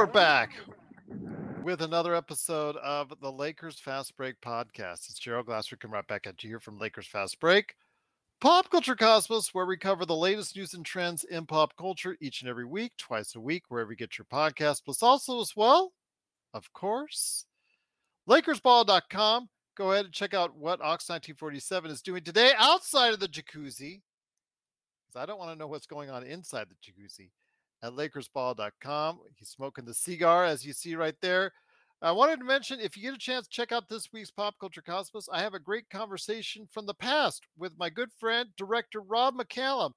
[0.00, 0.52] we're back
[1.62, 5.10] with another episode of the Lakers Fast Break podcast.
[5.10, 7.74] It's Gerald Glasser coming right back at you here from Lakers Fast Break,
[8.40, 12.40] Pop Culture Cosmos, where we cover the latest news and trends in pop culture each
[12.40, 14.86] and every week, twice a week, wherever you get your podcast.
[14.86, 15.92] Plus, also as well,
[16.54, 17.44] of course,
[18.26, 19.50] LakersBall.com.
[19.76, 24.00] Go ahead and check out what Ox 1947 is doing today outside of the jacuzzi.
[25.04, 27.28] Because I don't want to know what's going on inside the jacuzzi
[27.82, 29.20] at LakersBall.com.
[29.36, 31.52] He's smoking the cigar, as you see right there.
[32.02, 34.82] I wanted to mention if you get a chance, check out this week's Pop Culture
[34.82, 35.28] Cosmos.
[35.30, 39.92] I have a great conversation from the past with my good friend, director Rob McCallum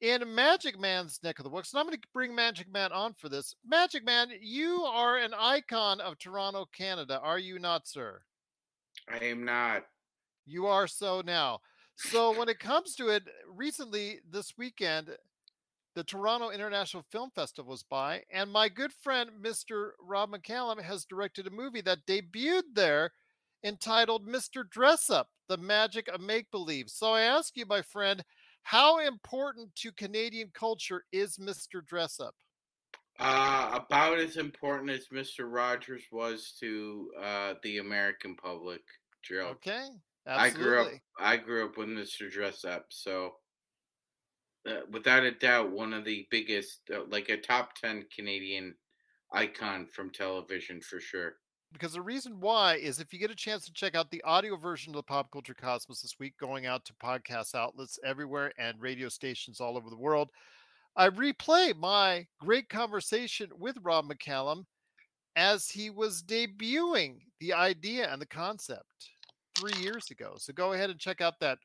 [0.00, 1.72] in Magic Man's neck of the woods.
[1.72, 3.54] And I'm going to bring Magic Man on for this.
[3.64, 8.22] Magic Man, you are an icon of Toronto, Canada, are you not, sir?
[9.08, 9.84] I am not.
[10.46, 11.60] You are so now.
[11.96, 15.10] So when it comes to it, recently this weekend,
[15.94, 19.90] the Toronto International Film Festival was by, and my good friend Mr.
[20.00, 23.12] Rob McCallum has directed a movie that debuted there
[23.64, 24.68] entitled Mr.
[24.68, 26.88] Dress Up: The Magic of Make Believe.
[26.88, 28.24] So I ask you, my friend,
[28.62, 31.84] how important to Canadian culture is Mr.
[31.84, 32.34] Dress Up?
[33.18, 35.52] Uh, about as important as Mr.
[35.52, 38.80] Rogers was to uh, the American public,
[39.22, 39.56] Gerald.
[39.56, 39.88] Okay.
[40.26, 40.86] I grew up.
[40.86, 41.02] Absolutely.
[41.18, 42.30] I grew up with Mr.
[42.30, 43.34] Dress Up, so
[44.68, 48.74] uh, without a doubt, one of the biggest, uh, like a top ten Canadian
[49.32, 51.34] icon from television for sure.
[51.72, 54.56] because the reason why is if you get a chance to check out the audio
[54.56, 58.80] version of the Pop Culture Cosmos this week, going out to podcast outlets everywhere and
[58.80, 60.30] radio stations all over the world,
[60.96, 64.64] I replay my great conversation with Rob McCallum
[65.36, 69.10] as he was debuting the idea and the concept
[69.56, 70.34] three years ago.
[70.38, 71.58] So go ahead and check out that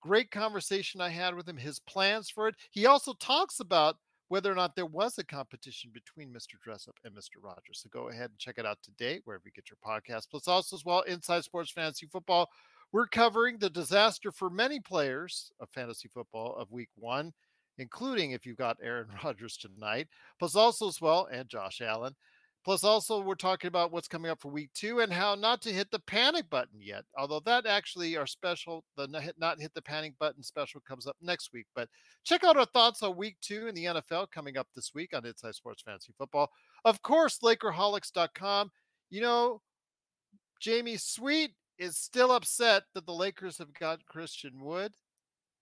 [0.00, 2.54] great conversation I had with him, his plans for it.
[2.70, 3.96] He also talks about
[4.28, 6.54] whether or not there was a competition between Mr.
[6.64, 7.42] Dressup and Mr.
[7.42, 7.80] Rogers.
[7.82, 10.30] So go ahead and check it out today, wherever you get your podcast.
[10.30, 12.48] Plus, also as well, Inside Sports Fantasy Football.
[12.92, 17.32] We're covering the disaster for many players of fantasy football of week one,
[17.78, 20.06] including if you've got Aaron Rodgers tonight,
[20.38, 22.14] plus also as well, and Josh Allen.
[22.62, 25.72] Plus, also, we're talking about what's coming up for week two and how not to
[25.72, 27.04] hit the panic button yet.
[27.16, 29.06] Although that actually our special, the
[29.38, 31.66] not hit, the panic button special comes up next week.
[31.74, 31.88] But
[32.22, 35.24] check out our thoughts on week two in the NFL coming up this week on
[35.24, 36.50] Inside Sports Fantasy Football.
[36.84, 38.70] Of course, Lakerholics.com.
[39.08, 39.62] You know,
[40.60, 44.92] Jamie Sweet is still upset that the Lakers have got Christian Wood.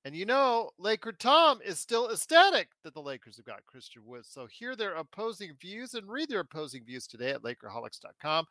[0.04, 4.25] And you know, Laker Tom is still ecstatic that the Lakers have got Christian Wood.
[4.25, 8.47] So hear their opposing views and read their opposing views today at Lakerholics.com.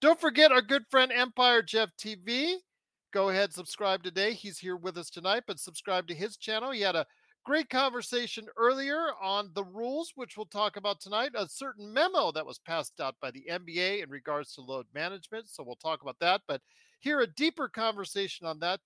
[0.00, 2.56] Don't forget our good friend Empire Jeff TV.
[3.12, 4.34] Go ahead, subscribe today.
[4.34, 6.72] He's here with us tonight, but subscribe to his channel.
[6.72, 7.06] He had a
[7.44, 11.30] great conversation earlier on the rules, which we'll talk about tonight.
[11.34, 15.48] A certain memo that was passed out by the NBA in regards to load management.
[15.48, 16.42] So we'll talk about that.
[16.46, 16.60] But
[17.00, 18.80] hear a deeper conversation on that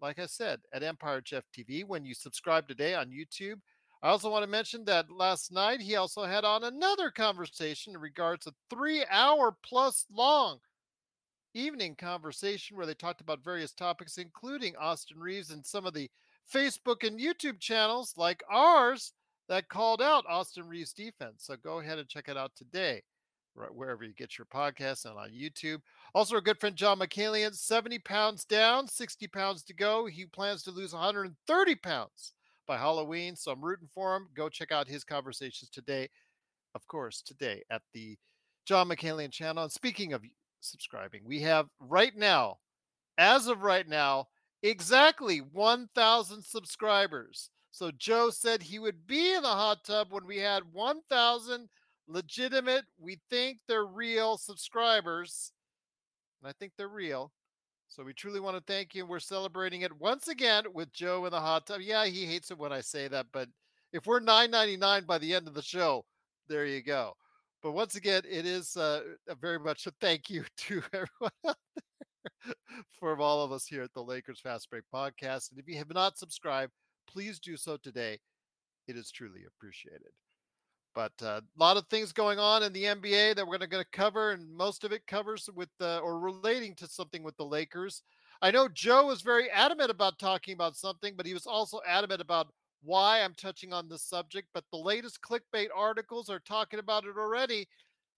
[0.00, 3.60] like I said, at Empire Jeff TV when you subscribe today on YouTube.
[4.02, 8.00] I also want to mention that last night he also had on another conversation in
[8.00, 10.58] regards to three hour plus long
[11.52, 16.08] evening conversation where they talked about various topics, including Austin Reaves and some of the
[16.52, 19.12] Facebook and YouTube channels like ours
[19.48, 21.44] that called out Austin Reaves defense.
[21.44, 23.02] So go ahead and check it out today
[23.54, 25.80] right wherever you get your podcasts and on YouTube.
[26.14, 30.06] Also, our good friend John McCallion, 70 pounds down, 60 pounds to go.
[30.06, 32.32] He plans to lose 130 pounds
[32.66, 33.36] by Halloween.
[33.36, 34.28] So I'm rooting for him.
[34.34, 36.08] Go check out his conversations today,
[36.74, 38.16] of course, today at the
[38.66, 39.64] John McCallion channel.
[39.64, 40.22] And speaking of
[40.60, 42.58] subscribing, we have right now,
[43.18, 44.28] as of right now,
[44.62, 47.50] exactly 1,000 subscribers.
[47.72, 51.68] So Joe said he would be in the hot tub when we had 1,000
[52.10, 55.52] legitimate, we think they're real subscribers.
[56.42, 57.32] And I think they're real.
[57.88, 59.04] So we truly want to thank you.
[59.04, 61.80] We're celebrating it once again with Joe in the hot tub.
[61.80, 63.48] Yeah, he hates it when I say that, but
[63.92, 66.04] if we're 9.99 by the end of the show,
[66.48, 67.14] there you go.
[67.62, 69.00] But once again, it is uh,
[69.40, 72.54] very much a thank you to everyone out there
[72.92, 75.50] from all of us here at the Lakers Fast Break Podcast.
[75.50, 76.72] And if you have not subscribed,
[77.08, 78.18] please do so today.
[78.86, 80.12] It is truly appreciated.
[80.94, 83.90] But a uh, lot of things going on in the NBA that we're going to
[83.92, 88.02] cover, and most of it covers with uh, or relating to something with the Lakers.
[88.42, 92.20] I know Joe was very adamant about talking about something, but he was also adamant
[92.20, 92.48] about
[92.82, 94.48] why I'm touching on this subject.
[94.52, 97.68] But the latest clickbait articles are talking about it already.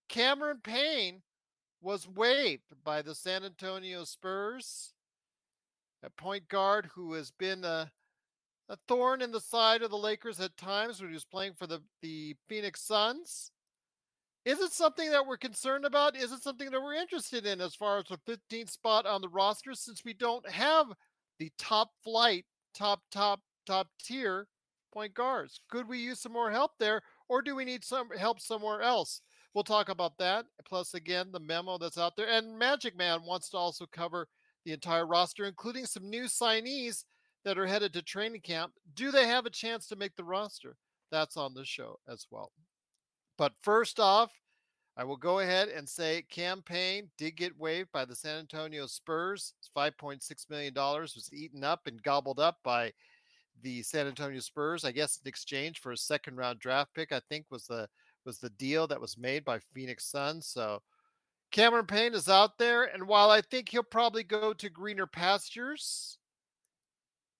[0.08, 1.22] Cameron Payne
[1.80, 4.94] was waived by the San Antonio Spurs,
[6.02, 7.90] a point guard who has been a
[8.72, 11.66] a thorn in the side of the Lakers at times when he was playing for
[11.66, 13.50] the, the Phoenix Suns.
[14.46, 16.16] Is it something that we're concerned about?
[16.16, 19.28] Is it something that we're interested in as far as the 15th spot on the
[19.28, 20.86] roster since we don't have
[21.38, 24.48] the top flight, top, top, top tier
[24.90, 25.60] point guards?
[25.70, 29.20] Could we use some more help there or do we need some help somewhere else?
[29.54, 30.46] We'll talk about that.
[30.66, 32.28] Plus, again, the memo that's out there.
[32.28, 34.28] And Magic Man wants to also cover
[34.64, 37.04] the entire roster, including some new signees
[37.44, 40.76] that are headed to training camp, do they have a chance to make the roster?
[41.10, 42.52] That's on the show as well.
[43.38, 44.32] But first off,
[44.96, 48.86] I will go ahead and say Cam Payne did get waived by the San Antonio
[48.86, 49.54] Spurs.
[49.76, 52.92] $5.6 million was eaten up and gobbled up by
[53.62, 57.20] the San Antonio Spurs, I guess in exchange for a second round draft pick, I
[57.28, 57.88] think was the
[58.24, 60.46] was the deal that was made by Phoenix Suns.
[60.46, 60.80] So
[61.50, 66.18] Cameron Payne is out there, and while I think he'll probably go to greener pastures,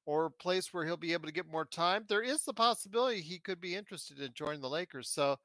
[0.07, 3.39] or place where he'll be able to get more time, there is the possibility he
[3.39, 5.09] could be interested in joining the Lakers.
[5.09, 5.37] So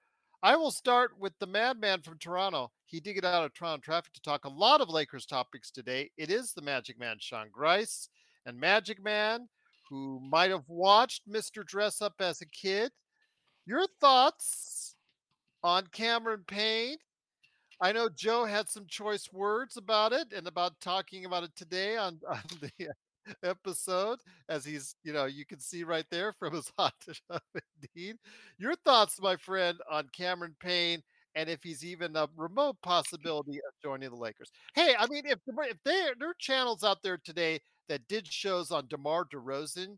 [0.44, 2.72] I will start with the madman from Toronto.
[2.86, 6.12] He did get out of Toronto traffic to talk a lot of Lakers topics today.
[6.18, 8.10] It is the Magic Man, Sean Grice.
[8.46, 9.50] And Magic Man,
[9.90, 11.66] who might have watched Mr.
[11.66, 12.92] Dress Up as a kid,
[13.66, 14.96] your thoughts
[15.64, 16.98] on Cameron Payne?
[17.82, 21.98] I know Joe had some choice words about it and about talking about it today
[21.98, 22.72] on, on the
[23.44, 24.20] episode,
[24.50, 28.18] as he's, you know, you can see right there from his hot tub indeed.
[28.58, 31.02] Your thoughts, my friend, on Cameron Payne
[31.38, 34.52] and if he's even a remote possibility of joining the Lakers.
[34.74, 37.60] Hey, I mean, if if there there are channels out there today
[37.90, 39.98] that did shows on DeMar DeRozan,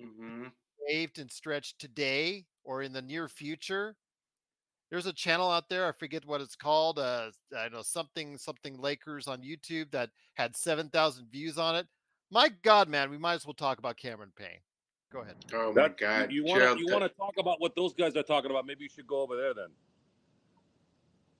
[0.00, 0.44] mm-hmm.
[0.88, 3.96] waived and stretched today or in the near future,
[4.88, 5.88] there's a channel out there.
[5.88, 7.00] I forget what it's called.
[7.00, 11.88] Uh, I know something something Lakers on YouTube that had seven thousand views on it.
[12.30, 14.60] My God, man, we might as well talk about Cameron Payne.
[15.12, 15.36] Go ahead.
[15.54, 18.22] Oh my that, God, you want you want to talk about what those guys are
[18.22, 18.66] talking about?
[18.66, 19.68] Maybe you should go over there then.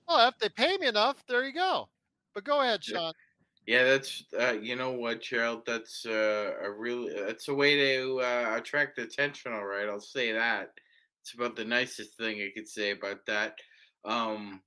[0.07, 1.89] Well, if they pay me enough, there you go.
[2.33, 3.13] But go ahead, Sean.
[3.65, 5.63] Yeah, that's uh, you know what, Gerald.
[5.65, 9.51] That's uh, a really that's a way to uh, attract attention.
[9.51, 10.69] All right, I'll say that.
[11.21, 13.55] It's about the nicest thing I could say about that.
[14.05, 14.61] Um,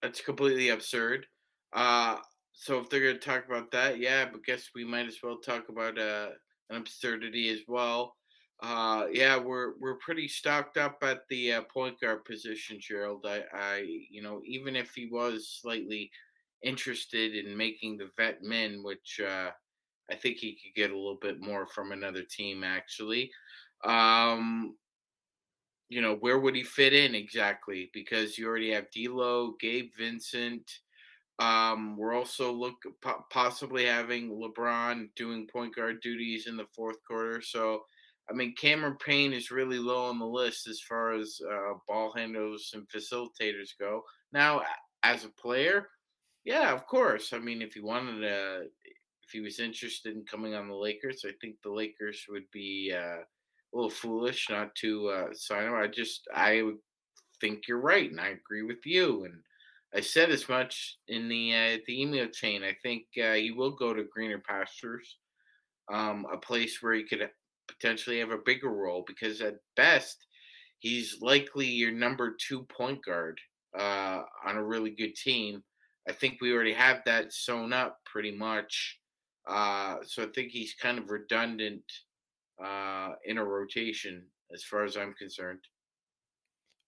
[0.00, 1.26] that's completely absurd.
[1.72, 2.18] Uh,
[2.54, 5.38] so if they're going to talk about that, yeah, but guess we might as well
[5.38, 6.30] talk about uh,
[6.70, 8.16] an absurdity as well.
[8.62, 13.26] Uh, yeah, we're we're pretty stocked up at the uh, point guard position, Gerald.
[13.26, 16.10] I, I, you know, even if he was slightly
[16.62, 19.50] interested in making the vet min, which uh,
[20.10, 23.30] I think he could get a little bit more from another team, actually.
[23.84, 24.76] Um,
[25.88, 27.90] you know, where would he fit in exactly?
[27.92, 30.70] Because you already have D'Lo, Gabe Vincent.
[31.40, 32.76] Um, we're also look
[33.30, 37.42] possibly having LeBron doing point guard duties in the fourth quarter.
[37.42, 37.80] So,
[38.30, 42.12] I mean, Cameron Payne is really low on the list as far as uh, ball
[42.16, 44.02] handlers and facilitators go.
[44.32, 44.62] Now,
[45.02, 45.88] as a player,
[46.44, 47.32] yeah, of course.
[47.32, 48.62] I mean, if he wanted to,
[49.24, 52.92] if he was interested in coming on the Lakers, I think the Lakers would be
[52.94, 55.74] uh, a little foolish not to uh, sign him.
[55.74, 56.62] I just, I
[57.40, 59.24] think you're right, and I agree with you.
[59.24, 59.34] And
[59.94, 62.64] I said as much in the uh, the email chain.
[62.64, 65.18] I think uh, he will go to greener pastures,
[65.92, 67.28] um, a place where he could
[67.68, 70.26] potentially have a bigger role because at best
[70.80, 73.40] he's likely your number two point guard
[73.78, 75.62] uh, on a really good team.
[76.08, 78.98] I think we already have that sewn up pretty much.
[79.48, 81.84] Uh, so I think he's kind of redundant
[82.62, 85.60] uh, in a rotation as far as I'm concerned.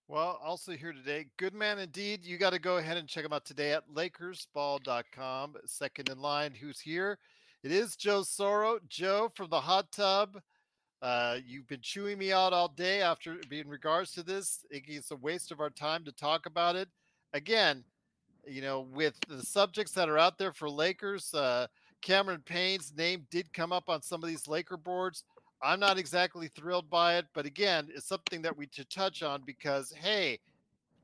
[0.09, 2.25] Well, also here today, good man indeed.
[2.25, 5.57] You got to go ahead and check him out today at LakersBall.com.
[5.65, 7.19] Second in line, who's here?
[7.65, 8.79] It is Joe Soro.
[8.89, 10.41] Joe from the hot tub.
[11.03, 14.65] Uh, you've been chewing me out all day after being in regards to this.
[14.71, 16.89] It's a waste of our time to talk about it.
[17.33, 17.83] Again,
[18.47, 21.67] you know, with the subjects that are out there for Lakers, uh,
[22.01, 25.25] Cameron Payne's name did come up on some of these Laker boards.
[25.67, 29.43] I'm not exactly thrilled by it, but again, it's something that we should touch on
[29.45, 30.39] because, hey,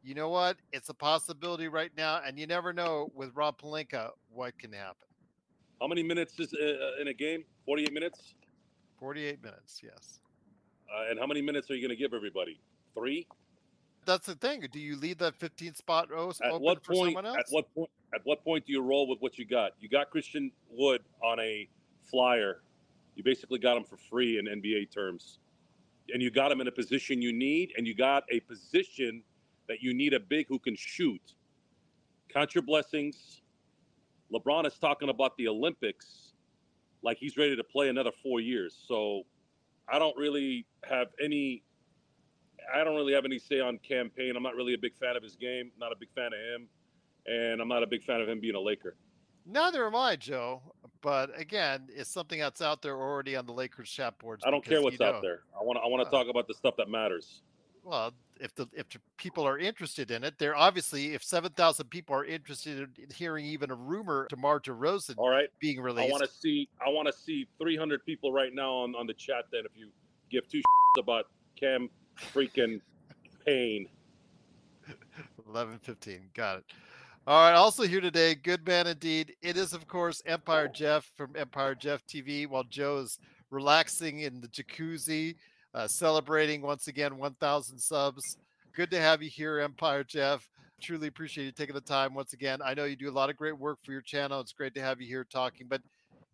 [0.04, 0.57] you know what?
[0.73, 5.09] It's a possibility right now, and you never know with Rob Pelinka what can happen.
[5.81, 7.42] How many minutes is uh, in a game?
[7.66, 8.35] 48 minutes?
[9.00, 10.21] 48 minutes, yes.
[10.88, 12.61] Uh, and how many minutes are you going to give everybody?
[12.95, 13.26] Three?
[14.07, 14.64] That's the thing.
[14.73, 17.90] Do you leave that 15 spot open at what point, At what point?
[18.14, 19.73] At what point do you roll with what you got?
[19.81, 21.69] You got Christian Wood on a
[22.09, 22.61] flyer
[23.14, 25.38] you basically got him for free in NBA terms.
[26.12, 29.23] And you got him in a position you need, and you got a position
[29.69, 31.35] that you need a big who can shoot.
[32.28, 33.42] Count your blessings.
[34.33, 36.33] LeBron is talking about the Olympics
[37.02, 38.83] like he's ready to play another four years.
[38.87, 39.23] So
[39.88, 41.62] I don't really have any
[42.73, 44.37] I don't really have any say on Cam Payne.
[44.37, 46.69] I'm not really a big fan of his game, not a big fan of him,
[47.26, 48.95] and I'm not a big fan of him being a Laker.
[49.46, 50.62] Neither am I, Joe.
[51.00, 54.44] But again, it's something that's out there already on the Lakers chat boards.
[54.46, 55.40] I don't care what's out there.
[55.58, 55.82] I want to.
[55.82, 57.42] I want to uh, talk about the stuff that matters.
[57.82, 61.88] Well, if the if the people are interested in it, they're obviously if seven thousand
[61.88, 66.08] people are interested in hearing even a rumor DeMar DeRozan all right being released.
[66.08, 66.68] I want to see.
[66.84, 69.46] I want to see three hundred people right now on on the chat.
[69.50, 69.88] Then, if you
[70.30, 70.62] give two
[70.99, 72.80] about Cam freaking
[73.44, 73.88] Payne.
[75.49, 76.28] Eleven fifteen.
[76.32, 76.64] Got it.
[77.24, 77.54] All right.
[77.54, 79.36] Also here today, good man indeed.
[79.42, 84.40] It is, of course, Empire Jeff from Empire Jeff TV while Joe is relaxing in
[84.40, 85.36] the jacuzzi,
[85.72, 88.38] uh, celebrating once again 1,000 subs.
[88.74, 90.48] Good to have you here, Empire Jeff.
[90.80, 92.58] Truly appreciate you taking the time once again.
[92.60, 94.40] I know you do a lot of great work for your channel.
[94.40, 95.68] It's great to have you here talking.
[95.68, 95.82] But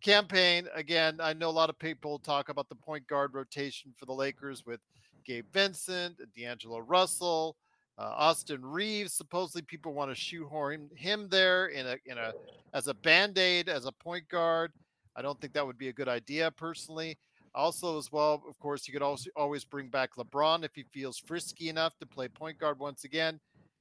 [0.01, 3.93] Cam Payne again, I know a lot of people talk about the point guard rotation
[3.95, 4.79] for the Lakers with
[5.23, 7.57] Gabe Vincent, D'Angelo Russell.
[7.99, 12.31] Uh, Austin Reaves, supposedly people want to shoehorn him there in a in a
[12.73, 14.71] as a band-aid as a point guard.
[15.17, 17.17] I don't think that would be a good idea personally.
[17.53, 21.17] Also, as well, of course, you could also always bring back LeBron if he feels
[21.17, 23.37] frisky enough to play point guard once again.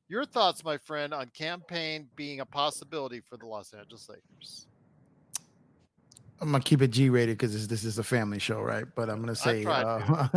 [0.09, 4.67] Your thoughts, my friend, on Cam Payne being a possibility for the Los Angeles Lakers?
[6.41, 8.85] I'm gonna keep it G rated because this is a family show, right?
[8.95, 9.73] But I'm gonna say uh,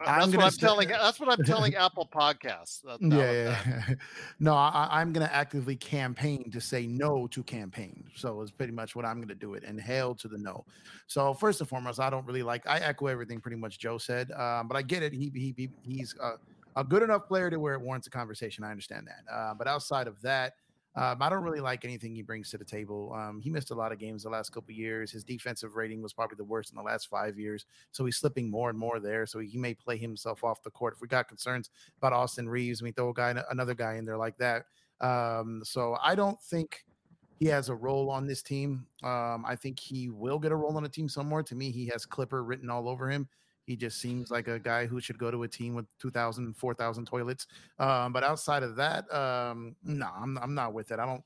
[0.00, 0.88] I'm that's what I'm say, telling.
[1.02, 2.82] That's what I'm telling Apple Podcasts.
[2.82, 3.94] That, that yeah, yeah.
[4.38, 8.04] no, I, am gonna actively campaign to say no to campaign.
[8.14, 10.64] So it's pretty much what I'm gonna do it and hail to the no.
[11.08, 12.64] So first and foremost, I don't really like.
[12.68, 15.12] I echo everything pretty much Joe said, um, but I get it.
[15.12, 16.34] He he, he he's a,
[16.76, 18.62] a, good enough player to where it warrants a conversation.
[18.62, 19.32] I understand that.
[19.32, 20.54] Uh, but outside of that.
[20.94, 23.12] Um, I don't really like anything he brings to the table.
[23.14, 25.10] Um, he missed a lot of games the last couple years.
[25.10, 27.64] His defensive rating was probably the worst in the last five years.
[27.92, 29.24] So he's slipping more and more there.
[29.24, 30.94] So he may play himself off the court.
[30.94, 34.18] If we got concerns about Austin Reaves, we throw a guy, another guy in there
[34.18, 34.66] like that.
[35.00, 36.84] Um, so I don't think
[37.38, 38.86] he has a role on this team.
[39.02, 41.42] Um, I think he will get a role on a team somewhere.
[41.42, 43.28] To me, he has Clipper written all over him.
[43.66, 47.06] He just seems like a guy who should go to a team with 2,000, 4,000
[47.06, 47.46] toilets.
[47.78, 50.98] Um, but outside of that, um, no, I'm, I'm not with it.
[50.98, 51.22] I don't.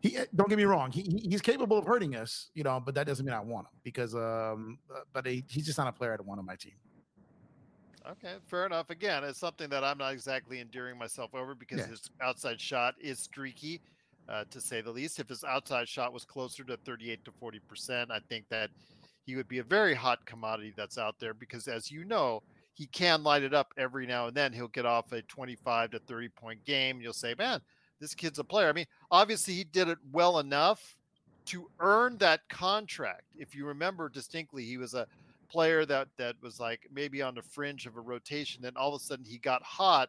[0.00, 0.92] He eh, don't get me wrong.
[0.92, 3.80] He, he's capable of hurting us, you know, but that doesn't mean I want him
[3.82, 6.74] because, um, uh, but he, he's just not a player I'd want on my team.
[8.08, 8.90] Okay, fair enough.
[8.90, 11.88] Again, it's something that I'm not exactly enduring myself over because yeah.
[11.88, 13.80] his outside shot is streaky,
[14.28, 15.18] uh, to say the least.
[15.18, 18.70] If his outside shot was closer to 38 to 40 percent, I think that
[19.28, 22.42] he would be a very hot commodity that's out there because, as you know,
[22.72, 24.54] he can light it up every now and then.
[24.54, 26.98] He'll get off a 25 to 30 point game.
[26.98, 27.60] You'll say, man,
[28.00, 28.70] this kid's a player.
[28.70, 30.96] I mean, obviously, he did it well enough
[31.44, 33.24] to earn that contract.
[33.36, 35.06] If you remember distinctly, he was a
[35.50, 38.62] player that that was like maybe on the fringe of a rotation.
[38.62, 40.08] Then all of a sudden, he got hot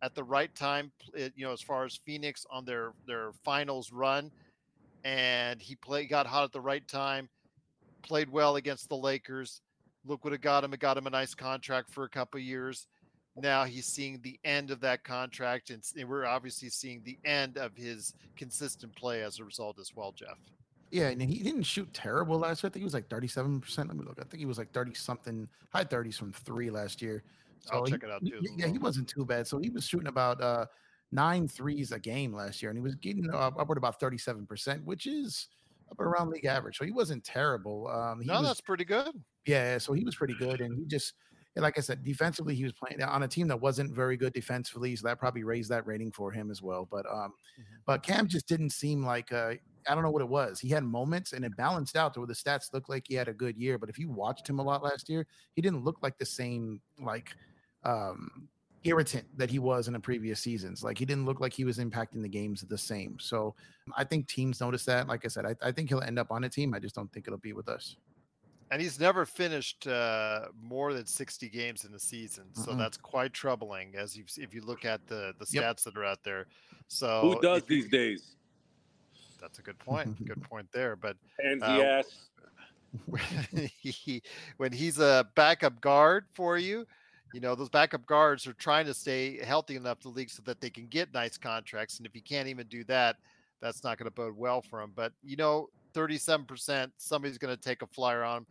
[0.00, 0.92] at the right time.
[1.16, 4.30] You know, as far as Phoenix on their their finals run,
[5.02, 7.28] and he played got hot at the right time
[8.02, 9.60] played well against the Lakers.
[10.04, 10.72] Look what it got him.
[10.72, 12.86] It got him a nice contract for a couple years.
[13.36, 17.76] Now he's seeing the end of that contract, and we're obviously seeing the end of
[17.76, 20.38] his consistent play as a result as well, Jeff.
[20.90, 22.68] Yeah, and he didn't shoot terrible last year.
[22.68, 23.78] I think he was like 37%.
[23.78, 24.18] Let me look.
[24.18, 27.22] I think he was like 30 something, high 30s from three last year.
[27.60, 28.40] So I'll he, check it out too.
[28.56, 29.46] Yeah, he wasn't too bad.
[29.46, 30.66] So he was shooting about uh
[31.12, 35.06] nine threes a game last year, and he was getting uh, upward about 37%, which
[35.06, 35.48] is
[35.90, 36.78] up around league average.
[36.78, 37.88] So he wasn't terrible.
[37.88, 39.10] Um, he no, was, that's pretty good.
[39.46, 41.14] yeah, so he was pretty good, and he just,
[41.56, 44.32] and like I said, defensively he was playing on a team that wasn't very good
[44.32, 46.86] defensively, so that probably raised that rating for him as well.
[46.90, 47.32] But um,
[47.86, 49.54] but Cam just didn't seem like uh,
[49.88, 50.60] I don't know what it was.
[50.60, 53.28] He had moments, and it balanced out to where the stats looked like he had
[53.28, 53.78] a good year.
[53.78, 56.80] But if you watched him a lot last year, he didn't look like the same
[57.02, 57.34] like
[57.84, 58.48] um
[58.84, 60.82] irritant that he was in the previous seasons.
[60.82, 63.18] Like he didn't look like he was impacting the games the same.
[63.20, 63.54] So
[63.96, 65.06] I think teams notice that.
[65.08, 66.72] Like I said, I, I think he'll end up on a team.
[66.74, 67.96] I just don't think it'll be with us.
[68.70, 72.44] And he's never finished uh, more than 60 games in the season.
[72.54, 72.78] So Mm-mm.
[72.78, 75.64] that's quite troubling as you if you look at the the Yep.
[75.64, 76.46] stats that are out there.
[76.88, 78.36] So Who does if you- these days?
[79.40, 80.24] That's a good point.
[80.24, 80.96] Good point there.
[80.96, 82.28] But Pansy Uh, ass.
[83.06, 83.22] when
[83.80, 84.22] he
[84.56, 86.86] when he's a backup guard for you,
[87.32, 90.42] you know, those backup guards are trying to stay healthy enough to the league so
[90.46, 91.98] that they can get nice contracts.
[91.98, 93.16] And if you can't even do that,
[93.60, 94.92] that's not going to bode well for him.
[94.94, 98.46] But you know, 37%, somebody's going to take a flyer on him.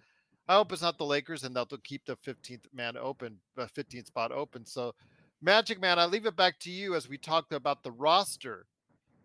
[0.47, 3.67] I hope it's not the Lakers and they'll they'll keep the 15th man open, uh,
[3.75, 4.65] 15th spot open.
[4.65, 4.93] So,
[5.41, 8.65] Magic Man, I leave it back to you as we talked about the roster.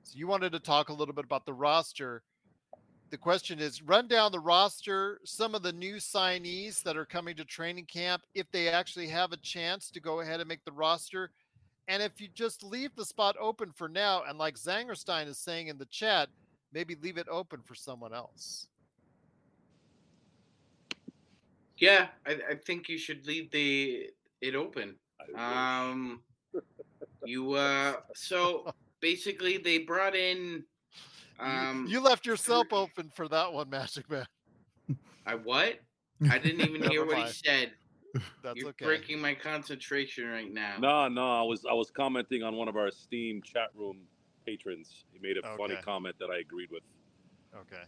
[0.02, 2.23] So, you wanted to talk a little bit about the roster
[3.11, 7.37] the question is run down the roster some of the new signees that are coming
[7.37, 10.73] to training camp if they actually have a chance to go ahead and make the
[10.73, 11.30] roster
[11.87, 15.68] and if you just leave the spot open for now and like zangerstein is saying
[15.68, 16.28] in the chat
[16.73, 18.66] maybe leave it open for someone else
[21.78, 24.94] Yeah, I, I think you should leave the it open.
[25.37, 26.20] Um,
[27.25, 30.64] you uh, so basically they brought in.
[31.38, 34.26] You- Um, you, left yourself open for that one magic man
[35.26, 35.81] I what?
[36.31, 37.73] I didn't even hear what he said.
[38.43, 40.76] that's You're okay breaking my concentration right now.
[40.79, 43.99] No, no, I was I was commenting on one of our Steam chat room
[44.47, 45.05] patrons.
[45.12, 46.83] He made a funny comment that I agreed with.
[47.55, 47.83] okay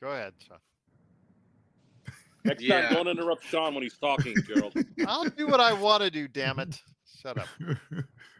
[0.00, 0.58] go ahead Sean.
[2.44, 2.82] Next Yeah.
[2.82, 4.74] time, don't interrupt Sean when he's talking, Gerald.
[5.06, 6.78] i'll do what i want to do damn it
[7.22, 7.48] shut up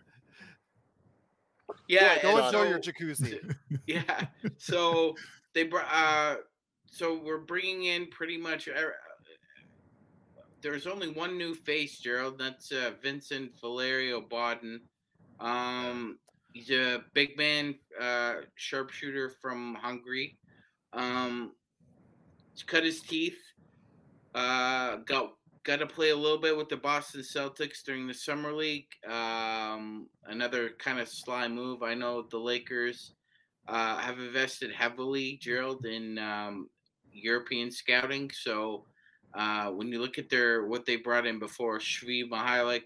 [1.91, 3.55] Yeah, go and enjoy your jacuzzi
[3.87, 4.27] yeah.
[4.59, 5.17] So
[5.55, 5.89] they brought.
[5.93, 6.37] Uh,
[6.87, 8.69] so we're bringing in pretty much.
[8.69, 8.81] Uh,
[10.63, 12.39] there's only one new face, Gerald.
[12.39, 14.81] That's uh, Vincent Valerio Bodon.
[15.41, 16.19] Um,
[16.53, 20.39] he's a big man, uh, sharpshooter from Hungary.
[20.93, 21.53] Um,
[22.53, 23.39] he's cut his teeth.
[24.33, 25.33] Uh, got
[25.65, 28.87] got to play a little bit with the Boston Celtics during the summer league.
[29.07, 31.83] Um, another kind of sly move.
[31.83, 33.13] I know the Lakers
[33.69, 36.69] uh, have invested heavily, Gerald, in um,
[37.13, 38.31] European scouting.
[38.31, 38.87] So
[39.35, 42.83] uh, when you look at their what they brought in before, Svi Mykhailiuk,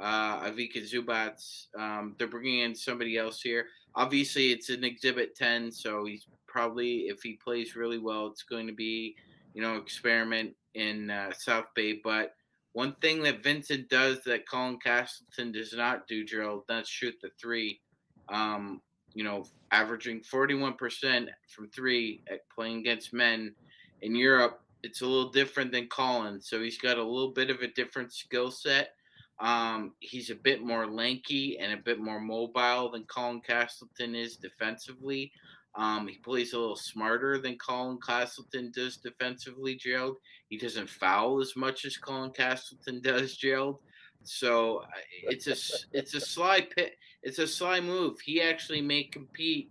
[0.00, 1.40] uh, Ivica Zubac,
[1.78, 3.66] um, they're bringing in somebody else here.
[3.94, 8.66] Obviously, it's an Exhibit 10, so he's probably, if he plays really well, it's going
[8.66, 9.16] to be,
[9.56, 11.98] you know, experiment in uh, South Bay.
[12.04, 12.34] But
[12.74, 17.30] one thing that Vincent does that Colin Castleton does not do, Gerald, that's shoot the
[17.40, 17.80] three.
[18.28, 18.82] Um,
[19.14, 23.54] you know, averaging 41% from three at playing against men
[24.02, 24.60] in Europe.
[24.82, 26.38] It's a little different than Colin.
[26.38, 28.90] So he's got a little bit of a different skill set.
[29.38, 34.36] Um, he's a bit more lanky and a bit more mobile than Colin Castleton is
[34.36, 35.32] defensively.
[35.76, 40.16] Um, he plays a little smarter than Colin Castleton does defensively, Gerald.
[40.48, 43.78] He doesn't foul as much as Colin Castleton does, Gerald.
[44.22, 44.86] So uh,
[45.24, 46.94] it's a s- it's a sly pit.
[47.22, 48.18] It's a sly move.
[48.20, 49.70] He actually may compete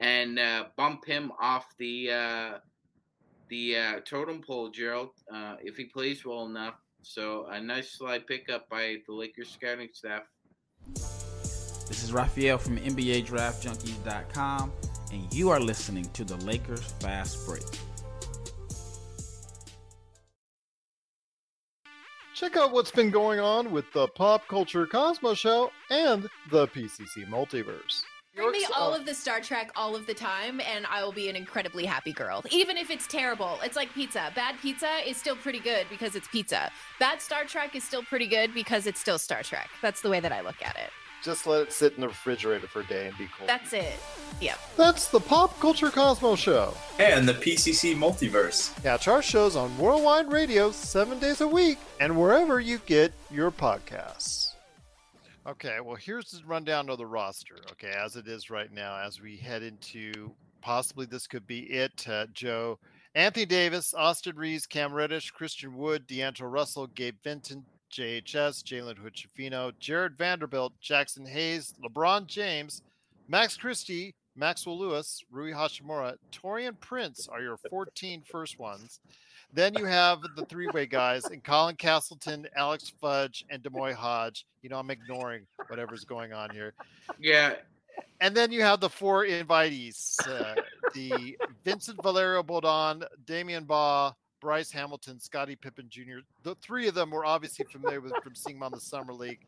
[0.00, 2.58] and uh, bump him off the uh,
[3.48, 6.74] the uh, totem pole, Gerald, uh, if he plays well enough.
[7.02, 10.22] So a nice sly pickup by the Lakers scouting staff.
[11.88, 14.72] This is Raphael from NBA Draft NBADraftJunkies.com,
[15.12, 17.62] and you are listening to the Lakers Fast Break.
[22.34, 27.26] Check out what's been going on with the Pop Culture Cosmos Show and the PCC
[27.26, 28.02] Multiverse.
[28.34, 31.12] Bring me all uh, of the Star Trek all of the time, and I will
[31.12, 32.44] be an incredibly happy girl.
[32.50, 34.30] Even if it's terrible, it's like pizza.
[34.34, 36.70] Bad pizza is still pretty good because it's pizza.
[37.00, 39.70] Bad Star Trek is still pretty good because it's still Star Trek.
[39.80, 40.90] That's the way that I look at it.
[41.26, 43.48] Just let it sit in the refrigerator for a day and be cool.
[43.48, 43.98] That's it.
[44.40, 44.60] Yep.
[44.76, 46.72] That's the Pop Culture Cosmos Show.
[47.00, 48.80] and the PCC Multiverse.
[48.84, 53.50] Catch our shows on Worldwide Radio seven days a week and wherever you get your
[53.50, 54.52] podcasts.
[55.48, 59.20] Okay, well, here's the rundown of the roster, okay, as it is right now, as
[59.20, 60.30] we head into
[60.62, 62.06] possibly this could be it.
[62.08, 62.78] Uh, Joe,
[63.16, 69.14] Anthony Davis, Austin Reaves, Cam Reddish, Christian Wood, D'Angelo Russell, Gabe Vincent, JHS, Jalen Hood
[69.14, 72.82] Schifino, Jarred Vanderbilt, Jaxson Hayes, LeBron James,
[73.28, 79.00] Max Christie, Maxwell Lewis, Rui Hachimura, Taurean Prince are your 14 first ones.
[79.52, 84.44] Then you have the three-way guys and Colin Castleton, Alex Fudge, and D'Moi Hodge.
[84.62, 86.74] You know, I'm ignoring whatever's going on here.
[87.18, 87.54] Yeah,
[88.20, 90.54] And then you have the four invitees: uh,
[90.94, 96.18] the Vincent Valerio Bodon, Damion Baugh, Bryce Hamilton, Scottie Pippen Jr.
[96.42, 99.46] The three of them were obviously familiar with from seeing them on the summer league.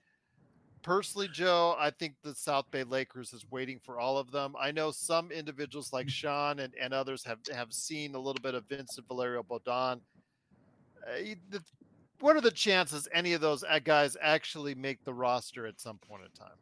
[0.83, 4.55] Personally, Joe, I think the South Bay Lakers is waiting for all of them.
[4.59, 8.55] I know some individuals like Sean and, and others have, have seen a little bit
[8.55, 10.01] of Vincent Valerio Bodon.
[11.07, 11.63] Uh, the-
[12.21, 15.99] what are the chances any of those uh, guys actually make the roster at some
[15.99, 16.57] point in time?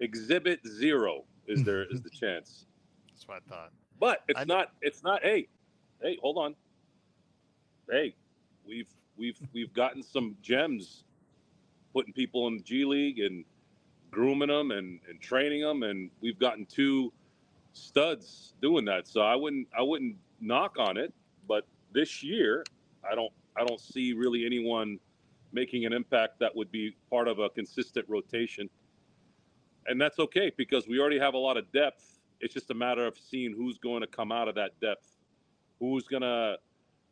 [0.00, 2.66] Exhibit zero is there is the chance.
[3.08, 3.70] That's what I thought.
[3.98, 4.72] But it's I- not.
[4.82, 5.22] It's not.
[5.22, 5.48] Hey,
[6.02, 6.54] hey, hold on.
[7.90, 8.14] Hey,
[8.64, 11.02] we've we've we've gotten some gems,
[11.92, 13.44] putting people in the G League and
[14.12, 17.12] grooming them and and training them, and we've gotten two
[17.72, 19.08] studs doing that.
[19.08, 21.12] So I wouldn't I wouldn't knock on it.
[21.48, 22.64] But this year,
[23.10, 25.00] I don't I don't see really anyone
[25.52, 28.70] making an impact that would be part of a consistent rotation.
[29.86, 32.20] And that's okay because we already have a lot of depth.
[32.40, 35.08] It's just a matter of seeing who's going to come out of that depth.
[35.80, 36.58] Who's going to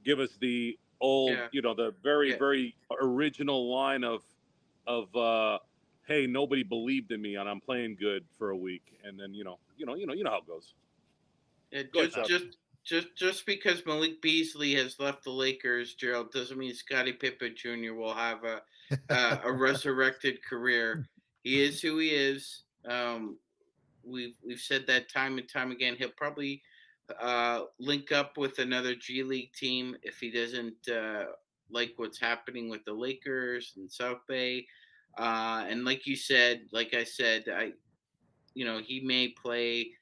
[0.04, 1.48] give us the old, Yeah.
[1.52, 2.38] you know, the very, Yeah.
[2.38, 4.22] very original line of,
[4.86, 5.58] of, uh,
[6.06, 8.98] hey, nobody believed in me and I'm playing good for a week.
[9.04, 10.74] And then, you know, you know, you know, you know how it goes.
[11.70, 12.26] Yeah, Go just, Chuck.
[12.26, 17.54] just just just because Malik Beasley has left the Lakers, Gerald, doesn't mean Scottie Pippen
[17.54, 17.92] Jr.
[17.92, 18.62] will have a
[19.10, 21.06] a, a resurrected career.
[21.44, 22.62] He is who he is.
[22.86, 23.36] Um,
[24.02, 25.96] we've we've said that time and time again.
[25.98, 26.62] He'll probably
[27.20, 31.26] uh, link up with another G League team if he doesn't uh,
[31.70, 34.66] like what's happening with the Lakers and South Bay.
[35.16, 37.72] Uh, and like you said, like I said, I,
[38.54, 39.92] you know, he may play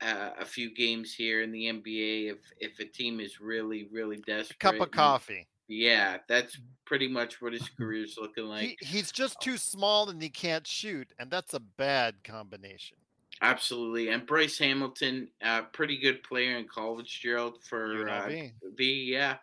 [0.00, 4.16] uh, a few games here in the NBA if if a team is really really
[4.16, 4.58] A desperate.
[4.58, 5.48] cup of coffee.
[5.68, 8.76] Yeah, that's pretty much what his career's looking like.
[8.80, 12.98] he, he's just too small and he can't shoot, and that's a bad combination.
[13.42, 14.10] Absolutely.
[14.10, 18.52] And Bryce Hamilton, uh, pretty good player in college, Gerald, for uh, UNLV.
[18.76, 19.08] B.
[19.10, 19.36] Yeah.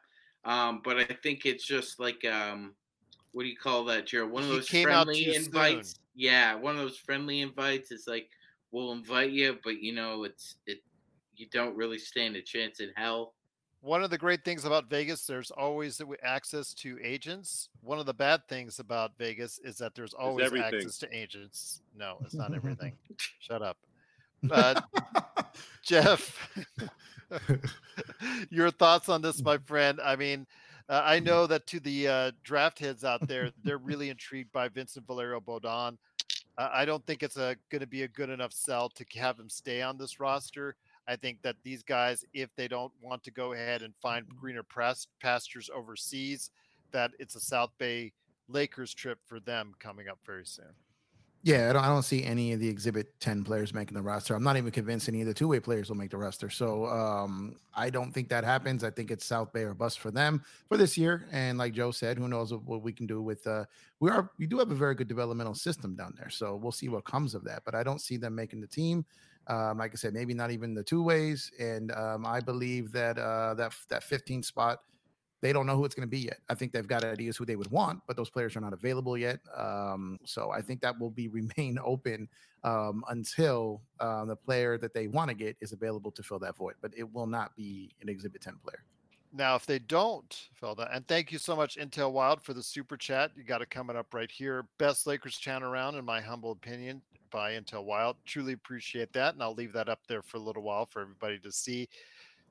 [0.45, 2.73] Um, but I think it's just like, um,
[3.31, 4.31] what do you call that, Gerald?
[4.31, 5.91] One of those friendly invites.
[5.91, 6.01] soon.
[6.15, 7.91] Yeah, one of those friendly invites.
[7.91, 8.29] It's like,
[8.71, 10.79] we'll invite you, but you know, it's it.
[11.35, 13.33] You don't really stand a chance in hell.
[13.81, 17.69] One of the great things about Vegas, there's always access to agents.
[17.81, 21.81] One of the bad things about Vegas is that there's always access to agents.
[21.95, 22.93] No, it's not everything.
[23.39, 23.77] Shut up.
[24.51, 24.81] Uh,
[25.83, 26.49] Jeff,
[28.49, 29.99] your thoughts on this, my friend?
[30.03, 30.45] I mean,
[30.89, 34.67] uh, I know that to the uh, draft heads out there, they're really intrigued by
[34.69, 35.97] Vincent Valerio Bodon.
[36.57, 39.49] Uh, I don't think it's going to be a good enough sell to have him
[39.49, 40.75] stay on this roster.
[41.07, 44.63] I think that these guys, if they don't want to go ahead and find greener
[44.63, 46.51] pras- pastures overseas,
[46.91, 48.11] that it's a South Bay
[48.49, 50.73] Lakers trip for them coming up very soon.
[51.47, 54.35] Yeah, I don't, I don't see any of the Exhibit 10 players making the roster.
[54.35, 56.49] I'm not even convinced any of the two way players will make the roster.
[56.49, 58.83] So um, I don't think that happens.
[58.83, 61.25] I think it's South Bay or bust for them for this year.
[61.31, 63.63] And like Joe said, who knows what we can do with uh,
[64.01, 66.29] we are we do have a very good developmental system down there.
[66.29, 67.61] So we'll see what comes of that.
[67.63, 69.05] But I don't see them making the team.
[69.47, 71.49] Um, like I said, maybe not even the two ways.
[71.61, 74.79] And um, I believe that uh, that that 15 spot
[75.41, 76.39] they don't know who it's going to be yet.
[76.49, 79.17] I think they've got ideas who they would want, but those players are not available
[79.17, 79.39] yet.
[79.55, 82.27] Um, so I think that will be remain open
[82.63, 86.55] um, until uh, the player that they want to get is available to fill that
[86.55, 86.75] void.
[86.81, 88.83] But it will not be an Exhibit 10 player.
[89.33, 92.63] Now, if they don't fill that, and thank you so much, Intel Wild, for the
[92.63, 93.31] super chat.
[93.35, 94.65] You got it coming up right here.
[94.79, 98.15] Best Lakers chant around, in my humble opinion, by Intel Wild.
[98.25, 99.33] Truly appreciate that.
[99.33, 101.89] And I'll leave that up there for a little while for everybody to see.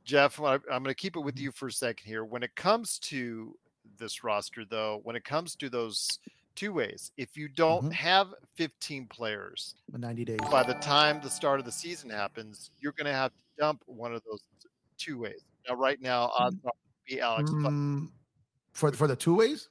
[0.07, 2.25] Jeff, I'm going to keep it with you for a second here.
[2.25, 3.57] When it comes to
[3.99, 6.21] this roster, though, when it comes to those
[6.55, 7.93] two ways, if you don't Mhm.
[7.93, 10.39] have 15 players 90 days.
[10.51, 13.83] by the time the start of the season happens, you're going to have to dump
[13.87, 14.41] one of those
[14.97, 15.43] two ways.
[15.69, 16.73] Now, right now, odds are
[17.05, 17.51] be Alex.
[17.51, 17.63] Fudge.
[17.73, 18.11] Mm,
[18.73, 19.69] for for the two ways.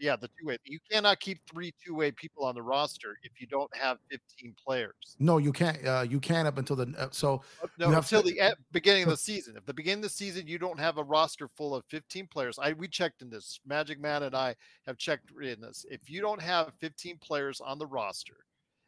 [0.00, 0.56] Yeah, the two way.
[0.64, 4.54] You cannot keep three two way people on the roster if you don't have 15
[4.66, 4.94] players.
[5.18, 5.86] No, you can't.
[5.86, 7.42] Uh, you can up until the uh, so
[7.78, 9.58] No, until to- the beginning of the season.
[9.58, 12.58] If the beginning of the season you don't have a roster full of 15 players,
[12.58, 13.60] I we checked in this.
[13.66, 15.84] Magic Man and I have checked in this.
[15.90, 18.38] If you don't have 15 players on the roster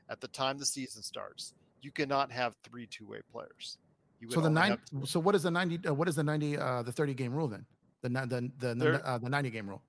[0.08, 3.76] at the time the season starts, you cannot have three two way players.
[4.18, 4.78] You so the nine.
[5.04, 5.88] So what is the 90?
[5.88, 6.56] Uh, what is the 90?
[6.56, 7.66] Uh, the 30 game rule then?
[8.00, 9.82] The the the There- uh, the 90 game rule.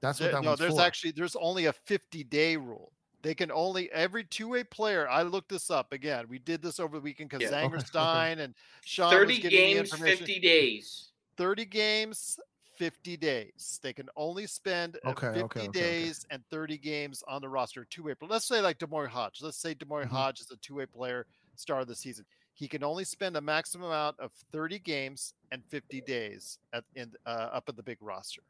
[0.00, 0.80] That's what There- that no, one's there's for.
[0.82, 2.92] actually there's only a 50 day rule.
[3.22, 5.08] They can only every two-way player.
[5.08, 6.26] I looked this up again.
[6.28, 7.64] We did this over the weekend because Yeah.
[7.64, 7.84] Okay, okay.
[7.84, 11.10] Zangerstein and Sean Thirty giving games, fifty days.
[11.36, 12.38] 30 games,
[12.76, 13.78] 50 days.
[13.82, 15.80] They can only spend Okay, 50 okay, okay, okay.
[15.80, 18.14] days and 30 games on the roster, two way.
[18.18, 19.40] But let's say like D'Moi Hodge.
[19.42, 20.08] Let's say D'Moi Mhm.
[20.10, 22.24] Hodge is a two way player, star of the season.
[22.54, 27.12] He can only spend a maximum amount of 30 games and 50 days at in
[27.26, 28.42] uh, up at the big roster.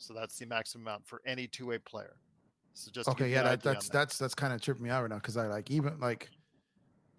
[0.00, 2.16] So that's the maximum amount for any two way player.
[2.74, 3.92] So just Okay, yeah, that, that's that.
[3.92, 6.30] that's that's kind of tripping me out right now because I like even like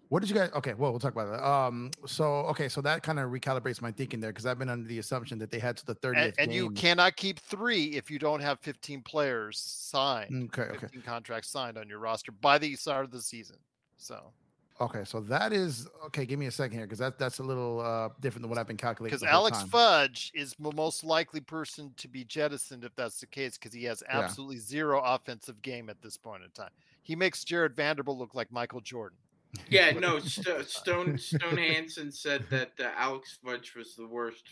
[0.08, 3.02] what did you guys okay well we'll talk about that um so okay so that
[3.02, 5.74] kind of recalibrates my thinking there because i've been under the assumption that they had
[5.74, 9.58] to the 30th and, and you cannot keep three if you don't have 15 players
[9.58, 10.50] signed.
[10.54, 13.56] okay okay 15 contracts signed on your roster by the start of the season.
[13.96, 14.32] So
[14.80, 17.80] okay so that is okay give me a second here because that that's a little
[17.80, 19.68] uh different than what i've been calculating because Alex time.
[19.68, 23.84] Fudge is the most likely person to be jettisoned if that's the case because he
[23.84, 24.20] has Yeah.
[24.20, 26.70] absolutely zero offensive game at this point in time.
[27.02, 29.18] He makes Jarred Vanderbilt look like Michael Jordan.
[29.68, 30.18] Yeah, no.
[30.20, 34.44] St- Stone Stone Hansen said that uh, Alex Fudge was the worst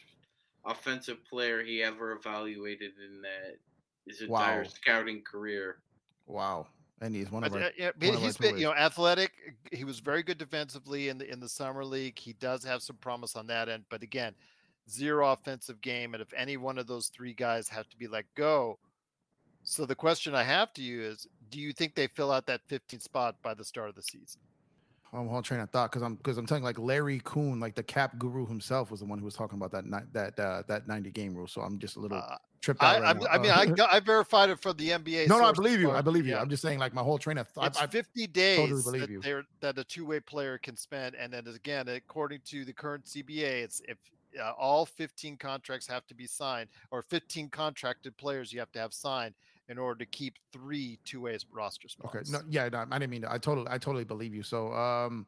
[0.67, 3.51] offensive player he ever evaluated in uh,
[4.07, 4.69] his entire Wow.
[4.69, 5.79] scouting career.
[6.27, 6.67] wow
[7.01, 9.33] and he's one of our yeah, one but of our he's been, you know, athletic.
[9.73, 12.19] He was very good defensively in the in the summer league.
[12.19, 14.35] He does have some promise on that end, but again,
[14.89, 16.15] zero offensive game.
[16.15, 18.79] And if any one of those three guys have to be let go,
[19.63, 22.61] so the question I have to you is: Do you think they fill out that
[22.69, 24.41] 15 spot by the start of the season?
[25.13, 27.83] I'm whole train of thought because I'm because I'm telling like Larry Coon, like the
[27.83, 30.87] cap guru himself, was the one who was talking about that ni- that uh, that
[30.87, 31.49] 90 game rule.
[31.49, 33.03] So I'm just a little Uh, tripped I, out.
[33.03, 33.35] right I.
[33.35, 35.27] I mean, Uh, I, got, I verified it from the NBA.
[35.29, 35.91] no, no, I believe you.
[35.91, 36.35] I believe you.
[36.35, 36.41] Yeah.
[36.41, 37.67] I'm just saying, like my whole train of thought.
[37.67, 41.47] It's I, I, 50 days believe that, that a two-way player can spend, and then
[41.49, 43.99] again, according to the current CBA, it's if
[44.41, 48.79] uh, all 15 contracts have to be signed, or 15 contracted players you have to
[48.79, 49.35] have signed
[49.71, 52.15] in order to keep three two ways roster spots.
[52.15, 52.25] Okay.
[52.31, 53.33] No, yeah, no, I didn't mean to.
[53.33, 54.43] I totally, I totally believe you.
[54.43, 55.27] So, um,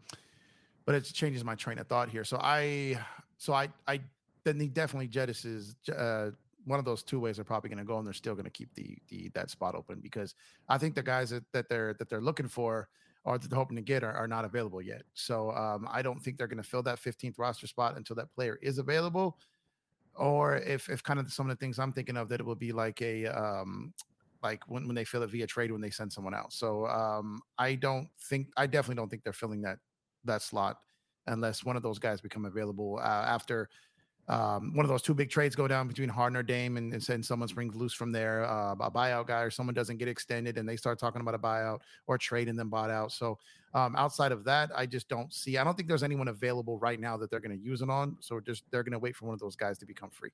[0.85, 2.25] but it changes my train of thought here.
[2.25, 2.99] So I,
[3.39, 4.01] so I, I,
[4.45, 5.77] then he definitely jettisons.
[5.89, 6.33] Uh,
[6.65, 8.51] one of those two ways are probably going to go, and they're still going to
[8.51, 10.35] keep the the that spot open because
[10.69, 12.89] I think the guys that, that they're that they're looking for
[13.25, 15.03] or that they're hoping to get are, are not available yet.
[15.15, 18.35] So um, I don't think they're going to fill that 15th roster spot until that
[18.35, 19.39] player is available.
[20.17, 22.57] Or if if kind of some of the things I'm thinking of that it will
[22.57, 23.95] be like a um,
[24.43, 26.53] like when, when they fill it via trade when they send someone out.
[26.53, 29.79] So um, I don't think I definitely don't think they're filling that
[30.25, 30.79] that slot
[31.27, 33.69] unless one of those guys become available uh, after
[34.29, 37.25] um, one of those two big trades go down between Harden Dame and, and send
[37.27, 40.69] someone springs loose from there, uh, a buyout guy or someone doesn't get extended and
[40.69, 43.11] they start talking about a buyout or trade and then bought out.
[43.11, 43.39] So
[43.75, 45.59] um, outside of that, I just don't see.
[45.59, 48.17] I don't think there's anyone available right now that they're going to use it on.
[48.21, 50.31] So just they're going to wait for one of those guys to become free.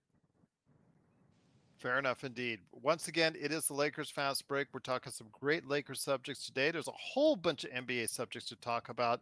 [1.78, 2.58] Fair enough indeed.
[2.82, 4.66] Once again, it is the Lakers fast break.
[4.72, 6.72] We're talking some great Lakers subjects today.
[6.72, 9.20] There's a whole bunch of NBA subjects to talk about.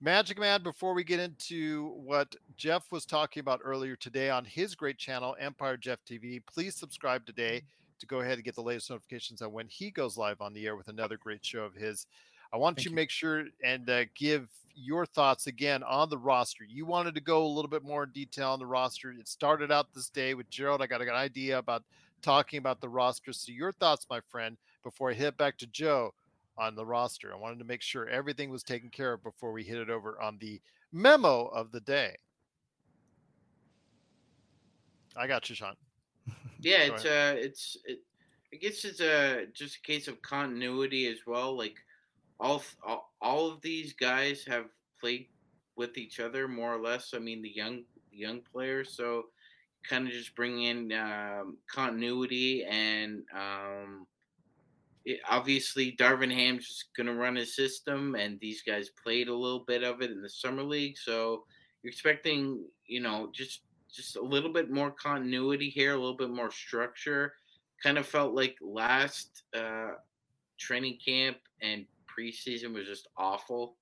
[0.00, 4.76] Magic Man, before we get into what Jeff was talking about earlier today on his
[4.76, 7.62] great channel, Empire Jeff TV, please subscribe today
[7.98, 10.64] to go ahead and get the latest notifications on when he goes live on the
[10.64, 12.06] air with another great show of his.
[12.56, 16.64] I want you to make sure and uh, give your thoughts again on the roster.
[16.64, 19.10] You wanted to go a little bit more in detail on the roster.
[19.10, 20.80] It started out this day with Gerald.
[20.80, 21.82] I got an idea about
[22.22, 23.34] talking about the roster.
[23.34, 26.14] So, your thoughts, my friend, before I hit back to Joe
[26.56, 27.30] on the roster.
[27.30, 30.18] I wanted to make sure everything was taken care of before we hit it over
[30.18, 30.58] on the
[30.92, 32.16] memo of the day.
[35.14, 35.74] I got you, Sean.
[36.58, 37.98] Yeah, Go it's uh, it's it,
[38.50, 41.54] I guess it's a just a case of continuity as well.
[41.54, 41.76] Like
[42.40, 42.62] all
[43.20, 44.66] all, of these guys have
[45.00, 45.28] played
[45.76, 47.12] with each other more or less.
[47.14, 49.24] I mean, the young young players, so
[49.88, 54.06] kind of just bring in um, continuity and um,
[55.04, 59.64] it, obviously Darvin Ham's just gonna run his system, and these guys played a little
[59.66, 61.44] bit of it in the summer league, so
[61.82, 63.62] you're expecting you know just
[63.94, 67.32] just a little bit more continuity here, a little bit more structure.
[67.82, 69.92] Kind of felt like last uh,
[70.58, 71.86] training camp and
[72.18, 73.76] preseason was just awful.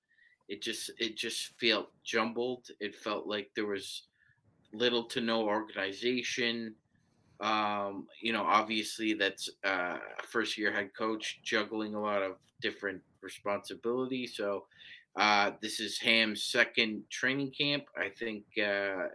[0.49, 2.67] It just it just felt jumbled.
[2.81, 4.05] It felt like there was
[4.73, 6.75] little to no organization.
[7.41, 9.99] Um, you know, obviously that's uh,
[10.31, 14.37] first year head coach juggling a lot of different responsibilities.
[14.37, 14.67] So
[15.17, 17.85] uh, this is Ham's second training camp.
[17.97, 19.09] I think uh,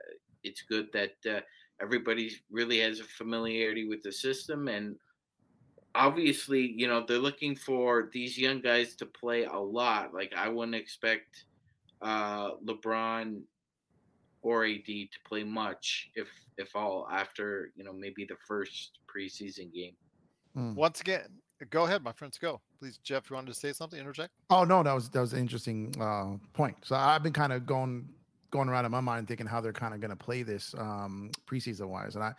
[0.43, 1.41] it's good that uh,
[1.81, 4.95] everybody really has a familiarity with the system and
[5.95, 10.47] obviously you know they're looking for these young guys to play a lot like i
[10.47, 11.45] wouldn't expect
[12.01, 13.41] uh lebron
[14.41, 19.73] or ad to play much if if all after you know maybe the first preseason
[19.73, 19.93] game
[20.57, 20.73] Mm.
[20.73, 21.29] Once again,
[21.69, 22.37] Go ahead, my friends.
[22.37, 23.29] Go, please, Jeff.
[23.29, 23.99] You wanted to say something?
[23.99, 24.31] Interject.
[24.49, 26.77] Oh no, that was that was an interesting uh, point.
[26.83, 28.07] So I've been kind of going
[28.51, 31.31] going around in my mind thinking how they're kind of going to play this um,
[31.45, 32.33] preseason wise, and I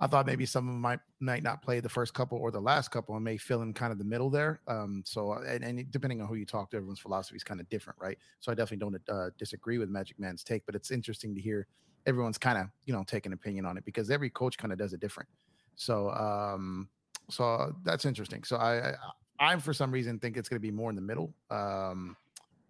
[0.00, 2.60] I thought maybe some of them might might not play the first couple or the
[2.60, 4.60] last couple and may fill in kind of the middle there.
[4.68, 7.68] Um, so and, and depending on who you talk to, everyone's philosophy is kind of
[7.68, 8.16] different, right?
[8.40, 11.66] So I definitely don't uh, disagree with Magic Man's take, but it's interesting to hear
[12.06, 14.78] everyone's kind of you know take an opinion on it because every coach kind of
[14.78, 15.28] does it different.
[15.74, 16.88] So um,
[17.28, 18.44] so that's interesting.
[18.44, 18.94] So I, I
[19.40, 21.34] I for some reason think it's going to be more in the middle.
[21.50, 22.16] Um,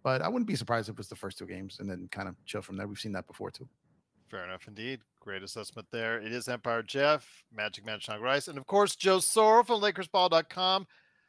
[0.01, 2.29] but I wouldn't be surprised if it was the first two games and then kind
[2.29, 2.87] of chill from there.
[2.87, 3.67] We've seen that before too.
[4.29, 4.99] Fair enough indeed.
[5.19, 6.21] Great assessment there.
[6.21, 10.85] It is Empire Jeff, Magic Man Sean Grice, and of course Joe Soro from LakersBall.com.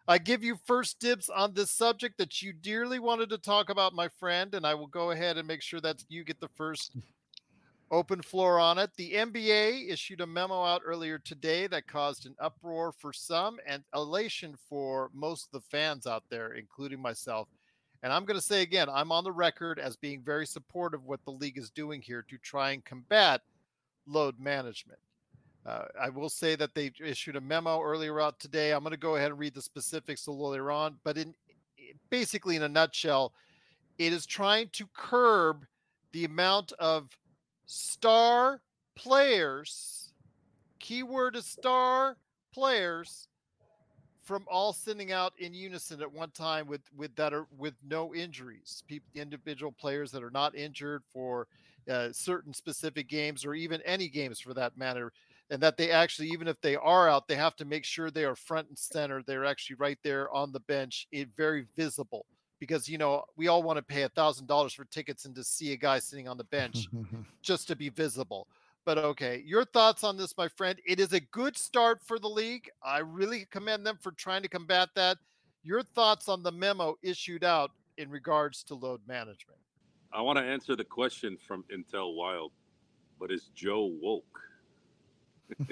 [0.07, 3.95] I give you first dibs on this subject that you dearly wanted to talk about,
[3.95, 6.93] my friend, and I will go ahead and make sure that you get the first
[7.91, 8.91] open floor on it.
[8.97, 13.83] The NBA issued a memo out earlier today that caused an uproar for some and
[13.95, 17.49] elation for most of the fans out there, including myself.
[18.03, 21.07] And I'm going to say again, I'm on the record as being very supportive of
[21.07, 23.43] what the league is doing here to try and combat
[24.07, 24.99] load management.
[25.67, 28.73] Uh, I will say that they issued a memo earlier out today.
[28.73, 31.35] I'm going to go ahead and read the specifics a little later on, but in
[32.09, 33.35] basically in a nutshell,
[33.99, 35.67] it is trying to curb
[36.13, 37.11] the amount of
[37.67, 38.63] star
[38.97, 40.13] players.
[40.79, 42.17] Keyword is star
[42.55, 43.29] players
[44.23, 48.15] from all sending out in unison at one time with with that are with no
[48.15, 48.83] injuries.
[48.87, 51.47] People individual players that are not injured for
[51.91, 55.13] uh, certain specific games or even any games for that matter
[55.51, 58.25] and that they actually even if they are out they have to make sure they
[58.25, 59.23] are front and center.
[59.23, 62.27] They're actually right there on the bench it very visible.
[62.59, 65.43] Because you know we all want to pay a thousand dollars for tickets and to
[65.43, 66.89] see a guy sitting on the bench
[67.43, 68.47] just to be visible
[68.91, 70.77] but okay, your thoughts on this, my friend?
[70.85, 72.69] It is a good start for the league.
[72.83, 75.17] I really commend them for trying to combat that.
[75.63, 79.61] Your thoughts on the memo issued out in regards to load management?
[80.13, 82.51] I want to answer the question from Intel Wild,
[83.21, 84.41] but is Joe woke?
[85.61, 85.65] Oh,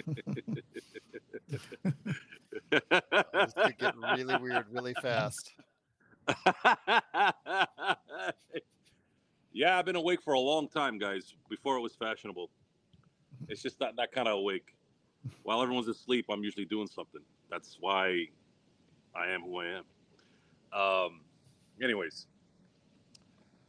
[2.71, 5.55] this could get really weird really fast.
[9.53, 12.49] yeah, I've been awake for a long time, guys, before it was fashionable.
[13.49, 14.75] It's just not that kind of awake.
[15.43, 17.21] While everyone's asleep, I'm usually doing something.
[17.51, 18.27] That's why
[19.15, 19.85] I am who I am.
[20.73, 21.21] Um,
[21.83, 22.27] anyways,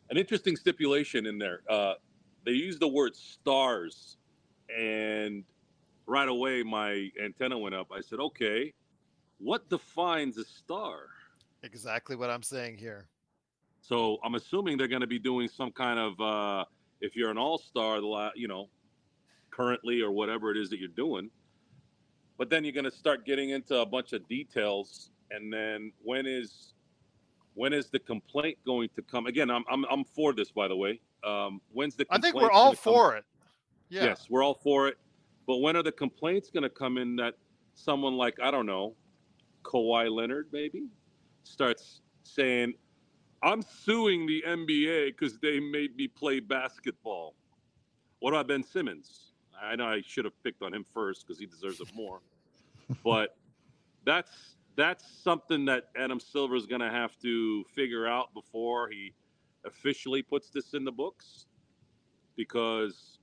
[0.10, 1.62] an interesting stipulation in there.
[1.70, 1.94] Uh,
[2.46, 4.18] they use the word stars,
[4.76, 5.44] and
[6.06, 7.88] right away my antenna went up.
[7.92, 8.74] I said, "Okay,
[9.40, 11.08] what defines a star?"
[11.64, 13.08] Exactly what I'm saying here.
[13.82, 16.66] So I'm assuming they're going to be doing some kind of, uh,
[17.02, 18.70] if you're an all-star, the la you know,
[19.52, 21.30] currently or whatever it is that you're doing.
[22.38, 26.26] But then you're going to start getting into a bunch of details, and then when
[26.26, 26.74] is
[27.54, 29.26] when is the complaint going to come?
[29.26, 31.02] Again, I'm I'm, I'm for this, by the way.
[31.24, 32.06] Um, when's the?
[32.10, 33.26] I think we're all for it.
[33.90, 34.06] Yeah.
[34.06, 34.98] Yes, we're all for it.
[35.48, 37.34] But when are the complaints going to come in that
[37.74, 38.96] someone like I don't know,
[39.64, 40.88] Kawhi Leonard maybe
[41.44, 42.74] starts saying,
[43.44, 47.36] "I'm suing the NBA because they made me play basketball."
[48.20, 49.29] What about Ben Simmons?
[49.62, 52.20] I know I should have picked on him first because he deserves it more.
[53.04, 53.36] but
[54.06, 59.14] that's that's something that Adam Silver is going to have to figure out before he
[59.66, 61.46] officially puts this in the books,
[62.38, 63.20] because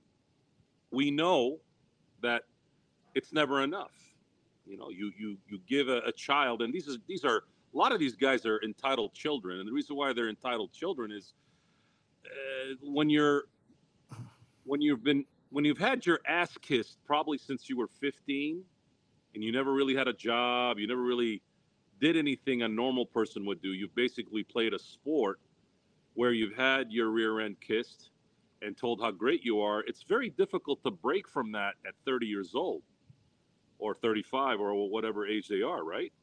[0.91, 1.59] we know
[2.21, 2.43] that
[3.15, 3.91] it's never enough.
[4.65, 7.77] You know, you you you give a, a child, and these are these are a
[7.77, 11.33] lot of these guys are entitled children, and the reason why they're entitled children is
[12.25, 13.45] uh, when you're
[14.65, 15.25] when you've been
[15.57, 18.61] when you've had your ass kissed probably since you were 15
[19.33, 21.41] and you never really had a job, you never really
[21.99, 25.39] did anything a normal person would do, you've basically played a sport
[26.13, 28.11] where you've had your rear end kissed
[28.61, 32.27] and told how great you are, it's very difficult to break from that at 30
[32.27, 32.83] years old
[33.79, 36.13] or 35 or whatever age they are, right?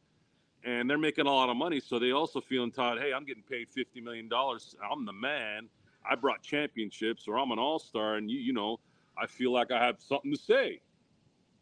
[0.62, 3.42] And they're making a lot of money, so they also feel entitled, hey, I'm getting
[3.42, 4.30] paid $50 million.
[4.32, 5.68] I'm the man.
[6.08, 8.78] I brought championships, or I'm an all star, and you, you know,
[9.18, 10.80] I feel like I have something to say.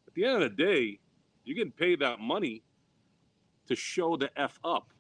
[0.07, 0.99] At the end of the day,
[1.45, 2.63] you're getting paid that money
[3.67, 4.93] to show the F up.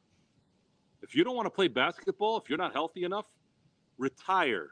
[1.02, 3.26] If you don't want to play basketball, if you're not healthy enough,
[3.98, 4.70] retire.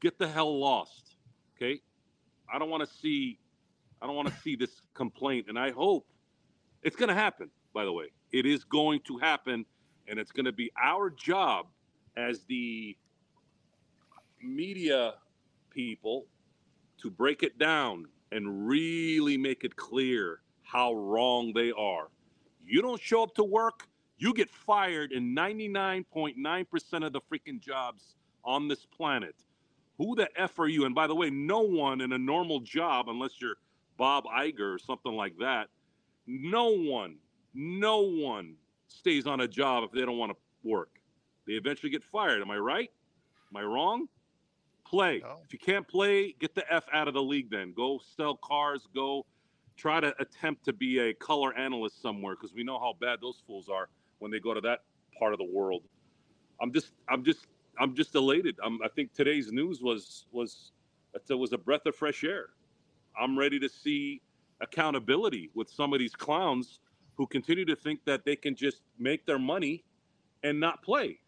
[0.00, 1.16] Get the hell lost.
[1.56, 1.80] Okay?
[2.52, 3.38] I don't want to see
[4.02, 6.06] I don't want to see this complaint and I hope
[6.82, 8.06] it's going to happen, by the way.
[8.32, 9.66] It is going to happen
[10.08, 11.66] and it's going to be our job
[12.16, 12.96] as the
[14.42, 15.14] media
[15.70, 16.26] people
[17.00, 22.08] to break it down and really make it clear how wrong they are.
[22.64, 23.88] You don't show up to work,
[24.18, 29.34] you get fired in 99.9% of the freaking jobs on this planet.
[29.98, 30.84] Who the F are you?
[30.84, 33.56] And by the way, no one in a normal job, unless you're
[33.96, 35.68] Bob Iger or something like that,
[36.26, 37.16] no one,
[37.54, 38.54] no one
[38.88, 40.38] stays on a job if they don't want to
[40.68, 41.00] work.
[41.46, 42.40] They eventually get fired.
[42.40, 42.90] Am I right?
[43.52, 44.06] Am I wrong?
[44.90, 45.20] Play.
[45.22, 45.38] No.
[45.44, 47.72] If you can't play, get the F out of the league then.
[47.76, 49.24] Go sell cars, go
[49.76, 53.40] try to attempt to be a color analyst somewhere because we know how bad those
[53.46, 53.88] fools are
[54.18, 54.80] when they go to that
[55.16, 55.82] part of the world.
[56.60, 57.46] I'm just I'm just
[57.78, 58.56] I'm just elated.
[58.64, 60.72] I'm, I think today's news was was
[61.14, 62.48] it was a breath of fresh air.
[63.18, 64.20] I'm ready to see
[64.60, 66.80] accountability with some of these clowns
[67.16, 69.84] who continue to think that they can just make their money
[70.42, 71.20] and not play.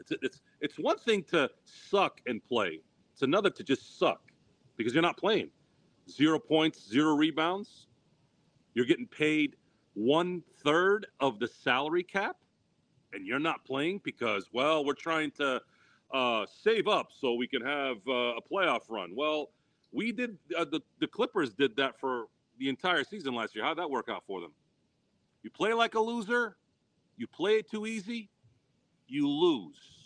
[0.00, 2.80] It's it's it's one thing to suck and play.
[3.20, 4.32] It's another to just suck
[4.78, 5.50] because you're not playing.
[6.08, 7.86] Zero points, zero rebounds.
[8.72, 9.56] You're getting paid
[9.92, 12.38] one third of the salary cap,
[13.12, 15.60] and you're not playing because well, we're trying to
[16.14, 19.12] uh, save up so we can have uh, a playoff run.
[19.14, 19.50] Well,
[19.92, 23.62] we did uh, the the Clippers did that for the entire season last year.
[23.62, 24.52] How'd that work out for them?
[25.42, 26.56] You play like a loser,
[27.18, 28.30] you play it too easy,
[29.08, 29.99] you lose.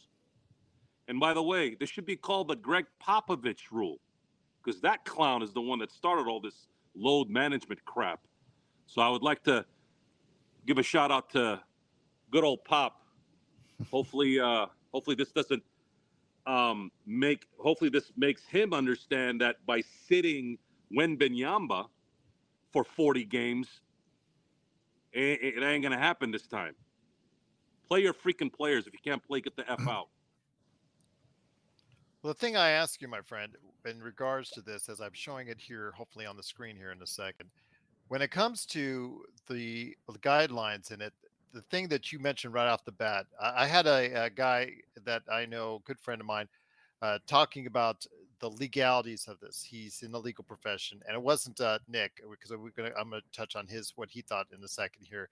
[1.08, 3.98] And by the way, this should be called the Gregg Popovich rule
[4.62, 8.20] because that clown is the one that started all this load management crap.
[8.86, 9.64] So I would like to
[10.66, 11.60] give a shout out to
[12.30, 13.00] good old Pop.
[13.90, 15.62] Hopefully, uh, hopefully this doesn't
[16.46, 17.46] um, make.
[17.58, 20.58] Hopefully this makes him understand that by sitting
[20.96, 21.88] Wembanyama
[22.72, 23.80] for 40 games,
[25.12, 26.74] it, it ain't gonna happen this time.
[27.88, 28.86] Play your freaking players.
[28.86, 30.08] If you can't play, get the f out.
[32.24, 33.54] Well, the thing I ask you, my friend,
[33.84, 37.02] in regards to this, as I'm showing it here, hopefully on the screen here in
[37.02, 37.50] a second,
[38.08, 41.12] when it comes to the, the guidelines in it,
[41.52, 44.70] the thing that you mentioned right off the bat, I, I had a, a guy
[45.04, 46.48] that I know, good friend of mine,
[47.02, 48.06] uh, talking about
[48.38, 49.62] the legalities of this.
[49.62, 52.94] He's in the legal profession, and it wasn't uh, Nick because we're gonna.
[52.98, 55.28] I'm gonna touch on his what he thought in a second here.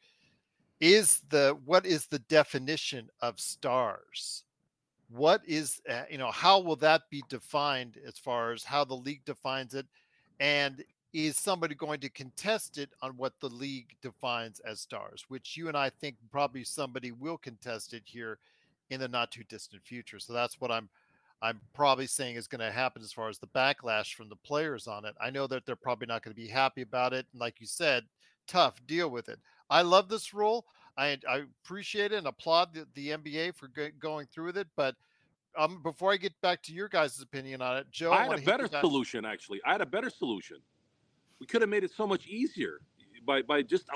[0.79, 4.45] Is the what is the definition of stars?
[5.15, 8.95] What is uh, you know how will that be defined as far as how the
[8.95, 9.87] league defines it,
[10.41, 10.83] and
[11.13, 15.27] is somebody going to contest it on what the league defines as stars?
[15.29, 18.39] Which you and I think probably somebody will contest it here
[18.91, 20.19] in the not too distant future.
[20.19, 20.89] So that's what I'm
[21.43, 24.87] I'm probably saying is going to happen as far as the backlash from the players
[24.87, 25.15] on it.
[25.21, 27.27] I know that they're probably not going to be happy about it.
[27.33, 28.05] And like you said,
[28.47, 29.41] tough, deal with it.
[29.69, 30.67] I love this rule.
[31.03, 34.69] I, I appreciate it and applaud the, the NBA for go, going through with it.
[34.77, 34.95] But
[35.59, 38.43] um, before I get back to your guys' opinion on it, Joe, I had a
[38.43, 39.61] better solution, actually.
[39.67, 40.59] I had a better solution.
[41.41, 42.81] We could have made it so much easier
[43.27, 43.91] by, by just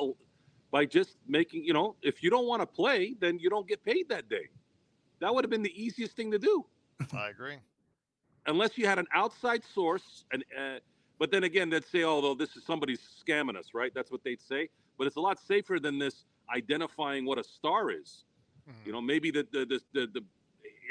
[0.72, 3.84] by just making, you know, if you don't want to play, then you don't get
[3.84, 4.48] paid that day.
[5.20, 6.66] That would have been the easiest thing to do.
[7.16, 7.56] I agree.
[8.46, 10.78] Unless you had an outside source, and uh,
[11.18, 13.92] but then again, they'd say, although this is somebody's scamming us," right?
[13.94, 14.68] That's what they'd say.
[14.98, 16.24] But it's a lot safer than this
[16.54, 18.24] identifying what a star is.
[18.68, 18.86] Mm-hmm.
[18.86, 20.24] You know, maybe the the the, the, the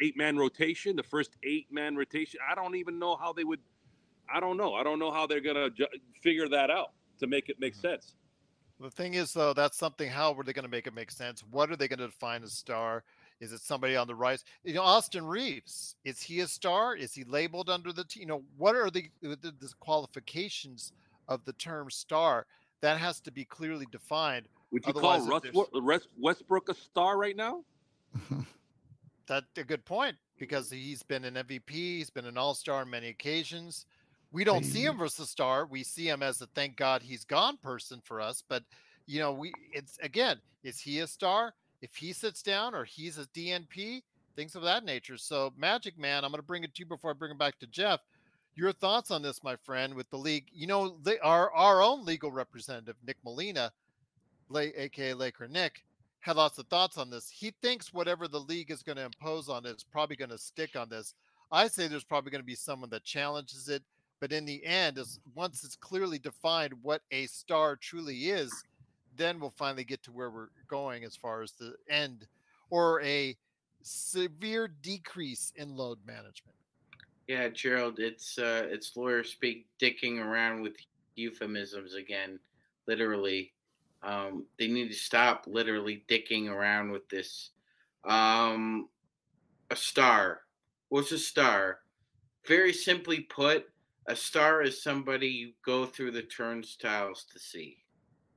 [0.01, 2.39] eight man rotation, the first eight man rotation.
[2.49, 3.59] I don't even know how they would.
[4.33, 4.73] I don't know.
[4.73, 5.87] I don't know how they're gonna ju-
[6.21, 7.81] figure that out to make it make mm-hmm.
[7.81, 8.15] sense.
[8.79, 10.09] The thing is, though, that's something.
[10.09, 11.43] How are they going to make it make sense?
[11.49, 13.03] What are they going to define as star?
[13.39, 14.43] Is it somebody on the rise?
[14.63, 16.95] You know, Austin Reaves is he a star?
[16.95, 20.91] Is he labeled under the, T- you know, what are the, the, the qualifications
[21.27, 22.47] of the term star?
[22.81, 24.47] That has to be clearly defined.
[24.71, 27.63] Would you Otherwise, call Russ, Westbrook a star right now?
[29.27, 31.69] That's a good point because he's been an MVP.
[31.69, 33.85] He's been an all star on many occasions.
[34.31, 35.65] We don't see him as a star.
[35.65, 38.43] We see him as a thank God he's gone person for us.
[38.47, 38.63] But,
[39.05, 41.53] you know, we, it's again, is he a star?
[41.85, 44.01] if he sits down or he's a DNP,
[44.35, 45.17] things of that nature.
[45.17, 47.59] So, Magic Man, I'm going to bring it to you before I bring it back
[47.59, 47.99] to Jeff.
[48.55, 50.47] Your thoughts on this, my friend, with the league?
[50.51, 53.71] You know, they, our our own legal representative, Nick Molina,
[54.53, 55.83] aka Laker Nick,
[56.19, 57.29] had lots of thoughts on this.
[57.29, 60.37] He thinks whatever the league is going to impose on it is probably going to
[60.37, 61.13] stick on this.
[61.51, 63.83] I say there's probably going to be someone that challenges it,
[64.19, 68.51] but in the end, is once it's clearly defined what a star truly is,
[69.15, 72.27] then we'll finally get to where we're going as far as the end
[72.69, 73.37] or a
[73.83, 76.57] severe decrease in load management.
[77.27, 80.73] Yeah, Gerald, it's uh, it's lawyer speak, dicking around with
[81.15, 82.39] euphemisms again,
[82.87, 83.51] literally.
[84.05, 87.51] Um, they need to stop literally dicking around with this.
[88.05, 88.89] Um,
[89.71, 90.41] a star.
[90.89, 91.81] What's a star?
[92.47, 93.67] Very simply put,
[94.07, 97.83] a star is somebody you go through the turnstiles to see.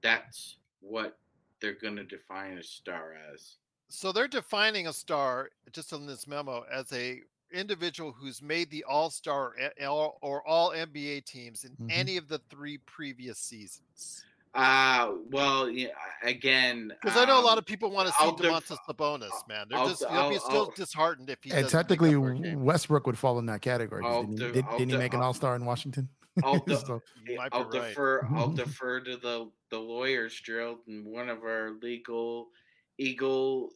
[0.02, 1.18] That's what
[1.60, 3.56] they're going to define a star as.
[3.90, 8.84] So they're defining a star just in this memo as a individual who's made the
[8.84, 11.90] All Star or All NBA teams in Mhm.
[11.90, 14.24] any of the three previous seasons.
[14.54, 15.88] Uh, well, yeah,
[16.22, 18.78] again, Because I know a lot um, of people want to see I'll def- Domantas
[18.88, 19.66] Sabonis, man.
[19.68, 21.50] They're I'll- just they'll be I'll- still I'll- disheartened if he.
[21.52, 22.64] And technically, up for a game.
[22.64, 24.02] Westbrook would fall in that category.
[24.02, 26.08] Didn't, he, did, I'll didn't he make an All Star in Washington?
[26.42, 27.88] I'll, de- So- You might be I'll right.
[27.88, 28.26] defer.
[28.34, 32.48] I'll defer to the the lawyers, Gerald, and one of our legal
[32.96, 33.70] eagle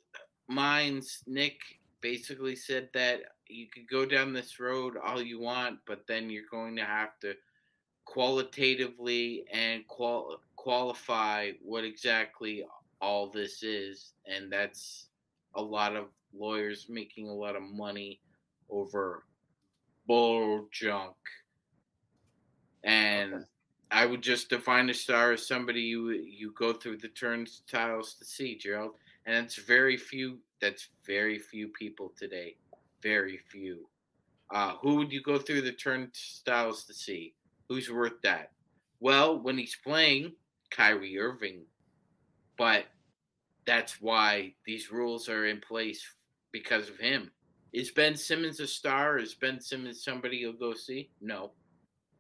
[0.48, 1.60] minds, Nick,
[2.00, 6.48] basically said that you could go down this road all you want, but then you're
[6.50, 7.34] going to have to
[8.04, 12.64] qualitatively and qual- qualify what exactly
[13.00, 15.08] all this is, and that's
[15.56, 18.20] a lot of lawyers making a lot of money
[18.70, 19.24] over
[20.06, 21.16] bull junk.
[22.84, 23.44] And
[23.90, 28.24] I would just define a star as somebody you you go through the turnstiles to
[28.24, 28.92] see, Gerald.
[29.26, 30.38] And it's very few.
[30.60, 32.56] That's very few people today.
[33.02, 33.88] Very few.
[34.54, 37.34] Uh, who would you go through the turnstiles to see?
[37.68, 38.52] Who's worth that?
[39.00, 40.32] Well, when he's playing,
[40.72, 41.64] Kyrie Irving.
[42.56, 42.86] But
[43.66, 46.04] that's why these rules are in place
[46.50, 47.30] because of him.
[47.72, 49.18] Is Ben Simmons a star?
[49.18, 51.10] Is Ben Simmons somebody you'll go see?
[51.20, 51.52] No.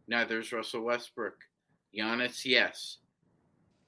[0.08, 1.36] Neither is Russell Westbrook.
[1.96, 2.98] Giannis, yes.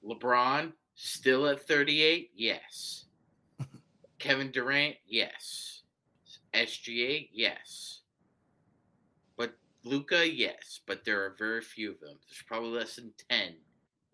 [0.07, 2.29] LeBron, still at 38?
[2.35, 3.05] Yes.
[4.19, 5.81] Kevin Durant, yes.
[6.53, 8.01] SGA, yes.
[9.37, 10.81] But Luka, yes.
[10.85, 12.17] But there are very few of them.
[12.27, 13.55] There's probably less than 10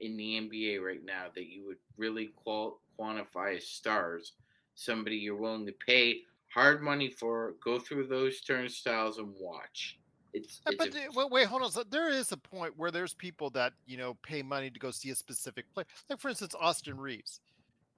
[0.02, 4.34] in the NBA right now that you would really qual- quantify as stars.
[4.76, 6.22] Somebody you're willing to pay
[6.54, 9.99] hard money for, go through those turnstiles and watch.
[10.34, 11.72] It's, Uh, it's But a- wait, hold on.
[11.72, 14.91] So there is a point where there's people that you know pay money to go
[14.91, 15.86] see a specific player.
[16.10, 17.41] Like for instance, Austin Reaves.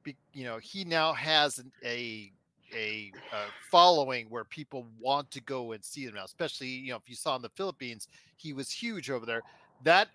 [0.04, 2.32] Be, you know, he now has an, a
[2.76, 6.26] a uh, following where people want to go and see him now.
[6.26, 9.44] Especially you know if you saw in the Philippines, he was huge over there.
[9.84, 10.10] That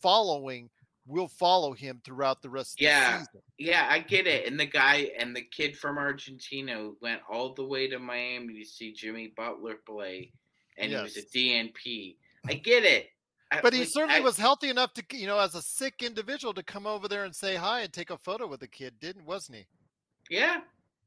[0.00, 0.68] following
[1.06, 3.12] will follow him throughout the rest of Yeah.
[3.12, 3.42] the season.
[3.58, 4.46] Yeah, I get it.
[4.46, 8.64] And the guy and the kid from Argentina went all the way to Miami to
[8.64, 10.32] see Jimmy Butler play,
[10.76, 12.16] and he was a DNP.
[12.46, 13.10] I get it.
[13.50, 16.02] I- But he like, certainly I- was healthy enough to, you know, as a sick
[16.02, 19.00] individual, to come over there and say hi and take a photo with the kid,
[19.00, 19.66] didn't wasn't he?
[20.36, 20.60] Yeah,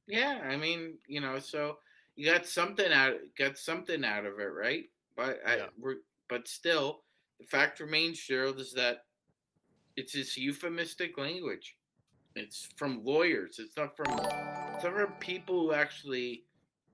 [0.08, 0.42] yeah.
[0.44, 1.78] I mean, you know, so
[2.16, 4.90] you got something out, got something out of it, right?
[5.16, 5.94] But I, Yeah.
[6.28, 7.06] but still,
[7.40, 9.06] the fact remains, Gerald, is that
[9.96, 11.78] it's this euphemistic language.
[12.36, 13.60] It's from lawyers.
[13.60, 16.44] It's not from it's not from people who actually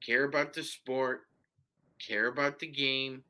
[0.05, 1.27] care about the sport,
[2.05, 3.23] care about the game.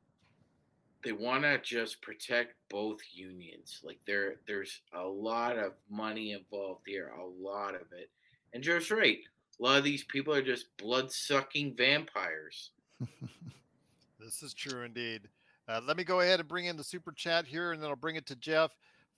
[1.02, 3.80] They want to just protect both unions.
[3.82, 8.10] Like there, there's a lot of money involved here, a lot of it.
[8.52, 9.18] And Joe's right.
[9.58, 12.70] A lot of these people are just blood sucking vampires.
[14.22, 15.22] This is true indeed.
[15.66, 17.96] Uh, let me go ahead and bring in the super chat here, and then I'll
[17.96, 18.70] bring it to Jeff.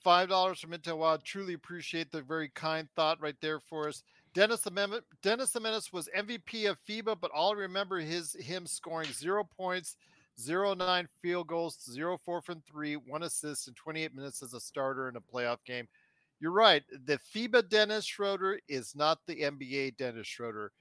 [0.02, 1.24] Five dollars from Intel Wild.
[1.24, 4.02] Truly appreciate the very kind thought right there for us.
[4.34, 8.34] Dennis the Menace, Dennis the Menace was MVP of FIBA, but all I remember his
[8.34, 9.96] him scoring zero points,
[10.40, 14.60] zero nine field goals, zero four from three, one assist in 28 minutes as a
[14.60, 15.86] starter in a playoff game.
[16.40, 16.82] You're right.
[17.06, 20.72] The FIBA Dennis Schroeder is not the NBA Dennis Schroeder.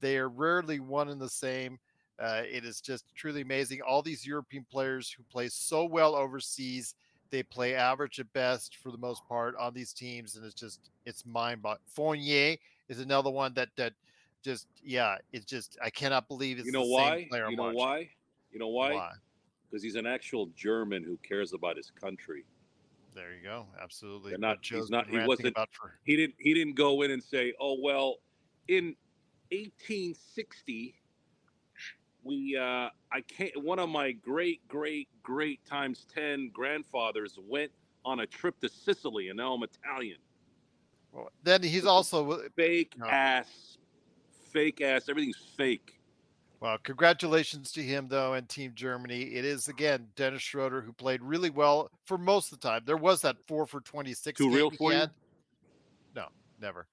[0.00, 1.78] They are rarely one and the same.
[2.18, 3.80] Uh, it is just truly amazing.
[3.82, 6.94] All these European players who play so well overseas,
[7.30, 10.90] they play average at best for the most part on these teams, and it's just
[11.06, 11.80] it's mind boggling.
[11.86, 12.56] Fournier
[12.88, 13.92] is another one that that
[14.42, 17.26] just yeah, it's just I cannot believe it's you know why?
[17.30, 17.44] player.
[17.44, 17.78] I'm You know watching.
[17.78, 18.08] why?
[18.52, 19.12] You know why?
[19.70, 22.44] Because he's an actual German who cares about his country.
[23.14, 23.66] There you go.
[23.80, 24.30] Absolutely.
[24.30, 26.34] They're not- he's not- he wasn't- for He didn't.
[26.38, 28.16] He didn't go in and say, "Oh well,
[28.68, 28.96] in
[29.50, 30.94] 1860,
[32.24, 33.62] we uh, I can't.
[33.62, 37.70] One of my great, great, great times ten grandfathers went
[38.04, 40.18] on a trip to Sicily, and now I'm Italian.
[41.12, 43.06] Well, then he's also Fake No.
[43.06, 43.78] ass,
[44.52, 45.08] fake ass.
[45.08, 45.96] Everything's fake.
[46.60, 49.22] Well, congratulations to him though and Team Germany.
[49.22, 52.82] It is again Dennis Schroeder who played really well for most of the time.
[52.84, 54.38] There was that four for twenty six.
[54.38, 55.04] Too real for you?
[56.14, 56.26] No,
[56.60, 56.86] never.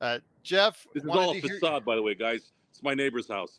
[0.00, 2.52] Uh, Jeff, This is all a facade, by the way, guys.
[2.70, 3.58] It's my neighbor's house.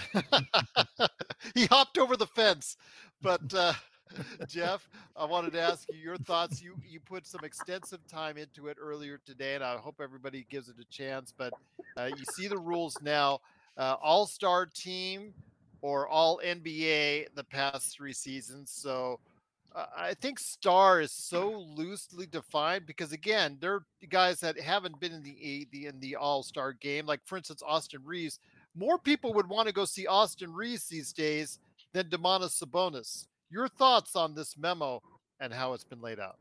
[1.54, 2.76] he hopped over the fence,
[3.22, 3.72] but uh,
[4.46, 6.60] Jeff, I wanted to ask you your thoughts.
[6.62, 10.68] You you put some extensive time into it earlier today, and I hope everybody gives
[10.68, 11.32] it a chance.
[11.36, 11.54] But
[11.96, 13.40] uh, you see the rules now:
[13.76, 15.34] uh, All Star team
[15.82, 18.70] or All NBA the past three seasons.
[18.70, 19.20] So
[19.74, 25.12] Uh, I think star is so loosely defined because again, they're guys that haven't been
[25.12, 27.06] in the the in the All Star game.
[27.06, 28.38] Like for instance, Austin Reaves.
[28.74, 31.58] More people would want to go see Austin Reaves these days
[31.92, 33.26] than Domantas Sabonis.
[33.50, 35.02] Your thoughts on this memo
[35.40, 36.36] and how it's been laid out?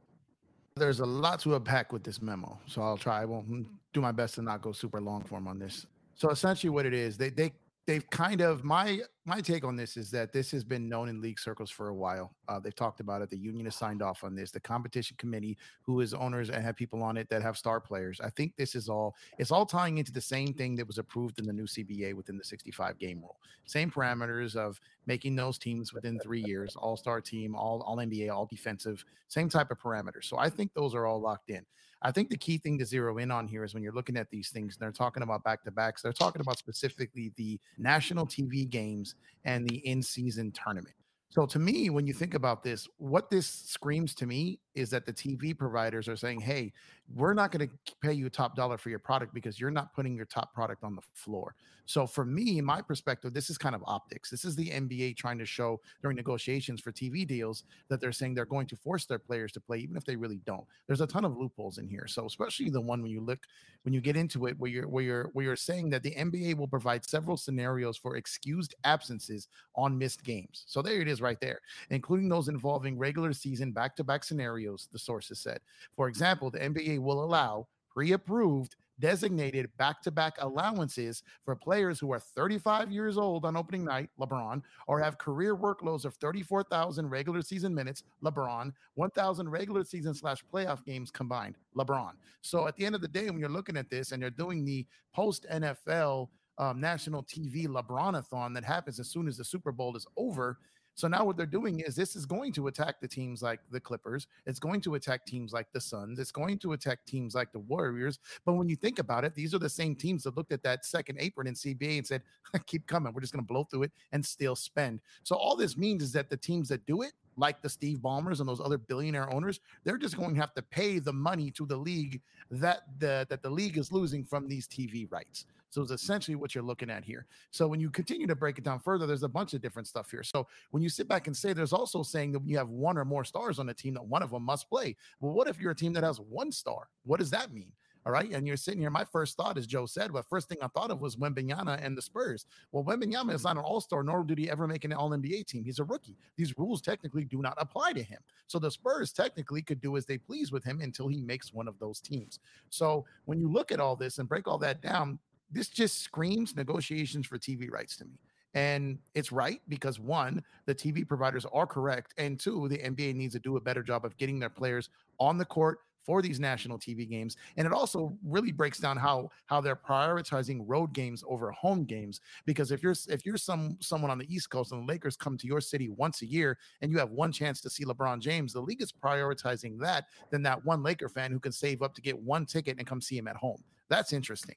[0.78, 3.22] There's a lot to unpack with this memo, so I'll try.
[3.22, 5.86] I won't mm, do my best to not go super long form on this.
[6.16, 7.52] So essentially, what it is, they they
[7.86, 11.22] they've kind of my my take on this is that this has been known in
[11.22, 12.34] league circles for a while.
[12.48, 13.30] Uh, they've talked about it.
[13.30, 14.50] The union has signed off on this.
[14.50, 18.20] The competition committee, who is owners and have people on it that have star players.
[18.20, 19.16] I think this is all.
[19.38, 22.38] It's all tying into the same thing that was approved in the new CBA within
[22.38, 23.38] the 65 game rule.
[23.66, 28.34] Same parameters of making those teams within three years, all star team, all all NBA,
[28.34, 30.26] all defensive, same type of parameters.
[30.26, 31.64] So I think those are all locked in.
[32.04, 34.30] I think the key thing to zero in on here is when you're looking at
[34.32, 38.68] these things, they're talking about back to backs, they're talking about specifically the national TV
[38.68, 39.11] games
[39.46, 40.96] and the in season tournament.
[41.30, 45.06] So to me, when you think about this, what this screams to me is that
[45.06, 46.74] the TV providers are saying, "Hey,
[47.16, 49.94] we're not going to pay you a top dollar for your product because you're not
[49.94, 51.56] putting your top product on the floor."
[51.86, 54.30] So for me, my perspective, this is kind of optics.
[54.30, 58.34] This is the NBA trying to show during negotiations for TV deals that they're saying
[58.34, 60.64] they're going to force their players to play even if they really don't.
[60.88, 62.08] There's a ton of loopholes in here.
[62.08, 63.40] So especially the one when you look
[63.84, 66.56] when you get into it where you're where you're where you're saying that the NBA
[66.56, 70.64] will provide several scenarios for excused absences on missed games.
[70.68, 71.60] So there it is right there,
[71.90, 75.60] including those involving regular season back-to-back scenarios, the sources said.
[75.96, 82.92] For example, the NBA will allow pre-approved designated back-to-back allowances for players who are 35
[82.92, 88.04] years old on opening night, LeBron, or have career workloads of 34,000 regular season minutes,
[88.24, 92.12] LeBron, 1,000 regular season slash playoff games combined, LeBron.
[92.42, 94.64] So at the end of the day, when you're looking at this and you're doing
[94.64, 99.98] the post NFL um, national TV LeBronathon that happens as soon as the Super Bowl
[99.98, 100.60] is over,
[100.96, 103.80] so now what they're doing is this is going to attack the teams like the
[103.80, 104.28] Clippers.
[104.46, 106.20] It's going to attack teams like the Suns.
[106.20, 108.20] It's going to attack teams like the Warriors.
[108.46, 110.86] But when you think about it, these are the same teams that looked at that
[110.86, 112.22] second apron in CBA and said,
[112.66, 113.14] keep coming.
[113.14, 115.00] We're just going to blow through it and still spend.
[115.24, 118.40] So all this means is that the teams that do it, like the Steve Ballmers
[118.40, 121.66] and those other billionaire owners, they're just going to have to pay the money to
[121.66, 125.46] the league that the that the league is losing from these TV rights.
[125.72, 127.26] So it's essentially what you're looking at here.
[127.50, 130.12] So when you continue to break it down further, there's a bunch of different stuff
[130.12, 130.22] here.
[130.22, 132.98] So when you sit back and say there's also saying that when you have one
[132.98, 134.96] or more stars on a team, that one of them must play.
[135.22, 136.90] Well, what if you're a team that has one star?
[137.06, 137.72] What does that mean?
[138.06, 138.32] All right.
[138.32, 138.90] And you're sitting here.
[138.90, 141.96] My first thought, as Joe said, but first thing I thought of was Wembanyama and
[141.96, 142.48] the Spurs.
[142.72, 145.46] Well, Wembanyama is not an all star, nor did he ever make an all NBA
[145.46, 145.64] team.
[145.64, 146.18] He's a rookie.
[146.36, 148.20] These rules technically do not apply to him.
[148.48, 151.68] So the Spurs technically could do as they please with him until he makes one
[151.68, 152.40] of those teams.
[152.70, 155.20] So when you look at all this and break all that down,
[155.52, 158.20] this just screams negotiations for TV rights to me.
[158.54, 162.14] And it's right because one, the TV providers are correct.
[162.18, 164.90] And two, the NBA needs to do a better job of getting their players
[165.20, 167.38] on the court for these national TV games.
[167.58, 172.22] And it also really breaks down how how they're prioritizing road games over home games.
[172.46, 175.38] Because if you're if you're some someone on the East Coast and the Lakers come
[175.38, 178.54] to your city once a year and you have one chance to see LeBron James,
[178.54, 182.02] the league is prioritizing that than that one Laker fan who can save up to
[182.02, 183.64] get one ticket and come see him at home.
[183.88, 184.56] That's interesting.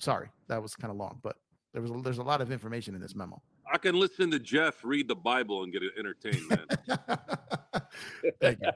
[0.00, 1.36] Sorry, that was kind of long, but
[1.72, 3.40] there was there's a lot of information in this memo.
[3.72, 6.66] I can listen to Jeff read the Bible and get entertained, man.
[8.40, 8.70] Thank you.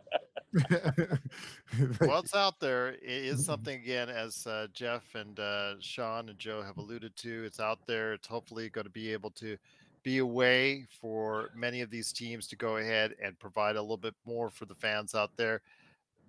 [1.98, 6.62] What's out there it is something again, as uh, Jeff and uh, Sean and Joe
[6.62, 7.44] have alluded to.
[7.44, 8.12] It's out there.
[8.12, 9.56] It's hopefully going to be able to
[10.04, 13.96] be a way for many of these teams to go ahead and provide a little
[13.96, 15.62] bit more for the fans out there.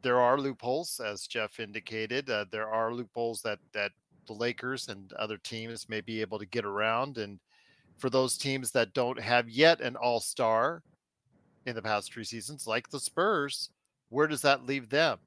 [0.01, 2.29] There are loopholes, as Jeff indicated.
[2.29, 3.91] Uh, there are loopholes that that
[4.25, 7.17] the Lakers and other teams may be able to get around.
[7.17, 7.39] And
[7.97, 10.83] for those teams that don't have yet an all star
[11.65, 13.69] in the past three seasons, like the Spurs,
[14.09, 15.17] where does that leave them?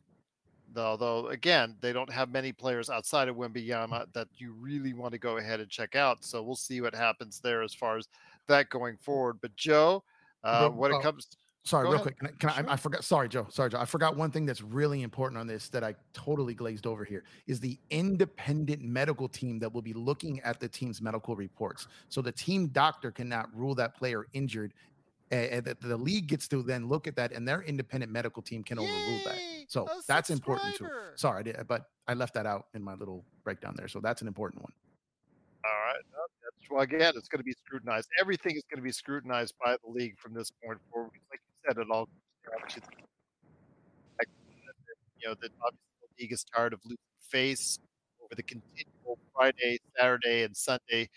[0.76, 5.18] Although, again, they don't have many players outside of Wembanyama that you really want to
[5.18, 6.24] go ahead and check out.
[6.24, 8.06] So we'll see what happens there as far as
[8.48, 9.38] that going forward.
[9.40, 10.04] But, Joe,
[10.44, 11.26] uh, when it comes
[11.68, 12.18] Sorry, Go real ahead.
[12.18, 12.38] quick.
[12.38, 12.70] Can I, can I- Sure.
[12.70, 13.04] I, forgot.
[13.04, 13.46] Sorry, Joe.
[13.50, 13.78] Sorry, Joe.
[13.78, 17.24] I forgot one thing that's really important on this that I totally glazed over here
[17.46, 21.86] is the independent medical team that will be looking at the team's medical reports.
[22.08, 24.72] So the team doctor cannot rule that player injured.
[25.30, 28.64] And, that the league gets to then look at that, and their independent medical team
[28.64, 29.36] can overrule that.
[29.68, 30.88] So that's important too.
[31.16, 33.88] Sorry, I did, but I left that out in my little breakdown there.
[33.88, 34.72] So that's an important one.
[35.66, 36.00] All right.
[36.12, 38.08] that's- Well, again, it's going to be scrutinized.
[38.18, 41.10] Everything is going to be scrutinized by the league from this point forward.
[41.30, 42.08] Like said, it all
[45.20, 45.48] you know, the
[46.20, 46.98] league is tired of losing
[47.30, 47.78] face
[48.22, 51.08] over the continual Friday, Saturday, and Sunday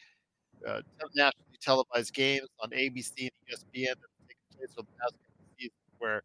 [0.68, 0.82] uh,
[1.16, 5.46] nationally televised games on ABC and ESPN that have taken place over the past couple
[5.46, 5.74] of seasons.
[6.00, 6.22] where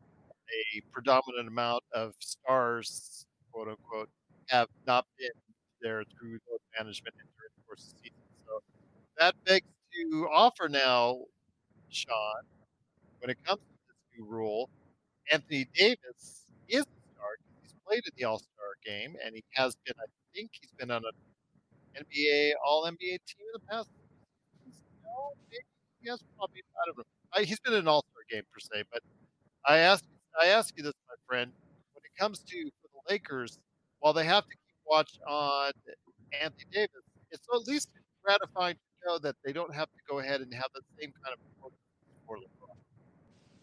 [0.51, 4.09] a predominant amount of stars, quote unquote,
[4.49, 5.31] have not been
[5.83, 8.25] there through load management and during the course of the season.
[8.47, 8.61] So
[9.19, 11.19] that begs to offer now,
[11.91, 12.43] Sean,
[13.21, 13.76] when it comes to
[14.25, 14.71] rule,
[15.33, 17.31] Anthony Davis is the star.
[17.63, 19.95] He's played in the All Star game, and he has been.
[19.99, 21.13] I think he's been on an
[21.97, 23.89] NBA All NBA team in the past.
[25.05, 25.33] No,
[26.03, 26.63] yes, probably.
[26.63, 27.05] I don't know.
[27.35, 29.03] I, he's been in an All Star game per se, but
[29.67, 30.05] I ask
[30.41, 31.53] I ask you this, my friend.
[31.95, 33.59] When it comes to for the Lakers,
[34.01, 35.73] while they have to keep watch on
[36.43, 37.91] Anthony Davis, it's at least
[38.25, 41.35] gratifying to know that they don't have to go ahead and have the same kind
[41.35, 41.41] of.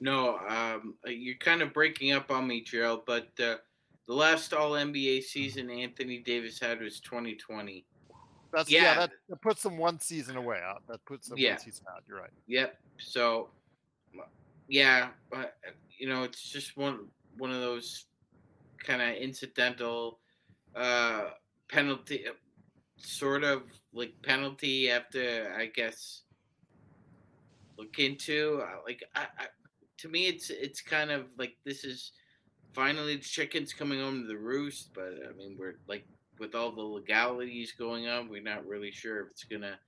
[0.04, 3.06] No, um, uh, you're kind of breaking up on me, Gerald.
[3.06, 3.56] But uh,
[4.06, 7.86] the last All NBA season Anthony Davis had was 2020.
[8.52, 8.96] That's yeah, Yeah.
[8.96, 10.84] that, that puts them one season away out.
[10.90, 11.52] That puts them Yeah.
[11.52, 12.04] one season out.
[12.06, 12.30] You're right.
[12.48, 12.78] Yep.
[13.00, 13.50] So,
[14.68, 18.08] yeah, but uh, you know, it's just one one of those
[18.80, 20.20] kind of incidental
[20.76, 21.30] uh,
[21.70, 22.34] penalty, uh,
[22.98, 24.92] sort of like penalty.
[24.92, 26.24] after I guess,
[27.78, 28.62] look into.
[28.62, 29.46] Uh, Like, I, I,
[30.04, 32.12] to me, it's it's kind of like this is
[32.74, 34.94] finally the chickens coming home to the roost.
[34.94, 36.06] But I mean, we're like
[36.40, 39.80] with all the legalities going on, we're not really sure if it's gonna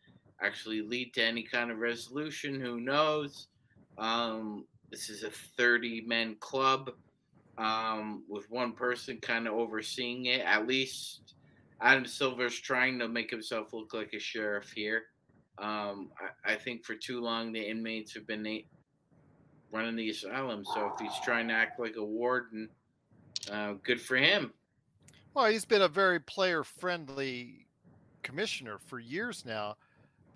[0.41, 2.61] actually lead to any kind of resolution.
[2.61, 3.49] Who knows?
[3.97, 6.91] Um, this is a 30 men club
[7.57, 10.41] um, with one person kind of overseeing it.
[10.45, 11.33] At least
[11.81, 15.03] Adam Silver's trying to make himself look like a sheriff here.
[15.57, 16.11] Um,
[16.45, 18.43] I, I think for too long the inmates have been
[19.75, 20.63] running the asylum.
[20.65, 22.69] So if he's trying to act like a warden,
[23.51, 24.53] uh, good for him.
[25.33, 27.67] Well, he's been a very player-friendly
[28.23, 29.75] commissioner for years now,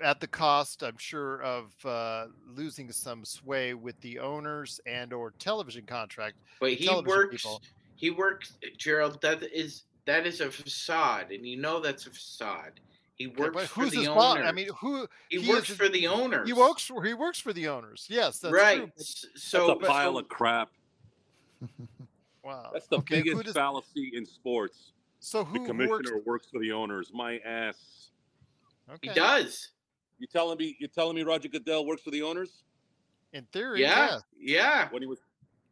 [0.03, 5.85] at the cost, I'm sure, of uh, losing some sway with the owners and/or television
[5.85, 6.35] contract.
[6.59, 7.31] But he works.
[7.31, 7.61] people.
[7.95, 9.21] He works, Gerald.
[9.21, 12.79] That is that is a facade, and you know that's a facade.
[13.19, 14.15] He Yeah, works but for the his owners.
[14.15, 14.37] boss?
[14.39, 16.47] I mean, who he, he works is- for the owners.
[16.47, 17.03] he works for?
[17.03, 18.07] He works for the owners.
[18.09, 18.77] Yes, that's right.
[18.77, 18.85] true.
[18.87, 20.69] but- That's So a pile of crap.
[22.43, 22.69] wow.
[22.73, 24.93] That's the okay, biggest does, fallacy in sports.
[25.19, 26.25] so The who, who commissioner works?
[26.25, 27.11] works for the owners.
[27.13, 28.09] My ass.
[28.89, 29.09] Okay.
[29.09, 29.69] he does.
[30.17, 30.75] You telling me?
[30.79, 32.63] You telling me Roger Goodell works for the owners
[33.33, 34.81] In theory, Yeah, yeah.
[34.85, 34.87] yeah.
[34.91, 35.19] when he was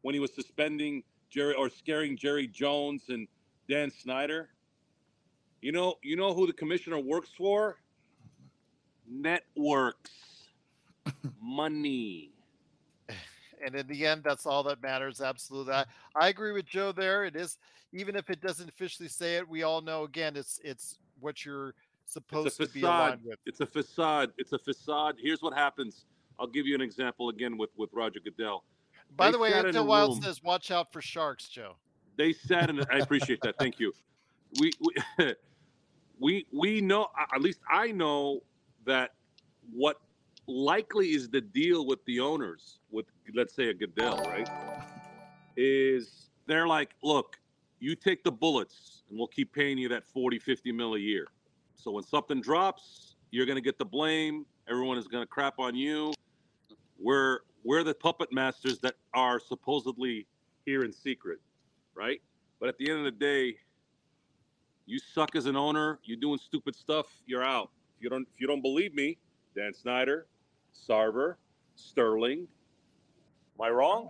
[0.04, 3.28] when he was suspending Jerry or scaring Jerry Jones and
[3.68, 4.50] Dan Snyder?
[5.62, 7.78] You know, you know who the commissioner works for?
[9.10, 10.12] Networks,
[11.42, 12.32] money.
[13.66, 15.86] and in the end that's all that matters absolutely I,
[16.16, 17.58] I agree with joe there it is
[17.94, 21.74] even if it doesn't officially say it we all know again it's it's what you're
[22.04, 23.08] It's supposed a to be facade.
[23.08, 24.32] aligned with It's a facade.
[24.38, 25.16] It's a facade.
[25.20, 26.06] Here's what happens.
[26.38, 28.64] I'll give you an example again with with Roger Goodell.
[29.16, 31.76] by they the way Intel Wild says watch out for sharks joe
[32.18, 32.82] they sat in.
[32.92, 33.58] I appreciate that.
[33.58, 33.94] Thank you.
[34.60, 34.94] We we
[36.20, 37.08] we we know.
[37.34, 38.42] At least I know
[38.86, 39.14] that
[39.72, 39.98] what
[40.48, 43.06] likely is the deal with the owners, with
[43.36, 44.50] let's say a Goodell, right?
[45.56, 47.40] Is they're like, look,
[47.80, 51.28] you take the bullets, and we'll keep paying you that 40, 50 mil a year.
[51.76, 54.46] So when something drops, you're gonna get the blame.
[54.70, 56.14] Everyone is gonna crap on you.
[57.00, 60.26] We're we're the puppet masters that are supposedly
[60.66, 61.40] here in secret
[61.98, 62.22] right?
[62.60, 63.58] But at the end of the day,
[64.88, 66.00] you suck as an owner.
[66.04, 67.06] You're doing stupid stuff.
[67.28, 67.70] You're out.
[67.98, 69.18] If you don't, if you don't believe me,
[69.56, 70.26] Dan Snyder,
[70.90, 71.36] Sarver,
[71.76, 72.48] Sterling.
[73.60, 74.08] Am I wrong?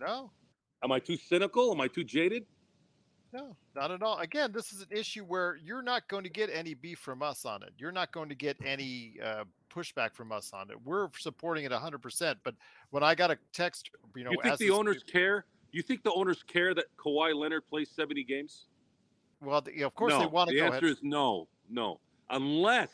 [0.00, 0.30] no
[0.82, 1.72] Am I too cynical?
[1.72, 2.44] Am I too jaded?
[3.34, 6.48] no not at all again this is an issue where you're not going to get
[6.52, 9.42] any beef from us on it you're not going to get any uh,
[9.74, 12.54] pushback from us on it we're supporting it 100% but
[12.90, 15.46] when i got a text you know you think the owners care?
[15.72, 18.66] You think the owners care that Kawhi Leonard plays 70 games?
[19.44, 20.64] Well the- of course no, they want to go.
[20.64, 22.00] the go answer ahead is no, no.
[22.30, 22.90] Unless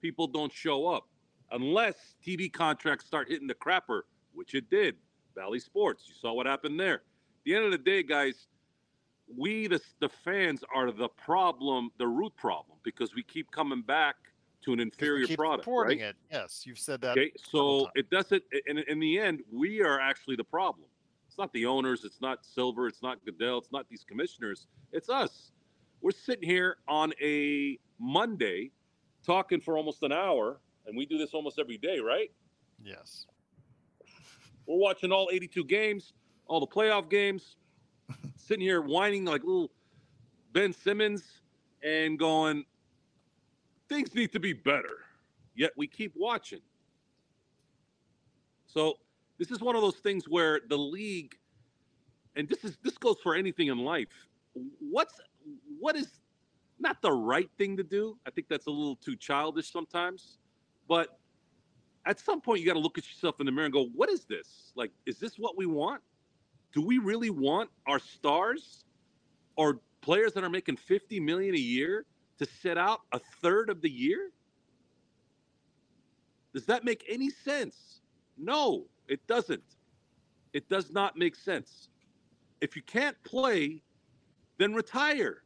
[0.00, 1.08] people don't show up,
[1.50, 1.94] unless
[2.24, 4.96] TV contracts start hitting the crapper, which it did.
[5.34, 6.94] Bally Sports, you saw what happened there.
[6.94, 8.48] At the end of the day, guys,
[9.36, 14.16] we the the fans are the problem, the root problem, because we keep coming back
[14.62, 15.64] to an inferior product.
[15.64, 16.08] supporting right?
[16.08, 18.42] it yes you've said that Okay, so it doesn't.
[18.66, 20.88] In, in the end, we are actually the problem.
[21.38, 22.02] It's not the owners.
[22.02, 22.88] It's not Silver.
[22.88, 23.58] It's not Goodell.
[23.58, 24.66] It's not these commissioners.
[24.90, 25.52] It's us.
[26.00, 28.72] We're sitting here on a Monday,
[29.24, 32.32] talking for almost an hour, and we do this almost every day, right?
[32.82, 33.26] yes
[34.66, 36.12] We're watching all 82 games,
[36.48, 37.54] all the playoff games,
[38.36, 39.70] sitting here whining like little
[40.52, 41.22] Ben Simmons
[41.84, 42.64] and going,
[43.88, 45.04] things need to be better.
[45.54, 46.62] Yet we keep watching.
[48.66, 48.98] So
[49.38, 51.36] This is one of those things where the league,
[52.36, 54.08] and this is this goes for anything in life.
[54.80, 55.14] What's
[55.78, 56.20] what is
[56.80, 58.18] not the right thing to do?
[58.26, 60.38] I think that's a little too childish sometimes,
[60.88, 61.18] but
[62.04, 64.10] at some point you got to look at yourself in the mirror and go, "What
[64.10, 64.72] is this?
[64.74, 66.02] Like, is this what we want?
[66.72, 68.84] Do we really want our stars
[69.56, 72.06] or players that are making 50 million a year
[72.38, 74.30] to sit out a third of the year?
[76.52, 78.00] Does that make any sense?
[78.36, 79.62] No, it doesn't.
[80.52, 81.88] It does not make sense.
[82.60, 83.82] If you can't play,
[84.58, 85.42] then retire.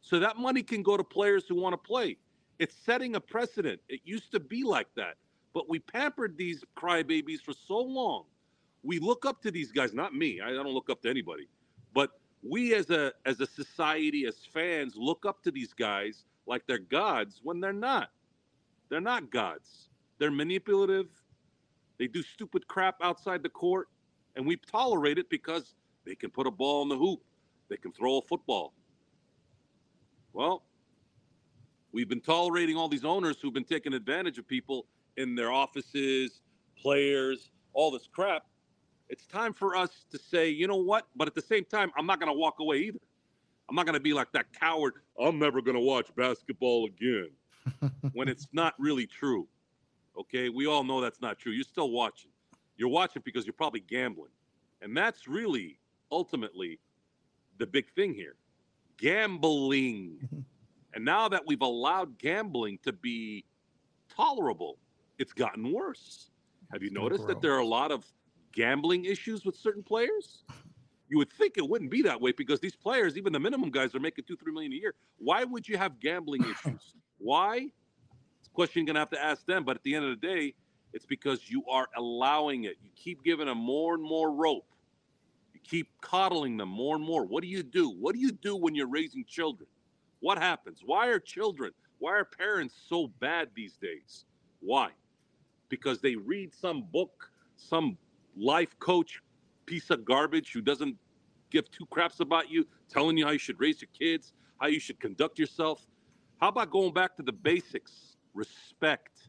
[0.00, 2.16] So that money can go to players who want to play.
[2.58, 3.80] It's setting a precedent.
[3.88, 5.16] It used to be like that,
[5.54, 8.24] but we pampered these crybabies for so long.
[8.82, 10.40] We look up to these guys, not me.
[10.40, 11.48] I don't look up to anybody.
[11.94, 12.10] But
[12.42, 16.78] we as a as a society as fans look up to these guys like they're
[16.78, 18.10] gods when they're not.
[18.88, 19.88] They're not gods.
[20.18, 21.08] They're manipulative.
[22.00, 23.88] They do stupid crap outside the court,
[24.34, 25.74] and we tolerate it because
[26.06, 27.20] they can put a ball in the hoop.
[27.68, 28.72] They can throw a football.
[30.32, 30.64] Well,
[31.92, 34.86] we've been tolerating all these owners who've been taking advantage of people
[35.18, 36.40] in their offices,
[36.74, 38.44] players, all this crap.
[39.10, 41.06] It's time for us to say, you know what?
[41.16, 43.00] But at the same time, I'm not going to walk away either.
[43.68, 44.94] I'm not going to be like that coward.
[45.22, 47.28] I'm never going to watch basketball again
[48.14, 49.46] when it's not really true.
[50.18, 50.48] Okay.
[50.48, 51.52] We all know that's not true.
[51.52, 52.30] You're still watching.
[52.76, 54.32] You're watching because you're probably gambling.
[54.82, 55.78] And that's really
[56.10, 56.80] ultimately
[57.58, 58.36] the big thing here
[58.96, 60.44] gambling.
[60.94, 63.44] and now that we've allowed gambling to be
[64.14, 64.78] tolerable,
[65.18, 66.30] it's gotten worse.
[66.72, 68.04] Have you noticed that there are a lot of
[68.52, 70.44] gambling issues with certain players?
[71.08, 73.94] You would think it wouldn't be that way because these players, even the minimum guys,
[73.94, 74.94] are making two, three million a year.
[75.18, 76.94] Why would you have gambling issues?
[77.18, 77.72] Why?
[78.52, 79.64] Question you're gonna have to ask them.
[79.64, 80.54] But at the end of the day,
[80.92, 82.76] it's because you are allowing it.
[82.82, 84.66] You keep giving them more and more rope.
[85.54, 87.24] You keep coddling them more and more.
[87.24, 87.90] What do you do?
[87.90, 89.68] What do you do when you're raising children?
[90.20, 90.80] What happens?
[90.84, 94.24] Why are children, why are parents so bad these days?
[94.60, 94.90] Why?
[95.68, 97.96] Because they read some book, some
[98.36, 99.22] life coach
[99.66, 100.96] piece of garbage who doesn't
[101.50, 104.80] give two craps about you, telling you how you should raise your kids, how you
[104.80, 105.86] should conduct yourself.
[106.40, 108.09] How about going back to the basics?
[108.34, 109.28] Respect.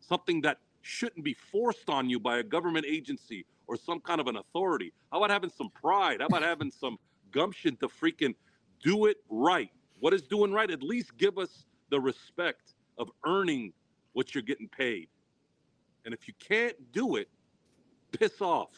[0.00, 4.26] Something that shouldn't be forced on you by a government agency or some kind of
[4.26, 4.92] an authority.
[5.12, 6.20] How about having some pride?
[6.20, 6.98] How about having some
[7.30, 8.34] gumption to freaking
[8.82, 9.70] do it right?
[10.00, 10.70] What is doing right?
[10.70, 13.72] At least give us the respect of earning
[14.12, 15.08] what you're getting paid.
[16.04, 17.28] And if you can't do it,
[18.18, 18.70] piss off.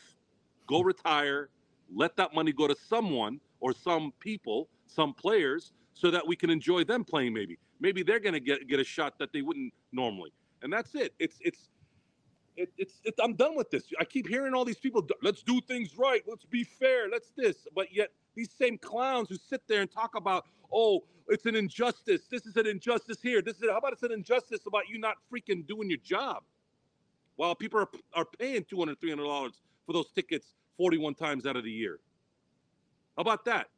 [0.66, 1.50] Go retire.
[1.94, 6.50] Let that money go to someone or some people, some players, so that we can
[6.50, 7.34] enjoy them playing.
[7.34, 10.32] Maybe, maybe they're going to get get a shot that they wouldn't normally.
[10.62, 11.14] And that's it.
[11.18, 11.68] It's it's
[12.56, 13.84] it, it's, it's I'm done with this.
[13.98, 15.06] I keep hearing all these people.
[15.22, 16.22] Let's do things right.
[16.26, 17.08] Let's be fair.
[17.10, 17.66] Let's this.
[17.74, 22.22] But yet these same clowns who sit there and talk about, oh, it's an injustice.
[22.30, 23.40] This is an injustice here.
[23.40, 26.42] This is how about it's an injustice about you not freaking doing your job,
[27.36, 29.52] while people are are paying 200 300 dollars
[29.86, 31.98] for those tickets 41 times out of the year.
[33.16, 33.68] How about that?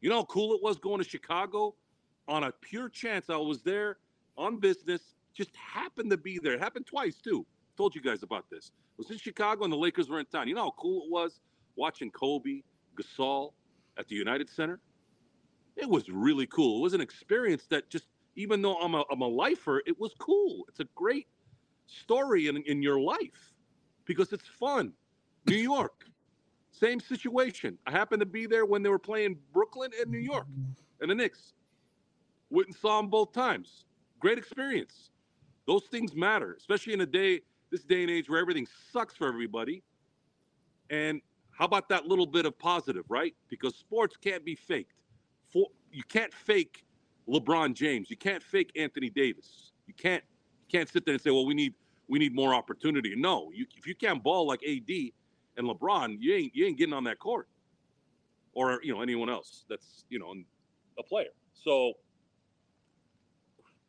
[0.00, 1.74] You know how cool it was going to Chicago
[2.28, 3.30] on a pure chance.
[3.30, 3.98] I was there
[4.36, 6.54] on business, just happened to be there.
[6.54, 7.44] It happened twice too.
[7.76, 8.70] Told you guys about this.
[8.96, 10.48] Was in Chicago and the Lakers were in town.
[10.48, 11.40] You know how cool it was
[11.76, 12.62] watching Kobe,
[12.96, 13.52] Gasol
[13.96, 14.80] at the United Center?
[15.76, 16.80] It was really cool.
[16.80, 20.12] It was an experience that just, even though I'm a, I'm a lifer, it was
[20.18, 20.64] cool.
[20.68, 21.28] It's a great
[21.86, 23.52] story in, in your life
[24.04, 24.92] because it's fun.
[25.46, 26.04] New York,
[26.78, 27.78] same situation.
[27.86, 30.46] I happened to be there when they were playing Brooklyn and New York
[31.00, 31.52] and the Knicks.
[32.50, 33.84] Went and saw them both times.
[34.20, 35.10] Great experience.
[35.66, 39.28] Those things matter, especially in a day, this day and age where everything sucks for
[39.28, 39.82] everybody.
[40.90, 41.20] And
[41.50, 43.34] how about that little bit of positive, right?
[43.50, 44.94] Because sports can't be faked.
[45.52, 46.84] For, you can't fake
[47.28, 48.10] LeBron James.
[48.10, 49.72] You can't fake Anthony Davis.
[49.86, 50.22] You can't
[50.68, 51.74] you can't sit there and say, well, we need
[52.08, 53.14] we need more opportunity.
[53.16, 54.90] No, you, if you can't ball like AD
[55.58, 57.48] and LeBron, you ain't you ain't getting on that court,
[58.54, 60.32] or you know anyone else that's you know
[60.98, 61.34] a player.
[61.52, 61.92] So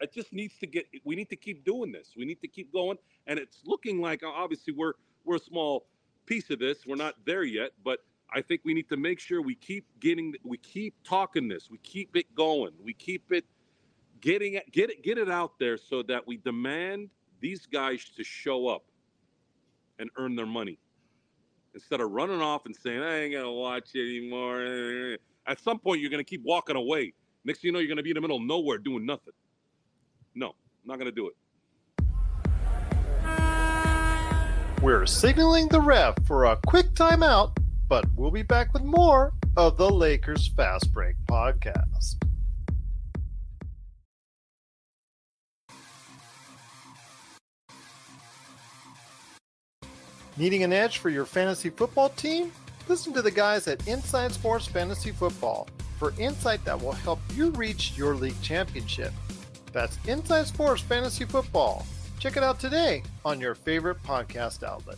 [0.01, 0.87] it just needs to get.
[1.05, 2.13] We need to keep doing this.
[2.17, 2.97] We need to keep going,
[3.27, 4.93] and it's looking like obviously we're
[5.23, 5.85] we're a small
[6.25, 6.85] piece of this.
[6.85, 7.99] We're not there yet, but
[8.31, 11.79] I think we need to make sure we keep getting, we keep talking this, we
[11.79, 13.45] keep it going, we keep it
[14.21, 17.09] getting it, get it, get it out there so that we demand
[17.39, 18.83] these guys to show up
[19.97, 20.77] and earn their money
[21.79, 25.17] instead of running off and saying I ain't gonna watch it anymore.
[25.47, 27.13] At some point, you're gonna keep walking away.
[27.45, 29.33] Next thing you know, you're gonna be in the middle of nowhere doing nothing.
[30.35, 31.35] No, I'm not gonna do it.
[34.81, 37.57] We're signaling the ref for a quick timeout,
[37.87, 42.28] but we'll be back with more of the Lakers Fast Break podcast.
[50.39, 52.53] Needing an edge for your fantasy football team?
[52.87, 55.67] Listen to the guys at Inside Sports Fantasy Football
[55.97, 59.11] for insight that will help you reach your league championship.
[59.73, 61.85] That's Inside Sports Fantasy Football.
[62.19, 64.95] Check it out today on your favorite podcast outlet.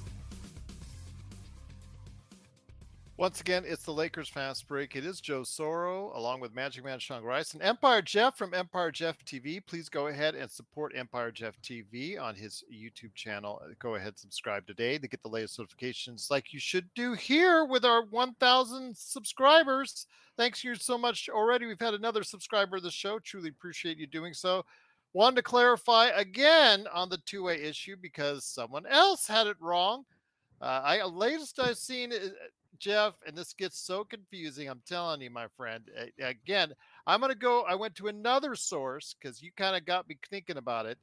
[3.21, 4.95] Once again, it's the Lakers Fast Break.
[4.95, 8.89] It is Joe Soro along with Magic Man Sean Grice and Empire Jeff from Empire
[8.89, 9.63] Jeff TV.
[9.63, 13.61] Please go ahead and support Empire Jeff TV on his YouTube channel.
[13.77, 17.85] Go ahead, subscribe today to get the latest notifications like you should do here with
[17.85, 20.07] our 1,000 subscribers.
[20.35, 21.67] Thanks you so much already.
[21.67, 23.19] We've had another subscriber of the show.
[23.19, 24.65] Truly appreciate you doing so.
[25.13, 30.05] Wanted to clarify again on the two way issue because someone else had it wrong.
[30.59, 32.11] Uh, I latest I've seen
[32.81, 34.67] Jeff, and this gets so confusing.
[34.67, 35.83] I'm telling you, my friend.
[36.19, 36.73] Again,
[37.05, 37.61] I'm going to go.
[37.61, 40.97] I went to another source because you kind of got me thinking about it.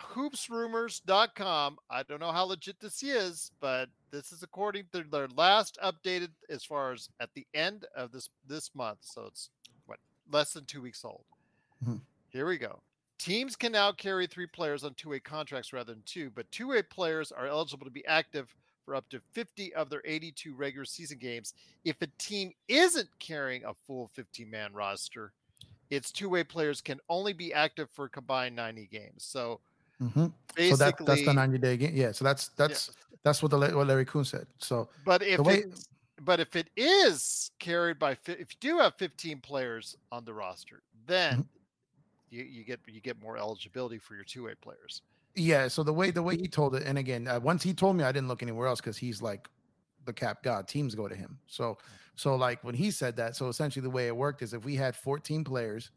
[0.00, 1.76] Hoopsrumors.com.
[1.90, 6.30] I don't know how legit this is, but this is according to their last updated
[6.48, 9.00] as far as at the end of this this month.
[9.02, 9.50] So it's
[9.84, 9.98] what
[10.32, 11.24] less than two weeks old.
[11.84, 11.96] Mm-hmm.
[12.30, 12.80] Here we go.
[13.18, 16.68] Teams can now carry three players on two way contracts rather than two, but two
[16.68, 18.54] way players are eligible to be active
[18.90, 21.54] for up to 50 of their 82 regular season games.
[21.84, 25.32] If a team isn't carrying a full 15 man roster,
[25.90, 29.18] its two way players can only be active for a combined 90 games.
[29.18, 29.60] So,
[30.02, 30.26] mm-hmm.
[30.70, 31.92] so that, that's the 90 day game.
[31.94, 32.10] Yeah.
[32.10, 33.16] So that's that's yeah.
[33.22, 34.48] that's what the what Larry Coon said.
[34.58, 35.84] So, but if way, it,
[36.22, 40.82] but if it is carried by if you do have 15 players on the roster,
[41.06, 41.42] then mm-hmm.
[42.30, 45.02] you, you get you get more eligibility for your two way players.
[45.34, 45.68] Yeah.
[45.68, 48.04] So the way the way he told it, and again, uh, once he told me,
[48.04, 49.48] I didn't look anywhere else because he's like
[50.04, 50.68] the cap god.
[50.68, 51.38] Teams go to him.
[51.46, 51.78] So
[52.16, 54.76] so like when he said that, so essentially the way it worked is if we
[54.76, 55.90] had 14 players,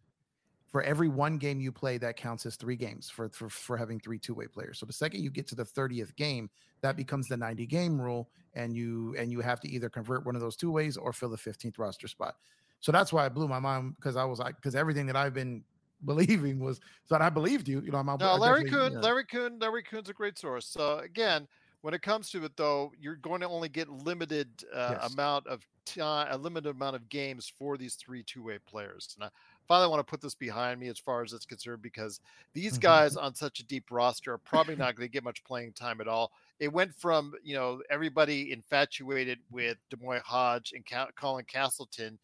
[0.74, 4.00] for every one game you play, that counts as three games for for, for having
[4.00, 4.80] three two way players.
[4.80, 6.50] So the second you get to the 30th game,
[6.82, 10.36] that becomes the 90 game rule, and you and you have to either convert one
[10.36, 12.36] of those two ways or fill the 15th roster spot.
[12.80, 15.34] So that's why I blew my mind because I was like, because everything that I've
[15.34, 15.64] been
[16.06, 17.82] believing was so I believed you.
[17.82, 20.66] You know, I'm no, Larry Coon, Larry Coon, Larry Coon's a great source.
[20.68, 21.48] So again,
[21.82, 25.14] when it comes to it though, you're going to only get limited uh, yes.
[25.14, 29.16] amount of time, a limited amount of games for these three two-way players.
[29.16, 29.30] And I
[29.68, 32.22] finally want to put this behind me as far as it's concerned because
[32.54, 32.82] these mm-hmm.
[32.82, 36.00] guys on such a deep roster are probably not going to get much playing time
[36.00, 36.32] at all.
[36.60, 40.86] It went from you know everybody infatuated with D'Moi Hodge and
[41.16, 42.18] Colin Castleton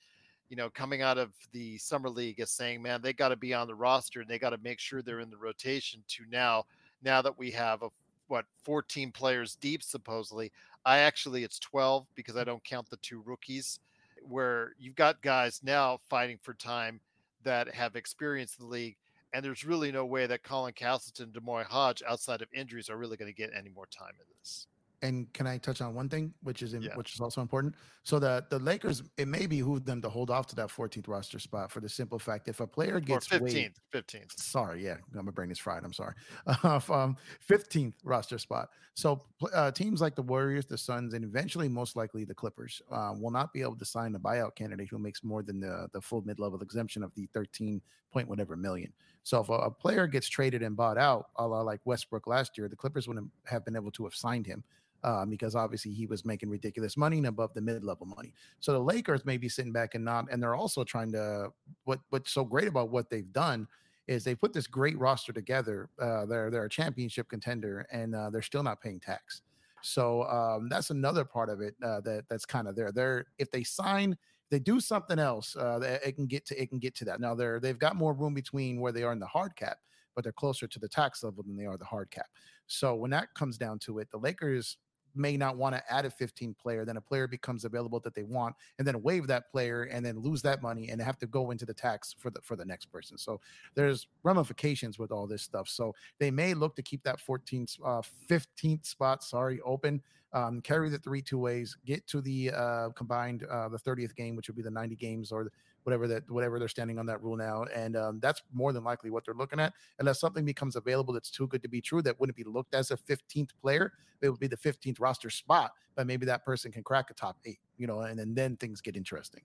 [0.49, 3.53] you know, coming out of the summer league as saying, man, they got to be
[3.53, 6.65] on the roster and they got to make sure they're in the rotation to now,
[7.03, 7.89] now that we have a
[8.27, 10.51] what 14 players deep supposedly.
[10.85, 13.79] I actually it's 12 because I don't count the two rookies
[14.23, 16.99] where you've got guys now fighting for time
[17.43, 18.95] that have experienced the league.
[19.33, 23.17] And there's really no way that Colin Castleton, D'Moi Hodge, outside of injuries, are really
[23.17, 24.67] going to get any more time in this
[25.01, 26.95] and can I touch on one thing, which is in, yeah.
[26.95, 27.75] which is also important?
[28.03, 31.39] So the the Lakers, it may behoove them to hold off to that 14th roster
[31.39, 34.39] spot for the simple fact if a player gets or 15th, 15th.
[34.39, 35.83] Sorry, yeah, my brain is fried.
[35.83, 36.13] I'm sorry.
[36.63, 37.15] Uh, um,
[37.49, 38.69] 15th roster spot.
[38.95, 39.21] So
[39.53, 43.31] uh, teams like the Warriors, the Suns, and eventually most likely the Clippers uh, will
[43.31, 46.21] not be able to sign a buyout candidate who makes more than the the full
[46.23, 47.81] mid level exemption of the 13
[48.11, 48.91] point whatever million.
[49.23, 52.57] So if a, a player gets traded and bought out, a la like Westbrook last
[52.57, 54.63] year, the Clippers wouldn't have been able to have signed him
[55.03, 58.33] um, because obviously he was making ridiculous money and above the mid-level money.
[58.59, 61.51] So the Lakers may be sitting back and not, and they're also trying to.
[61.85, 63.67] What what's so great about what they've done
[64.07, 65.89] is they put this great roster together.
[65.99, 69.41] Uh, they're they're a championship contender, and uh, they're still not paying tax.
[69.81, 72.91] So um, that's another part of it uh, that that's kind of there.
[72.91, 74.17] They're if they sign,
[74.49, 77.19] they do something else, uh, it can get to it can get to that.
[77.19, 79.77] Now they're they've got more room between where they are in the hard cap,
[80.15, 82.27] but they're closer to the tax level than they are the hard cap.
[82.67, 84.77] So when that comes down to it, the Lakers
[85.15, 88.23] may not want to add a 15 player, then a player becomes available that they
[88.23, 91.51] want, and then waive that player and then lose that money and have to go
[91.51, 93.17] into the tax for the for the next person.
[93.17, 93.39] So
[93.75, 95.67] there's ramifications with all this stuff.
[95.67, 100.01] So they may look to keep that 14th, uh, 15th spot, sorry, open
[100.33, 104.35] um, carry the three two ways, get to the uh, combined uh, the 30th game,
[104.35, 105.51] which would be the 90 games or
[105.89, 109.09] whatever that whatever they're standing on that rule now, and um, that's more than likely
[109.09, 109.73] what they're looking at.
[109.99, 112.91] Unless something becomes available that's too good to be true, that wouldn't be looked as
[112.91, 116.83] a 15th player, it would be the 15th roster spot, but maybe that person can
[116.83, 119.41] crack a top eight, you know, and, and then things get interesting.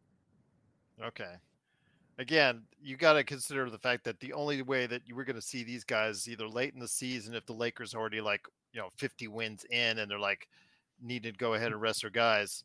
[1.03, 1.34] Okay
[2.18, 5.36] again, you got to consider the fact that the only way that you were going
[5.36, 8.80] to see these guys either late in the season, if the Lakers already like you
[8.80, 10.49] know 50 wins in and they're like
[11.01, 12.64] need to go ahead and rest their guys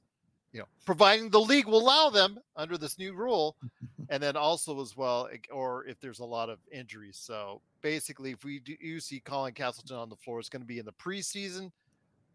[0.52, 3.56] you know providing the league will allow them under this new rule.
[4.12, 7.20] And then also as well or if there's a lot of injuries.
[7.22, 10.68] So basically if we do you see colin castleton on the floor it's going to
[10.68, 11.72] be in the preseason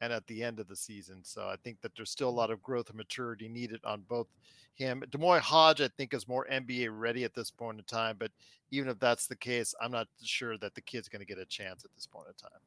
[0.00, 1.24] and at the end of the season.
[1.24, 4.28] So i think that there's still a lot of growth and maturity needed on both
[4.74, 5.02] him.
[5.10, 8.30] D'Moi Hodge i think is more nba ready at this point in time but
[8.70, 11.46] even if that's the case i'm not sure that the kid's going to get a
[11.46, 12.60] chance at this point in time.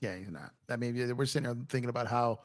[0.00, 0.50] Yeah, he's not.
[0.68, 2.40] I mean, we're sitting here thinking about how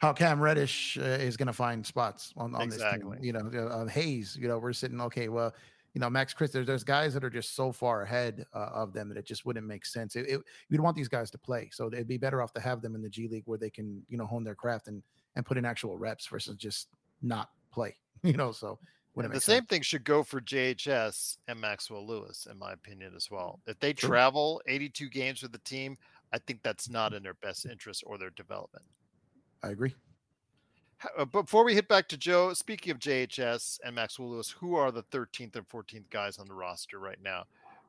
[0.00, 3.10] how Cam Reddish uh, is going to find spots on, on exactly.
[3.10, 3.24] this team.
[3.24, 4.36] You know, uh, Hayes.
[4.40, 5.28] You know, we're sitting okay.
[5.28, 5.54] Well,
[5.94, 6.52] you know, Max Chris.
[6.52, 9.44] There's, there's guys that are just so far ahead uh, of them that it just
[9.44, 10.16] wouldn't make sense.
[10.16, 12.80] It, it, you'd want these guys to play, so it'd be better off to have
[12.80, 15.02] them in the G League where they can you know hone their craft and
[15.36, 16.88] and put in actual reps versus just
[17.22, 17.96] not play.
[18.22, 18.78] You know, so
[19.16, 23.60] the same thing should go for JHS and Maxwell Lewis, in my opinion, as well.
[23.66, 24.10] If they True.
[24.10, 25.96] travel 82 games with the team,
[26.32, 28.84] I think that's not in their best interest or their development.
[29.62, 29.94] I agree.
[31.16, 34.90] Uh, before we hit back to Joe, speaking of JHS and Maxwell Lewis, who are
[34.90, 37.44] the 13th and 14th guys on the roster right now?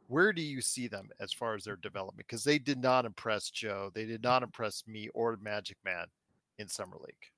[0.08, 2.28] Where do you see them as far as their development?
[2.28, 6.06] Because they did not impress Joe, they did not impress me or Magic Man
[6.58, 7.32] in summer league.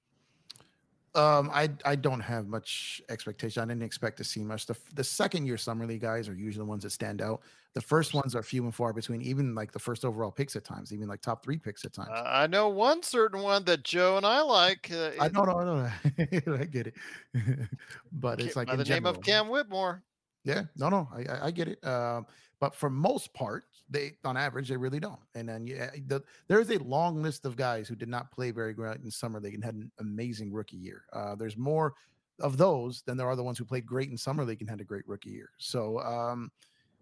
[1.15, 3.61] Um, I I don't have much expectation.
[3.61, 4.65] I didn't expect to see much.
[4.65, 7.41] The the second year summer league guys are usually the ones that stand out.
[7.73, 9.21] The first ones are few and far between.
[9.21, 12.09] Even like the first overall picks at times, even like top three picks at times.
[12.11, 14.91] Uh, I know one certain one that Joe and I like.
[14.91, 15.57] Uh, I don't know.
[15.57, 16.55] I don't know.
[16.59, 16.95] I get it,
[18.11, 19.13] but it's like by the general.
[19.13, 20.01] name of Cam Whitmore.
[20.43, 21.85] Yeah, no, no, I I get it.
[21.85, 22.25] Um,
[22.63, 25.19] but for most part, they on average they really don't.
[25.35, 28.73] And then yeah, the, there's a long list of guys who did not play very
[28.73, 31.03] great in summer league and had an amazing rookie year.
[31.11, 31.93] Uh, there's more
[32.39, 34.79] of those than there are the ones who played great in summer league and had
[34.79, 35.49] a great rookie year.
[35.57, 36.53] So, um,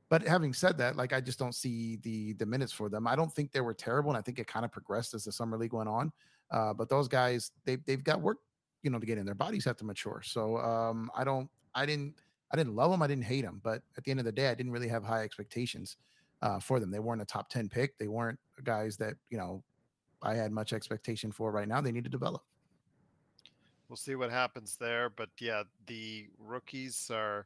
[0.09, 3.05] but having said that, like I just don't see the the minutes for them.
[3.05, 5.32] I don't think they were terrible, and I think it kind of progressed as the
[5.32, 6.12] summer league went on.
[6.49, 8.39] Uh, but those guys, they they've got work,
[8.82, 9.28] you know, to get in.
[9.28, 10.24] Their bodies have to mature.
[10.26, 12.16] So um, I don't, I didn't,
[12.52, 13.02] I didn't love them.
[13.02, 13.62] I didn't hate them.
[13.64, 15.97] But at the end of the day, I didn't really have high expectations
[16.41, 16.91] uh, for them.
[16.91, 17.97] They weren't a top 10 pick.
[17.97, 19.64] They weren't guys that, you know,
[20.22, 21.82] I had much expectation for right now.
[21.82, 22.43] They need to develop.
[23.89, 25.10] We'll see what happens there.
[25.10, 27.45] But yeah, the rookies are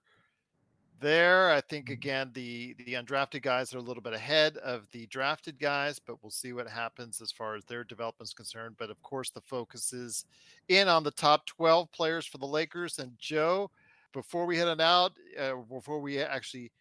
[1.00, 1.52] there.
[1.52, 1.94] I think mm-hmm.
[1.94, 6.22] again the the undrafted guys are a little bit ahead of the drafted guys, but
[6.22, 8.76] we'll see what happens as far as their development is concerned.
[8.78, 10.26] But of course, the focus is
[10.70, 13.00] in on the top 12 players for the Lakers.
[13.00, 13.72] And Joe,
[14.16, 16.72] before we head on out, uh, before we actually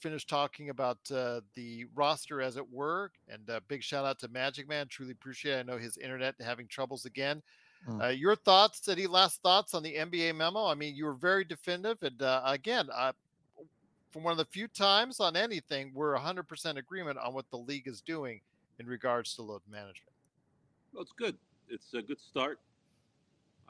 [0.00, 3.10] finish talking about uh, the roster, as it were.
[3.28, 4.86] And uh, big shout out to Magic Man.
[4.86, 5.60] Truly appreciate it.
[5.60, 7.42] I know his internet having troubles again.
[7.88, 8.04] Mm.
[8.04, 10.66] Uh, your thoughts, any last thoughts on the NBA memo?
[10.66, 12.02] I mean, you were very definitive.
[12.02, 12.88] And uh, again,
[14.12, 17.88] from one of the few times on anything, we're 100% agreement on what the league
[17.88, 18.42] is doing
[18.78, 20.12] in regards to load management.
[20.92, 21.36] Well, it's good.
[21.70, 22.60] It's a good start.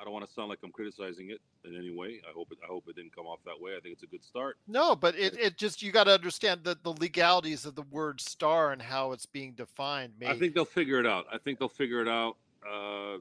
[0.01, 2.20] I don't want to sound like I'm criticizing it in any way.
[2.28, 2.59] I hope it.
[2.62, 3.72] I hope it didn't come off that way.
[3.76, 4.57] I think it's a good start.
[4.68, 8.20] No, but it, it just you got to understand the the legalities of the word
[8.20, 10.12] star and how it's being defined.
[10.24, 11.26] I think they'll figure it out.
[11.32, 12.36] I think they'll figure it out.
[12.64, 13.18] Uh,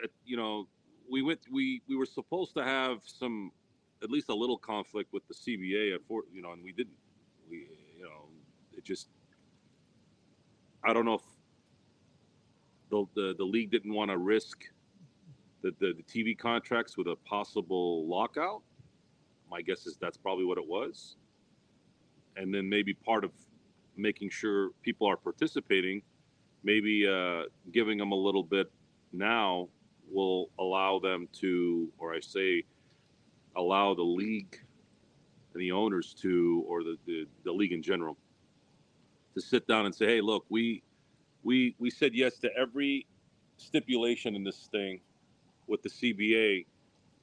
[0.00, 0.68] it, you know,
[1.10, 1.40] we went.
[1.50, 3.50] We we were supposed to have some,
[4.02, 6.26] at least a little conflict with the CBA at Fort.
[6.32, 6.96] You know, and we didn't.
[7.48, 7.66] We
[7.96, 8.28] you know,
[8.76, 9.08] it just.
[10.84, 11.22] I don't know if
[12.90, 14.64] the the, the league didn't want to risk
[15.62, 18.62] the, the, the TV contracts with a possible lockout.
[19.50, 21.16] My guess is that's probably what it was.
[22.36, 23.32] And then maybe part of
[23.96, 26.02] making sure people are participating,
[26.62, 28.70] maybe uh, giving them a little bit
[29.12, 29.68] now
[30.10, 32.64] will allow them to, or I say,
[33.56, 34.56] allow the league
[35.52, 38.16] and the owners to, or the, the, the league in general,
[39.34, 40.82] to sit down and say, hey, look, we
[41.42, 43.06] we we said yes to every
[43.56, 45.00] stipulation in this thing
[45.70, 46.66] with the CBA,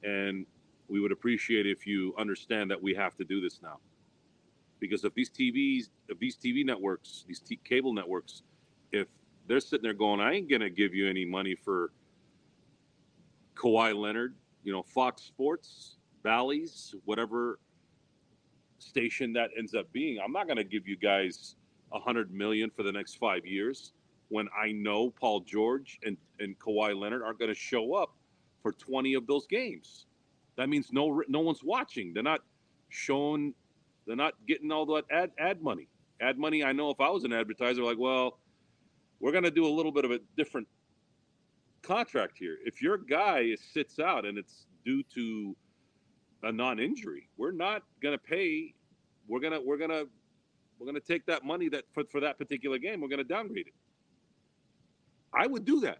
[0.02, 0.46] and
[0.88, 3.78] we would appreciate if you understand that we have to do this now.
[4.80, 8.42] Because if these TVs, if these TV networks, these t- cable networks,
[8.90, 9.06] if
[9.46, 11.92] they're sitting there going, I ain't gonna give you any money for
[13.54, 14.34] Kawhi Leonard,
[14.64, 17.58] you know, Fox Sports, Bally's, whatever
[18.78, 21.56] station that ends up being, I'm not gonna give you guys
[21.92, 23.92] a hundred million for the next five years
[24.28, 28.14] when I know Paul George and, and Kawhi Leonard aren't going to show up
[28.62, 30.06] for 20 of those games.
[30.56, 32.12] That means no no one's watching.
[32.12, 32.40] They're not
[32.88, 33.54] shown.
[34.06, 35.88] They're not getting all that ad ad money.
[36.20, 36.64] Ad money.
[36.64, 38.38] I know if I was an advertiser, like, well,
[39.20, 40.66] we're to do a little bit of a different
[41.82, 42.58] contract here.
[42.64, 45.56] If your guy sits out and it's due to
[46.42, 47.82] a non-injury, we're not
[48.18, 48.74] to pay.
[49.28, 50.04] We're gonna we're gonna
[50.78, 53.00] we're gonna take that money that for, for that particular game.
[53.00, 53.74] We're to downgrade it.
[55.32, 55.98] I would do that.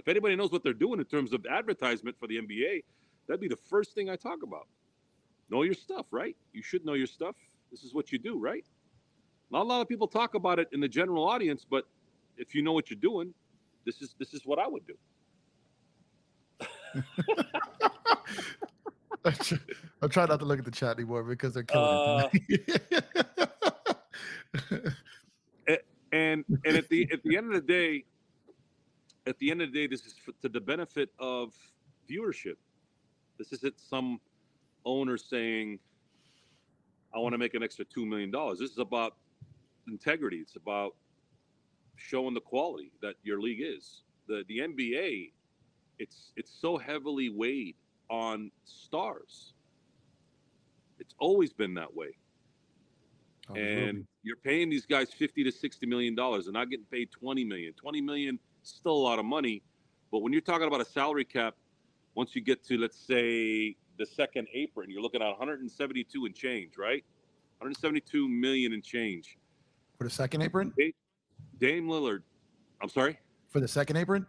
[0.00, 2.84] If anybody knows what they're doing in terms of advertisement for the NBA,
[3.28, 4.66] that'd be the first thing I talk about.
[5.50, 6.34] Know your stuff, right?
[6.54, 7.36] You should know your stuff.
[7.70, 8.64] This is what you do, right?
[9.50, 11.86] Not a lot of people talk about it in the general audience, but
[12.38, 13.34] if you know what you're doing,
[13.84, 14.94] this is this is what I would do.
[20.02, 22.82] I try not to look at the chat anymore because they're killing Uh, it.
[26.12, 28.06] and and at the at the end of the day,
[29.26, 31.54] at the end of the day, this is for, to the benefit of
[32.08, 32.56] viewership.
[33.38, 34.20] This isn't some
[34.84, 35.78] owner saying,
[37.14, 39.16] "I want to make an extra two million dollars." This is about
[39.88, 40.38] integrity.
[40.38, 40.96] It's about
[41.96, 44.02] showing the quality that your league is.
[44.26, 45.32] The the NBA,
[45.98, 47.76] it's it's so heavily weighed
[48.08, 49.54] on stars.
[50.98, 52.16] It's always been that way
[53.50, 57.10] Oh, and you're paying these guys 50 to 60 million dollars and not getting paid
[57.10, 58.38] 20 million 20 million
[58.70, 59.62] still a lot of money
[60.10, 61.54] but when you're talking about a salary cap
[62.14, 66.72] once you get to let's say the second apron you're looking at 172 and change
[66.78, 67.04] right
[67.58, 69.38] 172 million and change
[69.98, 70.72] for the second apron.
[71.58, 72.22] dame lillard
[72.82, 73.18] i'm sorry
[73.50, 74.26] For the second apron.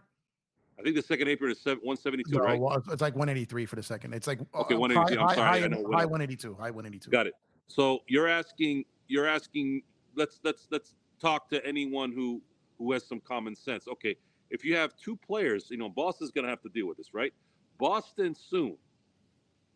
[0.78, 3.82] i think the second apron is 172 No, right well, it's like 183 for the
[3.82, 4.12] second.
[4.14, 6.54] It's like Okay, uh, 182, I'm sorry, high, I know, high 182.
[6.54, 7.10] High 182.
[7.10, 7.34] Got it.
[7.68, 9.82] So you're asking, you're asking.
[10.14, 12.42] Let's let's let's talk to anyone who
[12.78, 13.86] who has some common sense.
[13.88, 14.16] Okay,
[14.52, 17.14] if you have two players, you know Boston's going to have to deal with this,
[17.14, 17.32] right?
[17.78, 18.76] Boston soon,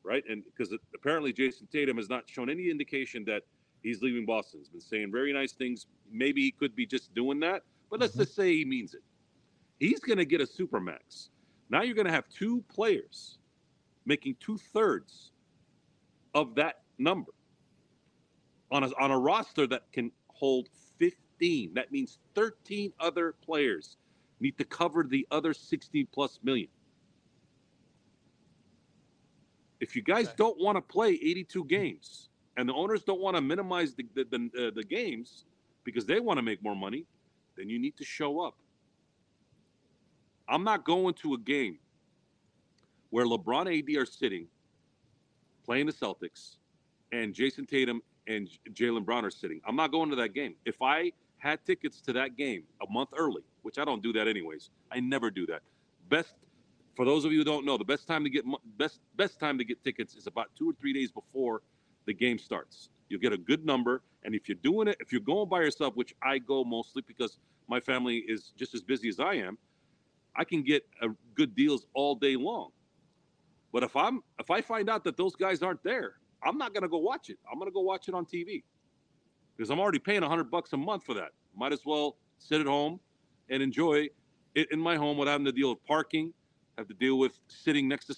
[0.05, 0.23] right?
[0.29, 3.43] And because apparently Jayson Tatum has not shown any indication that
[3.83, 4.61] he's leaving Boston.
[4.61, 5.87] He's been saying very nice things.
[6.13, 8.23] Maybe he could be just doing that, but let's mm-hmm.
[8.23, 9.01] just say he means it.
[9.81, 11.31] He's going to get a supermax.
[11.71, 13.39] Now you're going to have two players
[14.05, 15.33] making two thirds
[16.35, 17.33] of that number
[18.71, 21.73] on a, on a roster that can hold 15.
[21.75, 23.97] That means 13 other players
[24.41, 26.69] need to cover the other 60 plus million.
[29.81, 33.43] If you guys don't want to play 82 games and the owners don't want to
[33.43, 35.45] minimize the, the, the, uh, the games
[35.85, 37.05] because they want to make more money,
[37.57, 38.55] then you need to show up.
[40.49, 41.79] I'm not going to a game
[43.11, 44.47] where LeBron and AD are sitting
[45.65, 46.57] playing the Celtics
[47.13, 49.61] and Jayson Tatum and Jaylen Brown are sitting.
[49.67, 50.55] I'm not going to that game.
[50.65, 54.29] If I had tickets to that game a month early, which I don't do that
[54.29, 55.61] anyways, I never do that.
[56.09, 56.35] Best
[56.95, 58.45] for those of you who don't know, the best time to get
[58.79, 61.63] best best time to get tickets is about two or three days before
[62.05, 62.91] the game starts.
[63.09, 65.97] You'll get a good number, and if you're doing it, if you're going by yourself,
[65.97, 69.59] which I go mostly because my family is just as busy as I am,
[70.37, 72.71] I can get a good deals all day long.
[73.73, 76.89] But if I'm if I find out that those guys aren't there, I'm not gonna
[76.89, 77.39] go watch it.
[77.51, 78.63] I'm gonna go watch it on TV
[79.57, 81.33] because I'm already paying hundred bucks a month for that.
[81.57, 83.01] Might as well sit at home
[83.51, 84.09] and enjoy
[84.55, 86.33] it in my home without having to deal with parking,
[86.79, 88.17] have to deal with sitting next to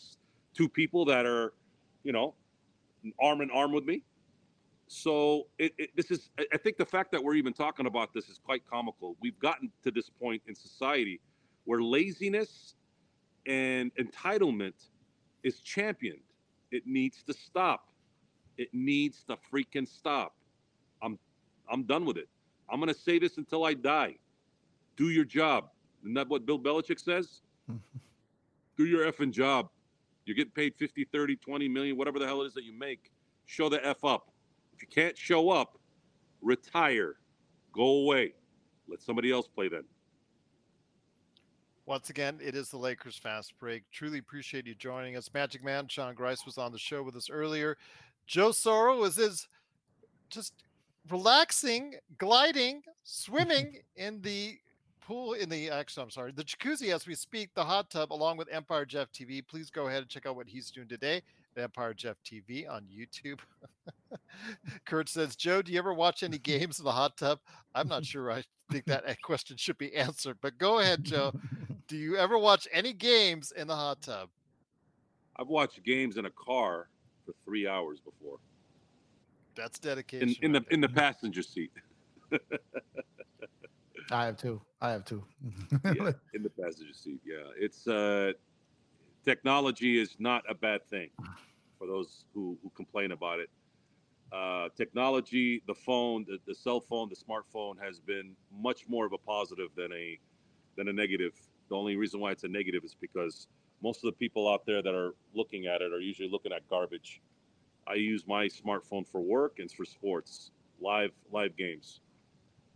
[0.55, 1.53] two people that are,
[2.03, 2.35] you know,
[3.21, 4.03] arm in arm with me.
[4.89, 8.29] So it, it, this is, I- think the fact that we're even talking about this
[8.29, 9.17] is quite comical.
[9.21, 11.21] We've gotten to this point in society
[11.65, 12.75] where laziness
[13.47, 14.75] and entitlement
[15.43, 16.21] is championed.
[16.71, 17.89] It needs to stop.
[18.57, 20.35] It needs to freaking stop.
[21.03, 21.19] I'm
[21.71, 22.29] I'm done with it.
[22.69, 24.17] I'm gonna say this until I die.
[24.99, 25.71] Do your job.
[26.03, 27.41] Isn't that what Bill Belichick says?
[28.77, 29.71] Do your effing job.
[30.27, 33.13] You're getting paid 50, 30, 20 million, whatever the hell it is that you make.
[33.47, 34.31] Show the F up.
[34.75, 35.79] If you can't show up,
[36.43, 37.17] retire.
[37.73, 38.35] Go away.
[38.89, 39.85] Let somebody else play then.
[41.87, 43.85] Once again, it is the Lakers Fast Break.
[43.91, 45.31] Truly appreciate you joining us.
[45.33, 47.79] Magic Man, Sean Grice was on the show with us earlier.
[48.27, 49.49] Joe Soro is his
[50.29, 50.53] just
[51.09, 54.59] relaxing, gliding, swimming in the
[55.09, 58.13] pool in the uh, actually I'm sorry, the jacuzzi as we speak, the hot tub
[58.13, 59.45] along with Empire Jeff TV.
[59.45, 61.23] Please go ahead and check out what he's doing today
[61.57, 63.39] at Empire Jeff TV on YouTube.
[64.85, 67.39] Kurt says, Joe, do you ever watch any games in the hot tub?
[67.75, 68.31] I'm not sure.
[68.31, 71.33] I think that uh, question should be answered, but go ahead, Joe.
[71.87, 74.29] Do you ever watch any games in the hot tub?
[75.37, 76.89] I've watched games in a car
[77.25, 78.37] for three hours before.
[79.57, 80.29] That's dedication.
[80.29, 80.69] In in the there.
[80.71, 81.73] in the passenger seat.
[84.11, 84.61] I have two.
[84.81, 85.23] I have two.
[85.85, 87.21] yeah, in the passenger seat.
[87.25, 88.33] Yeah, it's uh,
[89.25, 91.11] technology is not a bad thing
[91.79, 93.51] for those who, who complain about it.
[94.33, 99.13] Uh, technology, the phone, the, the cell phone, the smartphone has been much more of
[99.13, 100.19] a positive than a
[100.77, 101.33] than a negative.
[101.69, 103.49] The only reason why it's a negative is because
[103.83, 106.69] most of the people out there that are looking at it are usually looking at
[106.69, 107.21] garbage.
[107.87, 112.01] I use my smartphone for work and for sports, live live games,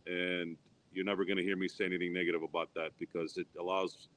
[0.07, 0.57] and
[0.95, 4.09] you're never going to hear me say anything negative about that because it allows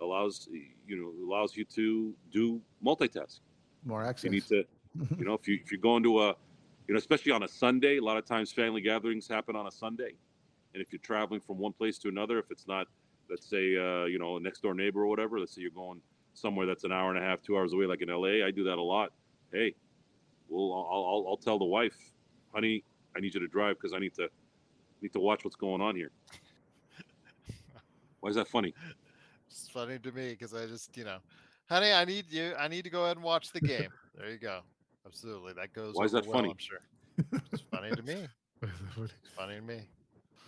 [0.00, 0.48] allows
[0.86, 3.40] you know allows you to do multitask.
[3.84, 4.24] More access.
[4.24, 4.64] You need to,
[5.18, 6.28] you know, if you if you're going to a,
[6.88, 9.70] you know, especially on a Sunday, a lot of times family gatherings happen on a
[9.70, 10.14] Sunday,
[10.74, 12.86] and if you're traveling from one place to another, if it's not,
[13.30, 16.00] let's say, uh, you know, a next door neighbor or whatever, let's say you're going
[16.34, 18.64] somewhere that's an hour and a half, two hours away, like in LA, I do
[18.64, 19.12] that a lot.
[19.52, 19.74] Hey,
[20.48, 21.96] well, I'll I'll, I'll tell the wife,
[22.54, 22.84] honey,
[23.16, 24.28] I need you to drive because I need to
[25.02, 26.10] need to watch what's going on here.
[28.20, 28.72] Why is that funny?
[29.48, 31.18] It's funny to me because I just, you know,
[31.68, 32.54] honey, I need you.
[32.58, 33.88] I need to go ahead and watch the game.
[34.16, 34.60] there you go.
[35.04, 35.94] Absolutely, that goes.
[35.94, 36.50] Why is that well, funny?
[36.50, 36.78] I'm sure.
[37.52, 38.28] It's funny to me.
[38.62, 39.80] It's funny to me.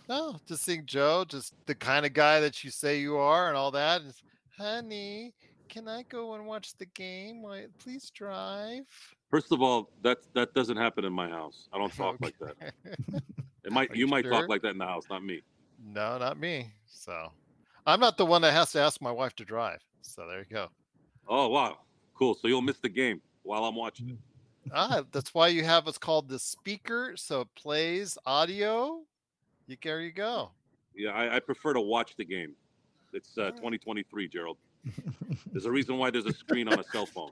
[0.07, 3.57] No, just seeing Joe, just the kind of guy that you say you are, and
[3.57, 4.01] all that.
[4.01, 4.13] And,
[4.57, 5.33] honey,
[5.67, 7.43] can I go and watch the game?
[7.79, 8.85] Please drive.
[9.29, 11.67] First of all, that that doesn't happen in my house.
[11.73, 12.73] I don't talk like that.
[13.65, 14.31] It might Are you you might sure?
[14.31, 15.41] talk like that in the house, not me.
[15.83, 16.71] No, not me.
[16.85, 17.31] So,
[17.85, 19.79] I'm not the one that has to ask my wife to drive.
[20.01, 20.69] So there you go.
[21.27, 21.79] Oh wow,
[22.13, 22.35] cool.
[22.35, 24.17] So you'll miss the game while I'm watching it.
[24.73, 29.01] Ah, that's why you have what's called the speaker, so it plays audio.
[29.67, 30.49] You there you go.
[30.95, 32.55] Yeah, I, I prefer to watch the game.
[33.13, 33.57] It's uh, Alright.
[33.57, 34.57] 2023, Gerald.
[35.51, 37.31] There's a reason why there's a screen on a cell phone.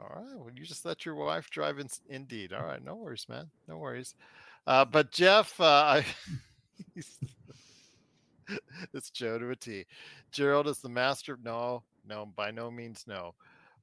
[0.00, 0.36] All right.
[0.36, 1.78] Well, you just let your wife drive.
[1.78, 2.52] In, indeed.
[2.52, 2.82] All right.
[2.82, 3.50] No worries, man.
[3.66, 4.14] No worries.
[4.68, 6.02] Uh, but Jeff, uh,
[8.92, 9.86] it's Joe to a T.
[10.30, 11.32] Gerald is the master.
[11.32, 13.34] of No, no, by no means no.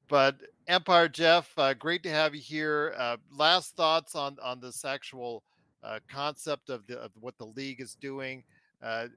[0.08, 0.36] But
[0.68, 2.94] Empire Jeff, uh, great to have you here.
[3.00, 5.42] Uh, last thoughts on on this actual
[5.84, 8.44] uh, concept of the of what the league is doing.
[8.84, 9.08] Uh,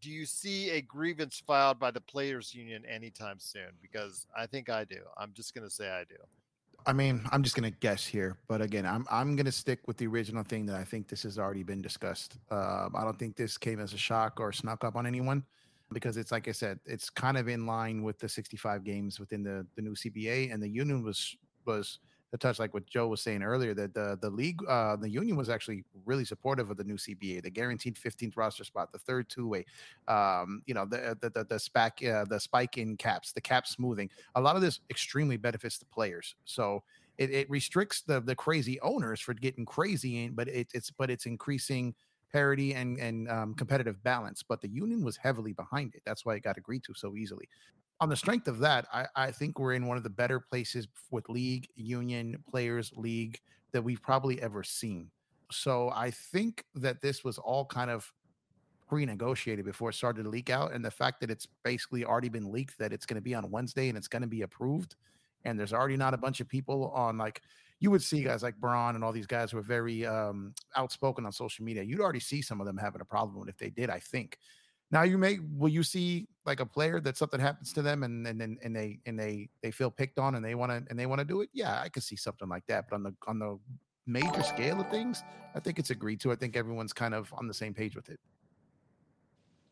[0.00, 3.72] do you see a grievance filed by the players union anytime soon?
[3.82, 5.00] Because I think I do.
[5.16, 6.14] I'm just going to say I do.
[6.86, 10.06] I mean, I'm just gonna guess here, but again, I'm I'm gonna stick with the
[10.06, 12.38] original thing that I think this has already been discussed.
[12.48, 15.44] Uh, I don't think this came as a shock or snuck up on anyone,
[15.92, 19.42] because it's like I said, it's kind of in line with the 65 games within
[19.42, 21.98] the the new CBA, and the union was was
[22.36, 25.36] the touch like what Joe was saying earlier that the the league uh, the union
[25.36, 29.28] was actually really supportive of the new CBA, the guaranteed 15th roster spot, the third
[29.28, 29.64] two way,
[30.06, 33.66] um, you know, the the the, the spike uh, the spike in caps, the cap
[33.66, 34.10] smoothing.
[34.34, 36.34] A lot of this extremely benefits the players.
[36.44, 36.82] So
[37.16, 41.10] it, it restricts the the crazy owners for getting crazy in, but it, it's but
[41.10, 41.94] it's increasing
[42.32, 44.42] parity and and um, competitive balance.
[44.42, 46.02] But the union was heavily behind it.
[46.04, 47.48] That's why it got agreed to so easily.
[48.00, 50.86] On the strength of that, I, I think we're in one of the better places
[51.10, 53.40] with league, union, players, league
[53.72, 55.10] that we've probably ever seen.
[55.50, 58.12] So I think that this was all kind of
[58.88, 62.52] pre-negotiated before it started to leak out, and the fact that it's basically already been
[62.52, 64.96] leaked that it's going to be on Wednesday and it's going to be approved,
[65.44, 67.42] and there's already not a bunch of people on like
[67.80, 71.26] you would see guys like Braun and all these guys who are very um, outspoken
[71.26, 71.82] on social media.
[71.82, 73.90] You'd already see some of them having a problem if they did.
[73.90, 74.38] I think.
[74.90, 78.26] Now you may will you see like a player that something happens to them and
[78.26, 80.98] and and, and they and they they feel picked on and they want to and
[80.98, 81.50] they want to do it.
[81.52, 82.86] Yeah, I could see something like that.
[82.88, 83.58] But on the on the
[84.06, 85.22] major scale of things,
[85.54, 86.32] I think it's agreed to.
[86.32, 88.20] I think everyone's kind of on the same page with it.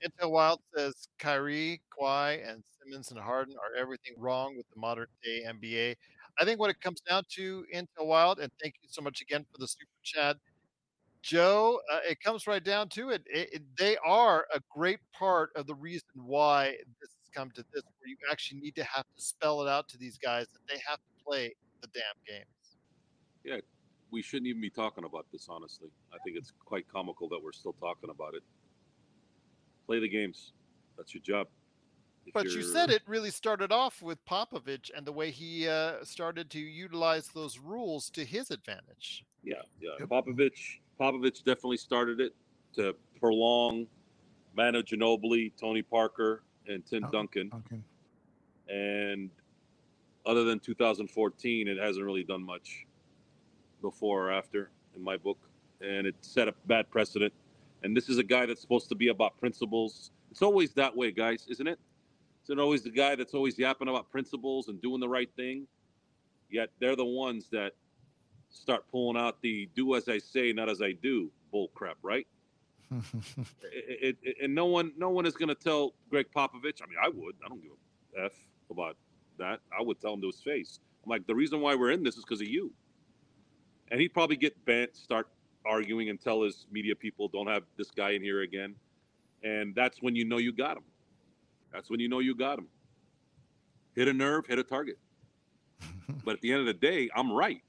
[0.04, 5.06] Intel Wild says Kyrie, Kawhi, and Simmons and Harden are everything wrong with the modern
[5.24, 5.94] day NBA.
[6.38, 9.46] I think what it comes down to, Intel Wild, and thank you so much again
[9.50, 10.36] for the super chat,
[11.24, 11.80] Joe.
[11.90, 13.22] Uh, it comes right down to it.
[13.26, 13.62] It, it.
[13.78, 18.09] They are a great part of the reason why this has come to this, where
[18.09, 20.98] you actually need to have to spell it out to these guys that they have
[20.98, 22.76] to play the damn games.
[23.42, 23.56] Yeah,
[24.10, 25.46] we shouldn't even be talking about this.
[25.48, 28.42] Honestly, I think it's quite comical that we're still talking about it.
[29.86, 30.52] Play the games.
[30.98, 31.46] That's your job.
[32.26, 35.68] If But you you're- said it really started off with Popovich and the way he
[35.68, 39.24] uh, started to utilize those rules to his advantage.
[39.42, 39.90] Yeah, yeah.
[40.06, 42.34] Popovich, Popovich definitely started it
[42.74, 43.86] to prolong
[44.56, 47.50] Manu Ginobili, Tony Parker, and Tim Oh, Duncan.
[47.52, 47.80] Okay.
[48.68, 49.30] And
[50.26, 52.86] other than 2014, it hasn't really done much
[53.82, 55.38] before or after in my book.
[55.80, 57.32] And it set a bad precedent.
[57.82, 60.10] And this is a guy that's supposed to be about principles.
[60.30, 61.78] It's always that way, guys, isn't it?
[62.44, 65.66] Isn't always the guy that's always yapping about principles and doing the right thing?
[66.50, 67.72] Yet they're the ones that
[68.55, 72.26] start pulling out the "do as I say, not as I do" bull crap, right?
[73.62, 76.81] It, it, it- and no one, no one is going to tell Gregg Popovich.
[76.82, 77.35] I mean, I would.
[77.44, 77.72] I don't give
[78.20, 78.32] a f
[78.70, 78.97] about
[79.39, 79.60] that.
[79.78, 80.81] I would tell him to his face.
[81.05, 82.72] I'm like, the reason why we're in this is because of you.
[83.90, 85.28] And he'd probably get bent, start
[85.66, 88.74] arguing, and tell his media people, "Don't have this guy in here again."
[89.43, 90.85] And that's when you know you got him.
[91.72, 92.68] That's when you know you got him.
[93.97, 94.98] Hit a nerve, hit a target.
[96.24, 97.62] but at the end of the day, I'm right.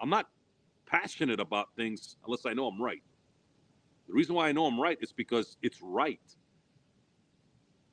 [0.00, 0.28] I'm not
[0.86, 3.02] passionate about things unless I know I'm right.
[4.06, 6.20] The reason why I know I'm right is because it's right.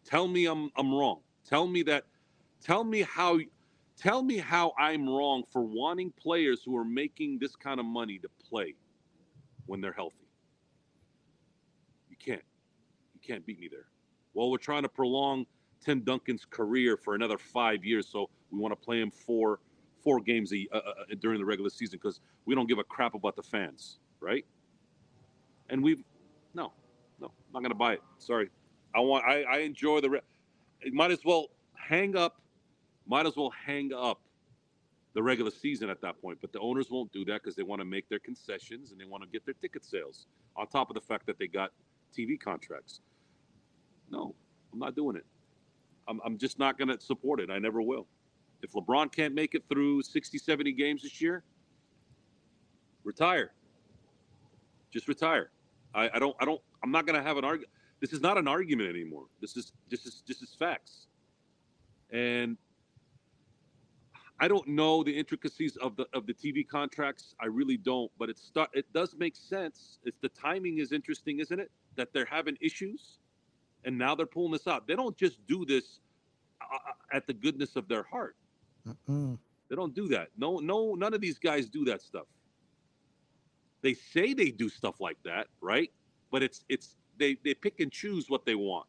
[0.06, 1.20] Tell me I'm I'm wrong.
[1.46, 2.06] Tell me that
[2.62, 3.40] tell me how
[3.98, 8.20] tell me how I'm wrong for wanting players who are making this kind of money
[8.20, 8.76] to play
[9.66, 10.28] when they're healthy.
[12.10, 12.44] You can't.
[13.14, 13.88] You can't beat me there.
[14.34, 15.46] Well, we're trying to prolong
[15.84, 19.60] Tim Duncan's career for another five years, so we want to play him four
[20.06, 23.16] four games a, uh, uh, during the regular season because we don't give a crap
[23.16, 24.46] about the fans, right?
[25.70, 26.02] And we've
[26.54, 26.72] no,
[27.20, 28.02] no, I'm not gonna buy it.
[28.20, 28.50] Sorry,
[28.96, 30.12] I want I, I enjoy the.
[30.12, 30.22] Re-
[30.94, 32.40] might as well hang up.
[33.08, 34.22] Might as well hang up
[35.16, 36.38] the regular season at that point.
[36.42, 39.06] But the owners won't do that because they want to make their concessions and they
[39.06, 41.72] want to get their ticket sales on top of the fact that they got
[42.16, 43.02] TV contracts.
[44.12, 44.36] No,
[44.72, 45.26] I'm not doing it.
[46.08, 47.50] I'm, I'm just not going to support it.
[47.50, 48.08] I never will.
[48.66, 51.44] If LeBron can't make it through 60, 70 games this year,
[53.04, 53.52] retire.
[54.92, 55.52] Just retire.
[55.94, 56.36] I, I don't.
[56.40, 56.60] I don't.
[56.84, 57.70] I'm not going to have an argument.
[58.02, 59.26] This is not an argument anymore.
[59.40, 61.06] This is just is just is facts.
[62.12, 62.58] And
[64.40, 67.36] I don't know the intricacies of the of the TV contracts.
[67.40, 70.00] I really don't, but it's it does make sense.
[70.06, 71.70] It's the timing is interesting, isn't it?
[71.98, 73.20] That they're having issues,
[73.84, 74.88] and now they're pulling this out.
[74.88, 76.00] They don't just do this
[76.62, 78.36] uh, uh at the goodness of their heart.
[78.88, 79.38] Mm-mm.
[79.70, 80.30] They don't do that.
[80.38, 82.28] No, no, none of these guys do that stuff.
[83.82, 85.92] They say they do stuff like that, right?
[86.32, 88.88] But it's it's they they pick and choose what they want.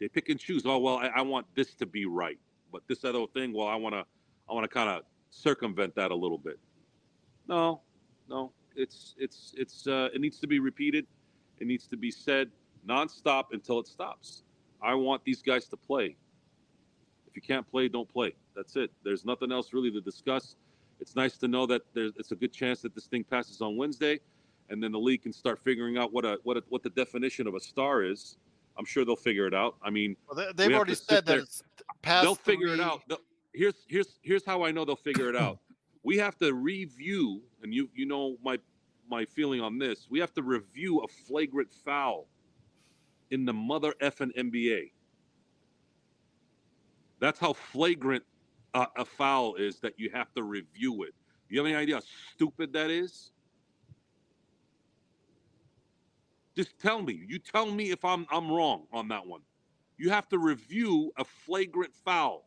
[0.00, 0.62] They pick and choose.
[0.66, 2.38] Oh well, I, I want this to be right,
[2.72, 4.04] but this other thing, well, I want to
[4.48, 6.58] I want to kind of circumvent that a little bit.
[7.48, 7.82] No,
[8.28, 11.06] no, it's it's it's uh, it needs to be repeated.
[11.60, 12.50] It needs to be said
[12.86, 14.42] nonstop until it stops.
[14.82, 16.16] I want these guys to play.
[17.34, 18.34] If you can't play, don't play.
[18.54, 18.92] That's it.
[19.02, 20.54] There's nothing else really to discuss.
[21.00, 23.76] It's nice to know that there's it's a good chance that this thing passes on
[23.76, 24.20] Wednesday
[24.70, 27.46] and then the league can start figuring out what a what a, what the definition
[27.46, 28.36] of a star is.
[28.76, 29.76] I'm sure they'll figure it out.
[29.82, 31.46] I mean, well, they, have we already said that
[32.02, 33.02] they'll figure it out.
[33.08, 33.18] They'll,
[33.52, 35.58] here's here's here's how I know they'll figure it out.
[36.02, 38.58] we have to review, and you you know my
[39.08, 40.06] my feeling on this.
[40.08, 42.26] We have to review a flagrant foul
[43.30, 44.90] in the mother effing NBA.
[47.20, 48.24] That's how flagrant
[48.74, 51.14] uh, a foul is that you have to review it.
[51.48, 52.02] You have any idea how
[52.34, 53.30] stupid that is?
[56.56, 57.24] Just tell me.
[57.26, 59.40] You tell me if I'm I'm wrong on that one.
[59.96, 62.44] You have to review a flagrant foul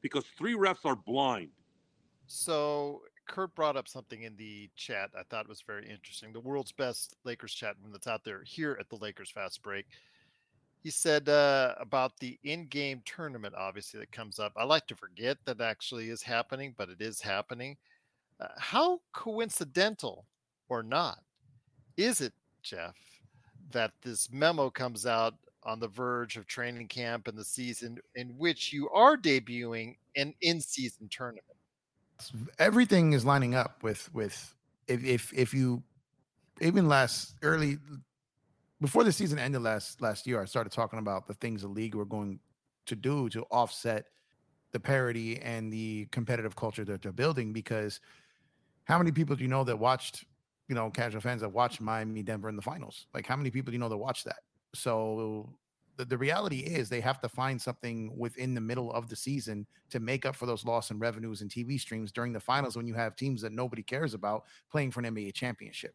[0.00, 1.50] because three refs are blind.
[2.26, 6.32] So Kurt brought up something in the chat I thought was very interesting.
[6.32, 9.86] The world's best Lakers chat room that's out there here at the Lakers Fast Break.
[10.84, 14.52] He said uh, about the in-game tournament, obviously that comes up.
[14.54, 17.78] I like to forget that actually is happening, but it is happening.
[18.38, 20.26] Uh, how coincidental
[20.68, 21.20] or not
[21.96, 22.96] is it Jeff,
[23.70, 28.28] that this memo comes out on the verge of training camp and the season in
[28.36, 31.44] which you are debuting an in-season tournament.
[32.58, 34.54] Everything is lining up with with
[34.86, 35.82] if if if you
[36.60, 37.78] even last early
[38.80, 41.94] before the season ended last last year, I started talking about the things the league
[41.94, 42.40] were going
[42.86, 44.06] to do to offset
[44.72, 48.00] the parity and the competitive culture that they're building because
[48.84, 50.24] how many people do you know that watched
[50.68, 53.06] you know, casual fans that watched Miami Denver in the finals.
[53.12, 54.40] Like, how many people do you know that watched that?
[54.74, 55.52] So
[55.96, 59.66] the, the reality is they have to find something within the middle of the season
[59.90, 62.86] to make up for those loss in revenues and TV streams during the finals when
[62.86, 65.94] you have teams that nobody cares about playing for an NBA championship.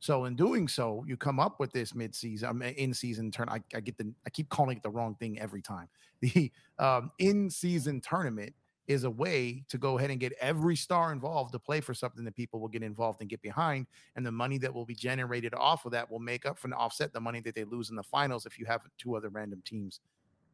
[0.00, 3.48] So in doing so, you come up with this midseason, in-season turn.
[3.48, 5.88] I, I, get the, I keep calling it the wrong thing every time.
[6.22, 8.52] The um, in-season tournament
[8.86, 12.24] is a way to go ahead and get every star involved to play for something
[12.24, 13.86] that people will get involved and get behind.
[14.16, 16.74] And the money that will be generated off of that will make up for and
[16.74, 19.62] offset the money that they lose in the finals if you have two other random
[19.64, 20.00] teams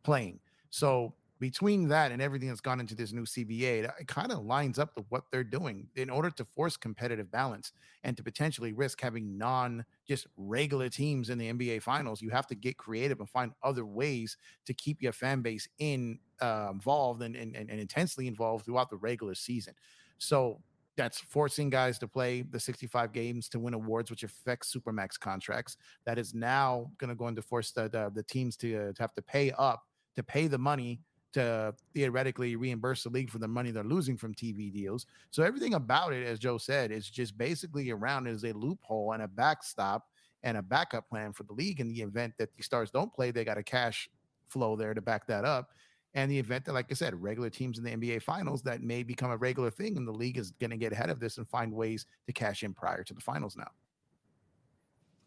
[0.05, 0.39] playing.
[0.70, 4.79] So between that and everything that's gone into this new CBA, it kind of lines
[4.79, 7.73] up to what they're doing in order to force competitive balance
[8.05, 12.23] and to potentially risk having non just regular teams in the NBA finals.
[12.23, 14.37] You have to get creative and find other ways
[14.67, 18.97] to keep your fan base in uh, involved and, and, and intensely involved throughout the
[18.97, 19.75] regular season.
[20.19, 20.61] So
[20.97, 25.77] that's forcing guys to play the 65 games to win awards, which affects supermax contracts.
[26.07, 29.03] That is now going to go into force the, the, the teams to, uh, to
[29.03, 29.83] have to pay up
[30.17, 31.01] to pay the money
[31.37, 35.05] to theoretically reimburse the league for the money they're losing from TV deals.
[35.31, 39.23] So everything about it, as Joe said, is just basically around as a loophole and
[39.23, 40.07] a backstop
[40.45, 43.33] and a backup plan for the league in the event that the stars don't play.
[43.33, 44.09] They got a cash
[44.47, 45.73] flow there to back that up.
[46.15, 49.03] And the event that, like I said, regular teams in the NBA finals that may
[49.03, 51.47] become a regular thing, and the league is going to get ahead of this and
[51.47, 53.69] find ways to cash in prior to the finals now.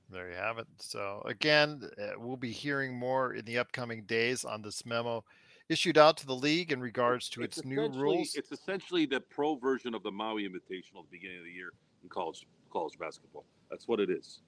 [0.09, 0.65] There you have it.
[0.79, 5.23] So again, uh, we'll be hearing more in the upcoming days on this memo
[5.69, 8.35] issued out to the league in regards to its, its new rules.
[8.35, 11.71] It's essentially the pro version of the Maui Invitational at the beginning of the year
[12.03, 13.45] in college college basketball.
[13.69, 14.41] That's what it is.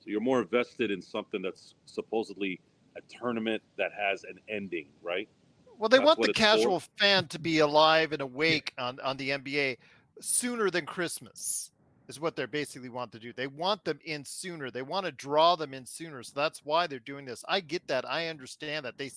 [0.00, 2.60] So you're more invested in something that's supposedly
[2.96, 5.28] a tournament that has an ending, right?
[5.78, 6.88] Well, they that's want the casual for.
[6.98, 9.78] fan to be alive and awake on, on the NBA
[10.20, 11.70] sooner than Christmas
[12.08, 13.32] is what they're basically want to do.
[13.32, 14.70] They want them in sooner.
[14.70, 16.22] They want to draw them in sooner.
[16.22, 17.44] So that's why they're doing this.
[17.48, 18.08] I get that.
[18.08, 18.96] I understand that.
[18.96, 19.10] They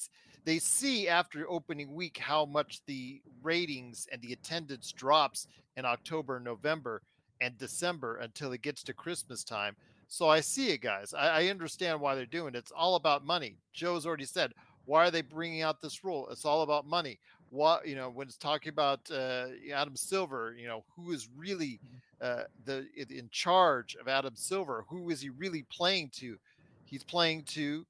[0.43, 5.47] they see after opening week how much the ratings and the attendance drops
[5.77, 7.01] in October, November,
[7.41, 9.75] and December until it gets to Christmas time.
[10.07, 11.13] So I see it, guys.
[11.13, 12.57] I, I understand why they're doing it.
[12.57, 13.55] It's all about money.
[13.73, 14.53] Joe's already said,
[14.85, 16.27] why are they bringing out this rule?
[16.31, 17.19] It's all about money.
[17.49, 21.79] What you know when it's talking about uh, Adam Silver, you know who is really
[22.21, 24.85] uh, the in charge of Adam Silver.
[24.87, 26.37] Who is he really playing to?
[26.85, 27.85] He's playing to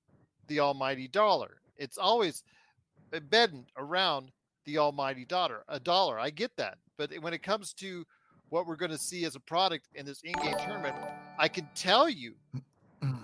[0.48, 1.61] the almighty dollar.
[1.82, 2.44] It's always
[3.12, 4.32] eh, embedded around
[4.66, 5.64] the almighty dollar.
[5.68, 6.20] A dollar.
[6.20, 8.06] I get that, but when it comes to
[8.50, 10.96] what we're going to see as a product in this in-game tournament,
[11.40, 12.36] I can tell you,
[13.04, 13.18] mm.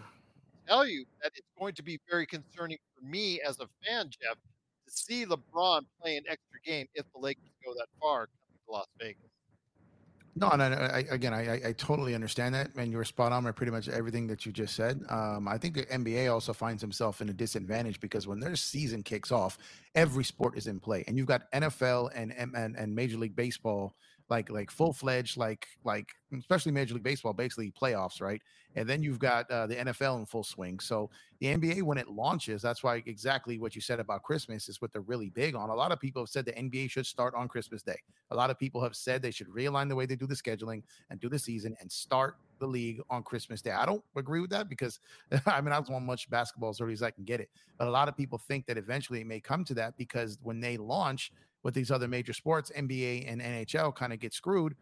[0.68, 4.38] tell you that it's going to be very concerning for me as a fan, Jeff,
[4.86, 8.72] to see LeBron play an extra game if the Lakers go that far coming to
[8.72, 9.27] Las Vegas.
[10.40, 13.56] No, no, no I, again, I, I totally understand that, and you're spot on with
[13.56, 15.02] pretty much everything that you just said.
[15.10, 19.02] Um, I think the NBA also finds himself in a disadvantage because when their season
[19.02, 19.58] kicks off,
[19.96, 23.96] every sport is in play, and you've got NFL and and, and Major League Baseball
[24.30, 28.42] like like full fledged like like especially Major League Baseball basically playoffs, right?
[28.76, 30.80] And then you've got uh, the NFL in full swing.
[30.80, 31.10] So
[31.40, 34.92] the NBA when it launches, that's why exactly what you said about Christmas is what
[34.92, 35.70] they're really big on.
[35.70, 37.98] A lot of people have said the NBA should start on Christmas Day.
[38.32, 40.84] A lot of people have said they should realign the way they do the scheduling
[41.10, 43.72] and do the season and start the league on Christmas Day.
[43.72, 45.00] I don't agree with that because
[45.46, 47.50] I mean I just want much basketball as early as I can get it.
[47.78, 50.60] But a lot of people think that eventually it may come to that because when
[50.60, 51.32] they launch,
[51.68, 54.74] with these other major sports, NBA and NHL kind of get screwed.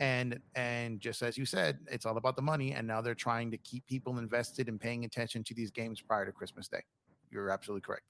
[0.00, 2.72] And and just as you said, it's all about the money.
[2.72, 6.26] And now they're trying to keep people invested and paying attention to these games prior
[6.26, 6.82] to Christmas Day.
[7.30, 8.02] You're absolutely correct.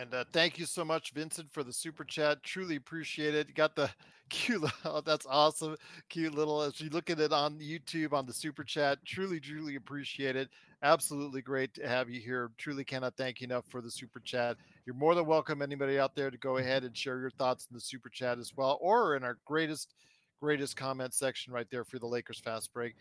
[0.00, 2.42] And uh, thank you so much, Vincent, for the super chat.
[2.42, 3.48] Truly appreciate it.
[3.48, 3.90] You got the
[4.30, 4.64] cute.
[4.86, 5.76] Oh, that's awesome.
[6.08, 6.62] Cute little.
[6.62, 10.48] As you look at it on YouTube on the super chat, truly, truly appreciate it.
[10.82, 12.52] Absolutely great to have you here.
[12.56, 14.56] Truly cannot thank you enough for the super chat.
[14.88, 17.74] You're more than welcome, anybody out there, to go ahead and share your thoughts in
[17.74, 19.92] the super chat as well, or in our greatest,
[20.40, 22.94] greatest comment section right there for the Lakers fast break.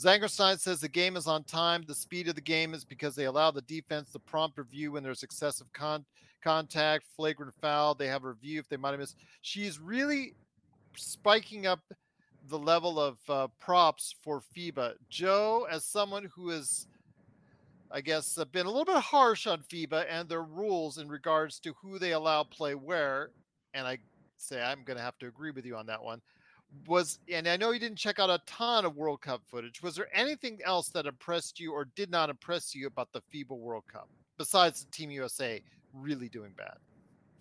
[0.00, 1.84] Zangerstein says the game is on time.
[1.86, 5.02] The speed of the game is because they allow the defense the prompt review when
[5.02, 6.06] there's excessive con-
[6.42, 7.94] contact, flagrant foul.
[7.94, 9.18] They have a review if they might have missed.
[9.42, 10.36] She's really
[10.96, 11.80] spiking up
[12.48, 14.94] the level of uh, props for FIBA.
[15.10, 16.86] Joe, as someone who is
[17.94, 21.58] I guess, uh, been a little bit harsh on FIBA and their rules in regards
[21.60, 23.30] to who they allow play where,
[23.72, 23.98] and I
[24.36, 26.20] say I'm going to have to agree with you on that one
[26.86, 29.82] was and I know you didn't check out a ton of World Cup footage.
[29.82, 33.56] Was there anything else that impressed you or did not impress you about the FIBA
[33.56, 34.08] World Cup
[34.38, 35.62] besides the Team USA
[35.92, 36.76] really doing bad?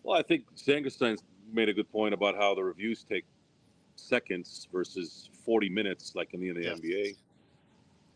[0.04, 1.18] Well, I think Zangerstein
[1.52, 3.26] made a good point about how the reviews take
[3.96, 6.80] seconds versus 40 minutes, like in the, in the yes.
[6.80, 7.16] NBA.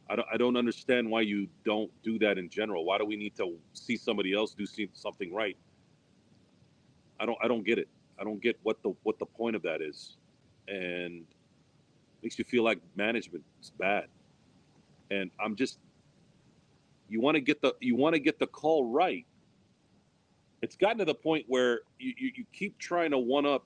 [0.09, 2.85] I don't, I don't understand why you don't do that in general.
[2.85, 5.57] Why do we need to see somebody else do something right?
[7.19, 7.89] I don't I don't get it.
[8.19, 10.17] I don't get what the what the point of that is
[10.67, 11.25] and
[12.21, 14.07] makes you feel like management is bad.
[15.11, 15.79] And I'm just
[17.09, 19.25] you want to get the you want to get the call right.
[20.61, 23.65] It's gotten to the point where you, you, you keep trying to one up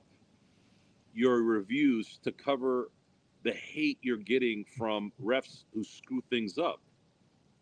[1.14, 2.90] your reviews to cover
[3.44, 6.80] the hate you're getting from refs who screw things up.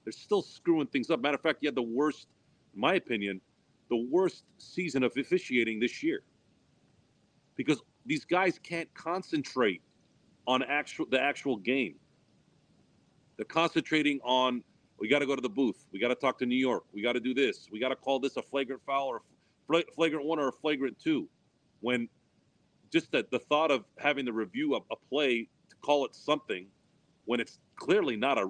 [0.04, 1.22] They're still screwing things up.
[1.22, 2.28] Matter of fact, you had the worst,
[2.74, 3.42] in my opinion,
[3.90, 6.22] the worst season of officiating this year.
[7.56, 9.82] Because these guys can't concentrate
[10.48, 11.96] on actual the actual game.
[13.38, 14.64] They're concentrating on
[15.00, 15.86] we got to go to the booth.
[15.94, 16.84] We got to talk to New York.
[16.94, 17.70] We got to do this.
[17.72, 19.22] We got to call this a flagrant foul or
[19.96, 21.28] flagrant one or a flagrant two.
[21.82, 22.10] When
[22.92, 25.48] just the, the thought of having to review a, a play
[25.82, 26.68] call it something
[27.26, 28.50] when it's clearly not a.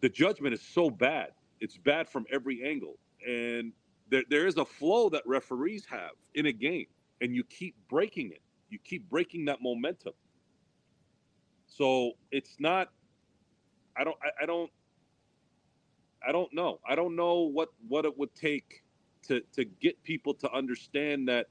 [0.00, 1.32] The judgment is so bad.
[1.60, 2.98] It's bad from every angle.
[3.26, 3.72] And
[4.10, 6.86] there, there is a flow that referees have in a game
[7.20, 8.40] and you keep breaking it.
[8.70, 10.14] You keep breaking that momentum.
[11.66, 12.88] So it's not.
[13.96, 14.16] I don't.
[14.22, 14.70] I, I don't.
[16.26, 16.80] I don't know.
[16.88, 18.82] I don't know what what it would take
[19.28, 21.46] to to get people to understand that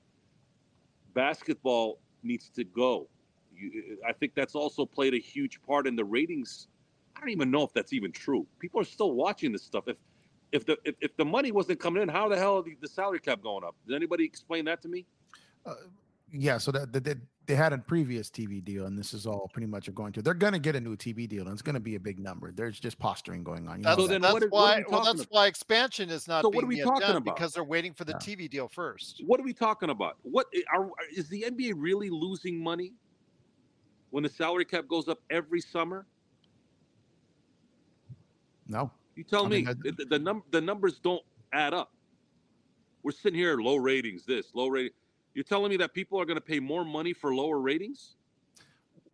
[1.14, 3.08] basketball needs to go.
[3.60, 6.68] You, I think that's also played a huge part in the ratings,
[7.16, 8.48] I don't even know if that's even true.
[8.60, 9.86] People are still watching this stuff.
[9.88, 9.98] If
[10.52, 13.20] if the if, if the money wasn't coming in, how the hell the, the salary
[13.20, 13.76] cap going up?
[13.88, 15.06] Did anybody explain that to me?
[15.66, 15.74] Uh,
[16.32, 17.18] yeah, so that, that, that
[17.48, 20.22] they had a previous TV deal, and this is all pretty much going to.
[20.22, 22.20] They're going to get a new TV deal, and it's going to be a big
[22.20, 22.52] number.
[22.52, 23.80] There's just posturing going on.
[23.80, 24.84] You That's, know then that's what are- what why.
[24.88, 25.32] well, that's about?
[25.32, 26.44] why expansion is not.
[26.44, 27.36] So being what are we yet talking done about?
[27.36, 28.36] Because they're waiting for the Yeah.
[28.36, 29.24] TV deal first.
[29.26, 30.18] What are we talking about?
[30.22, 32.94] What are is the NBA really losing money
[34.12, 36.06] when the salary cap goes up every summer?
[38.68, 41.24] no, You tell I me mean, I- the, the, num- the numbers don't
[41.54, 41.92] add up.
[43.02, 44.92] We're sitting here low ratings, this low rating.
[45.34, 48.16] You're telling me that people are going to pay more money for lower ratings?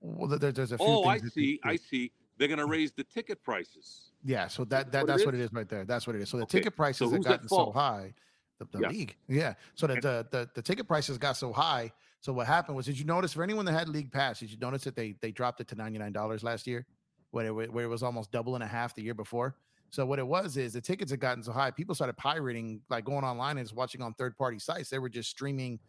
[0.01, 0.85] well, there, there's a few.
[0.87, 1.59] Oh, I see.
[1.63, 2.11] I see.
[2.37, 4.11] They're going to raise the ticket prices.
[4.23, 5.41] Yeah, so that, That's that what it that's what is?
[5.41, 5.85] it is right there.
[5.85, 6.29] That's what it is.
[6.29, 8.13] So the Okay, ticket prices so have gotten so high.
[8.59, 8.89] The, the Yeah.
[8.89, 9.53] league, yeah.
[9.75, 11.91] So the, the the the ticket prices got so high.
[12.25, 14.39] So what happened was, did you notice for anyone that had league pass?
[14.39, 16.87] Did you notice that they they dropped it to ninety nine dollars last year,
[17.29, 19.57] where it, where it was almost double and a half the year before?
[19.91, 23.05] So what it was is the tickets had gotten so high, people started pirating, like
[23.05, 24.89] going online and just watching on third party sites.
[24.89, 25.79] They were just streaming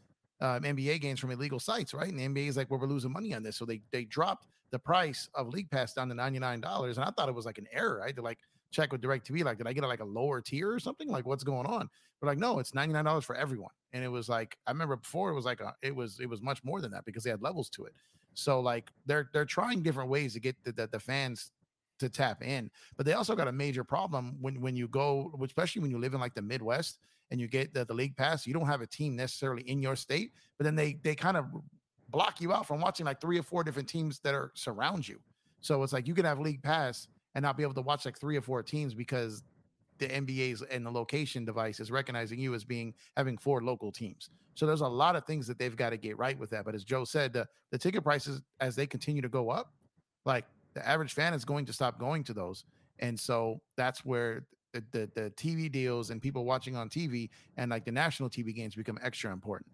[0.43, 2.11] um, NBA games from illegal sites, right?
[2.11, 4.47] And the NBA is like, well, we're losing money on this, so they they dropped
[4.73, 6.99] the price of league pass down to ninety nine dollars.
[6.99, 8.15] And I thought it was like an error, right?
[8.15, 8.41] To like
[8.71, 11.09] check with DirecTV, like, did I get a, like a lower tier or something?
[11.09, 11.89] Like, what's going on?
[12.21, 13.73] But like, no, it's ninety nine dollars for everyone.
[13.93, 16.43] And it was like, I remember before it was like, a, it was it was
[16.43, 17.93] much more than that because they had levels to it.
[18.35, 21.51] So like, they're they're trying different ways to get the the, the fans
[21.99, 25.83] to tap in, but they also got a major problem when when you go, especially
[25.83, 26.99] when you live in like the Midwest
[27.31, 29.97] and you get the, the league pass, you don't have a team necessarily in your
[29.97, 31.47] state, but then they they kind of
[32.11, 35.19] block you out from watching like three or four different teams that are surround you.
[35.61, 38.19] So it's like you can have league pass and not be able to watch like
[38.19, 39.43] three or four teams because
[39.99, 44.31] the NBA's and the location device is recognizing you as being having four local teams.
[44.55, 46.65] So there's a lot of things that they've got to get right with that.
[46.65, 49.75] But as Joe said, the, the ticket prices as they continue to go up,
[50.25, 52.65] like the average fan is going to stop going to those.
[53.01, 57.71] And so that's where the, the, the TV deals and people watching on TV and
[57.71, 59.71] like the national TV games become extra important.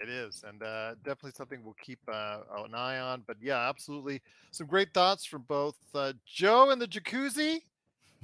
[0.00, 3.22] It is, and uh, definitely something we'll keep uh, an eye on.
[3.26, 7.58] But yeah, absolutely, some great thoughts from both uh, Joe and the Jacuzzi,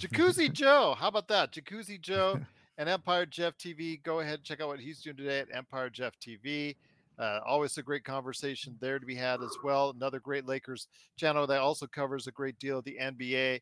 [0.00, 0.96] Jacuzzi Joe.
[0.98, 2.40] How about that, Jacuzzi Joe
[2.78, 4.02] and Empire Jeff TV?
[4.02, 6.76] Go ahead and check out what he's doing today at Empire Jeff TV.
[7.18, 9.90] Uh, always a great conversation there to be had as well.
[9.90, 13.60] Another great Lakers channel that also covers a great deal of the NBA.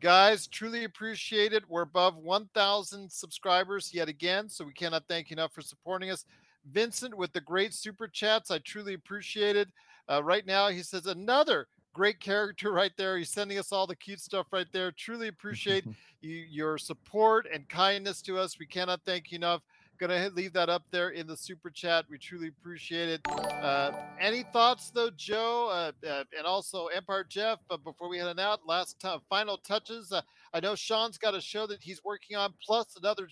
[0.00, 1.64] Guys, truly appreciate it.
[1.68, 6.24] We're above 1,000 subscribers yet again, so we cannot thank you enough for supporting us.
[6.72, 8.50] Vincent with the great super chats.
[8.50, 9.68] I truly appreciate it.
[10.10, 13.18] Uh, right now, he says another great character right there.
[13.18, 14.92] He's sending us all the cute stuff right there.
[14.92, 15.84] Truly appreciate
[16.20, 18.58] you, your support and kindness to us.
[18.58, 19.62] We cannot thank you enough.
[19.98, 22.04] Gonna leave that up there in the super chat.
[22.08, 23.20] We truly appreciate it.
[23.28, 23.90] Uh,
[24.20, 27.58] any thoughts though, Joe, uh, uh, and also Empire Jeff?
[27.68, 30.12] But before we head on out, last time, final touches.
[30.12, 30.20] Uh,
[30.54, 33.28] I know Sean's got a show that he's working on, plus another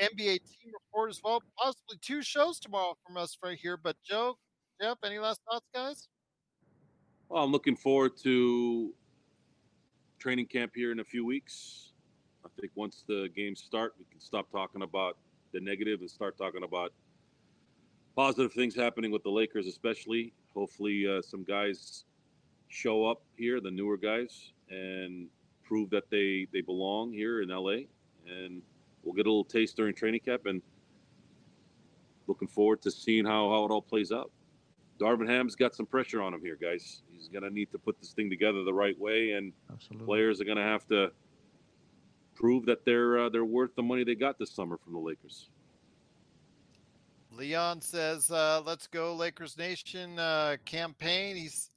[0.00, 1.42] NBA team report as well.
[1.56, 3.76] Possibly two shows tomorrow from us right here.
[3.76, 4.38] But Joe,
[4.80, 6.08] Jeff, any last thoughts, guys?
[7.28, 8.94] Well, I'm looking forward to
[10.18, 11.92] training camp here in a few weeks.
[12.44, 15.16] I think once the games start, we can stop talking about
[15.52, 16.92] the negative and start talking about
[18.16, 20.32] positive things happening with the Lakers, especially.
[20.54, 22.04] Hopefully, uh, some guys
[22.68, 25.28] show up here, the newer guys, and
[25.64, 27.86] prove that they they belong here in LA.
[28.26, 28.62] And
[29.08, 30.60] we'll get a little taste during training camp, and
[32.26, 34.30] looking forward to seeing how how it all plays out.
[35.00, 37.02] Darvin Ham's got some pressure on him here, guys.
[37.10, 40.04] He's gonna need to put this thing together the right way, and Absolutely.
[40.04, 41.10] players are gonna have to
[42.34, 45.48] prove that they're uh, they're worth the money they got this summer from the Lakers.
[47.32, 51.70] Leon says, uh, "Let's go Lakers Nation uh, Cam Payne." He's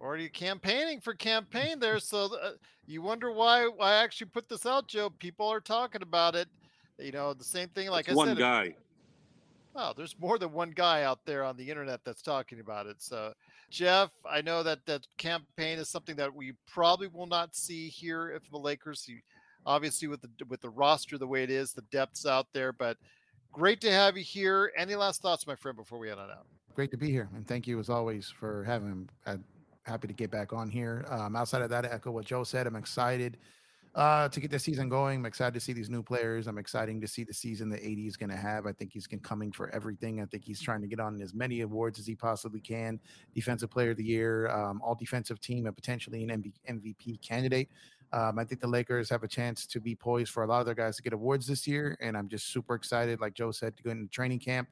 [0.00, 2.52] already campaigning for Cam Payne there, so uh,
[2.86, 5.10] you wonder why I actually put this out, Joe.
[5.10, 6.48] People are talking about it.
[7.00, 7.90] You know, the same thing.
[7.90, 8.74] Like It's I one said, guy.
[9.76, 12.96] Oh, there's more than one guy out there on the internet that's talking about it.
[12.98, 13.32] So,
[13.70, 17.88] Jeff, I know that that Cam Payne is something that we probably will not see
[17.88, 19.06] here if the Lakers.
[19.08, 19.18] You,
[19.64, 22.72] obviously, with the with the roster the way it is, the depths out there.
[22.72, 22.96] But
[23.52, 24.72] great to have you here.
[24.76, 26.46] Any last thoughts, my friend, before we head on out?
[26.74, 29.02] Great to be here, and thank you as always for having.
[29.02, 29.06] me.
[29.26, 29.44] I'm
[29.84, 31.04] happy to get back on here.
[31.08, 32.66] Um, outside of that, I echo what Joe said.
[32.66, 33.38] I'm excited
[33.94, 35.20] uh, to get the season going.
[35.20, 36.46] I'm excited to see these new players.
[36.46, 38.66] I'm excited to see the season that AD is going to have.
[38.66, 40.20] I think he's coming for everything.
[40.20, 43.00] I think he's trying to get on as many awards as he possibly can.
[43.34, 47.68] Defensive Player of the Year, um, All Defensive Team, and potentially an MV- MVP candidate.
[48.12, 50.66] Um, I think the Lakers have a chance to be poised for a lot of
[50.66, 53.20] their guys to get awards this year, and I'm just super excited.
[53.20, 54.68] Like Joe said, to go into training camp.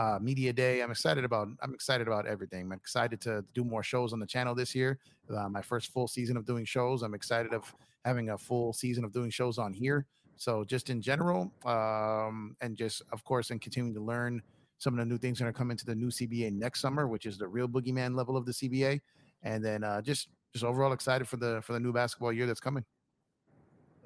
[0.00, 0.80] Uh, media day.
[0.80, 1.48] I'm excited about.
[1.62, 2.64] I'm excited about everything.
[2.64, 4.98] I'm excited to do more shows on the channel this year.
[5.28, 7.02] Uh, my first full season of doing shows.
[7.02, 7.72] I'm excited of
[8.06, 10.06] having a full season of doing shows on here.
[10.36, 14.40] So just in general, um, and just of course, and continuing to learn
[14.78, 17.26] some of the new things that are coming to the new CBA next summer, which
[17.26, 19.00] is the real boogeyman level of the CBA,
[19.42, 22.58] and then uh, just just overall excited for the for the new basketball year that's
[22.58, 22.86] coming.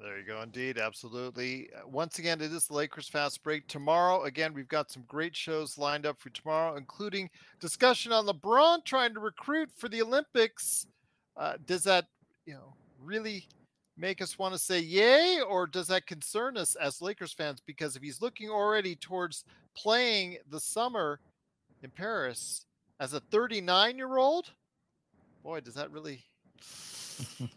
[0.01, 0.41] There you go.
[0.41, 0.77] Indeed.
[0.77, 1.69] Absolutely.
[1.73, 3.67] Uh, Once again, it is the Lakers Fast Break.
[3.67, 8.83] Tomorrow, again, we've got some great shows lined up for tomorrow, including discussion on LeBron
[8.83, 10.87] trying to recruit for the Olympics.
[11.37, 12.05] Uh, does that,
[12.45, 13.47] you know, really
[13.97, 17.61] make us want to say yay, or does that concern us as Lakers fans?
[17.65, 19.45] Because if he's looking already towards
[19.75, 21.19] playing the summer
[21.83, 22.65] in Paris
[22.99, 24.51] as a 39 year old,
[25.43, 26.25] boy, does that really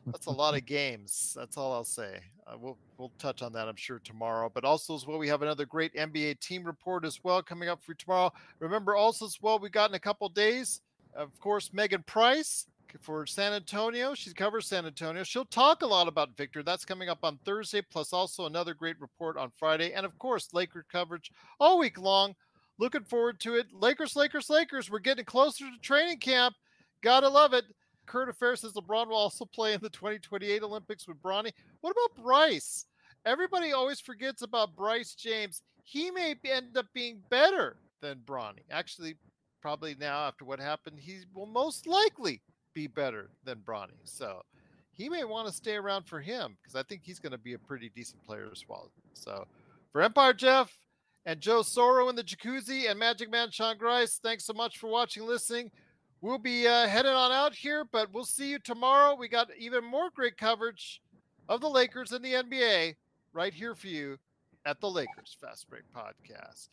[0.06, 1.35] that's a lot of games.
[1.36, 2.20] That's all I'll say.
[2.47, 4.51] Uh, we'll we'll touch on that, I'm sure, tomorrow.
[4.52, 7.82] But also as well, we have another great NBA team report as well coming up
[7.82, 8.32] for tomorrow.
[8.60, 10.80] Remember, also as well, we got in a couple days,
[11.14, 12.66] of course, Megan Price
[13.01, 14.14] for San Antonio.
[14.14, 15.22] She covers San Antonio.
[15.22, 16.62] She'll talk a lot about Victor.
[16.62, 20.48] That's coming up on Thursday, plus also another great report on Friday, and of course,
[20.52, 21.30] Laker coverage
[21.60, 22.35] all week long.
[22.78, 23.66] Looking forward to it.
[23.72, 24.90] Lakers, Lakers, Lakers.
[24.90, 26.55] We're getting closer to training camp.
[27.02, 27.64] Gotta love it.
[28.09, 31.52] Current affairs says LeBron will also play in the 2028 Olympics with Bronny.
[31.82, 32.86] What about Bryce?
[33.26, 35.62] Everybody always forgets about Bryce James.
[35.85, 38.62] He may end up being better than Bronny.
[38.70, 39.16] Actually,
[39.60, 42.40] probably now after what happened, he will most likely
[42.74, 43.98] be better than Bronny.
[44.05, 44.43] So
[44.90, 47.52] he may want to stay around for him because I think he's going to be
[47.52, 48.90] a pretty decent player as well.
[49.12, 49.47] So
[49.93, 50.72] for Empire Jeff
[51.26, 54.89] and Joe Soro in the jacuzzi and Magic Man Sean Grice, thanks so much for
[54.89, 55.70] watching, listening.
[56.20, 59.15] We'll be uh, on out here, but we'll see you tomorrow.
[59.15, 61.01] We got even more great coverage
[61.49, 62.97] of the Lakers and the NBA
[63.32, 64.19] right here for you
[64.66, 66.69] at the Lakers Fast Break Podcast.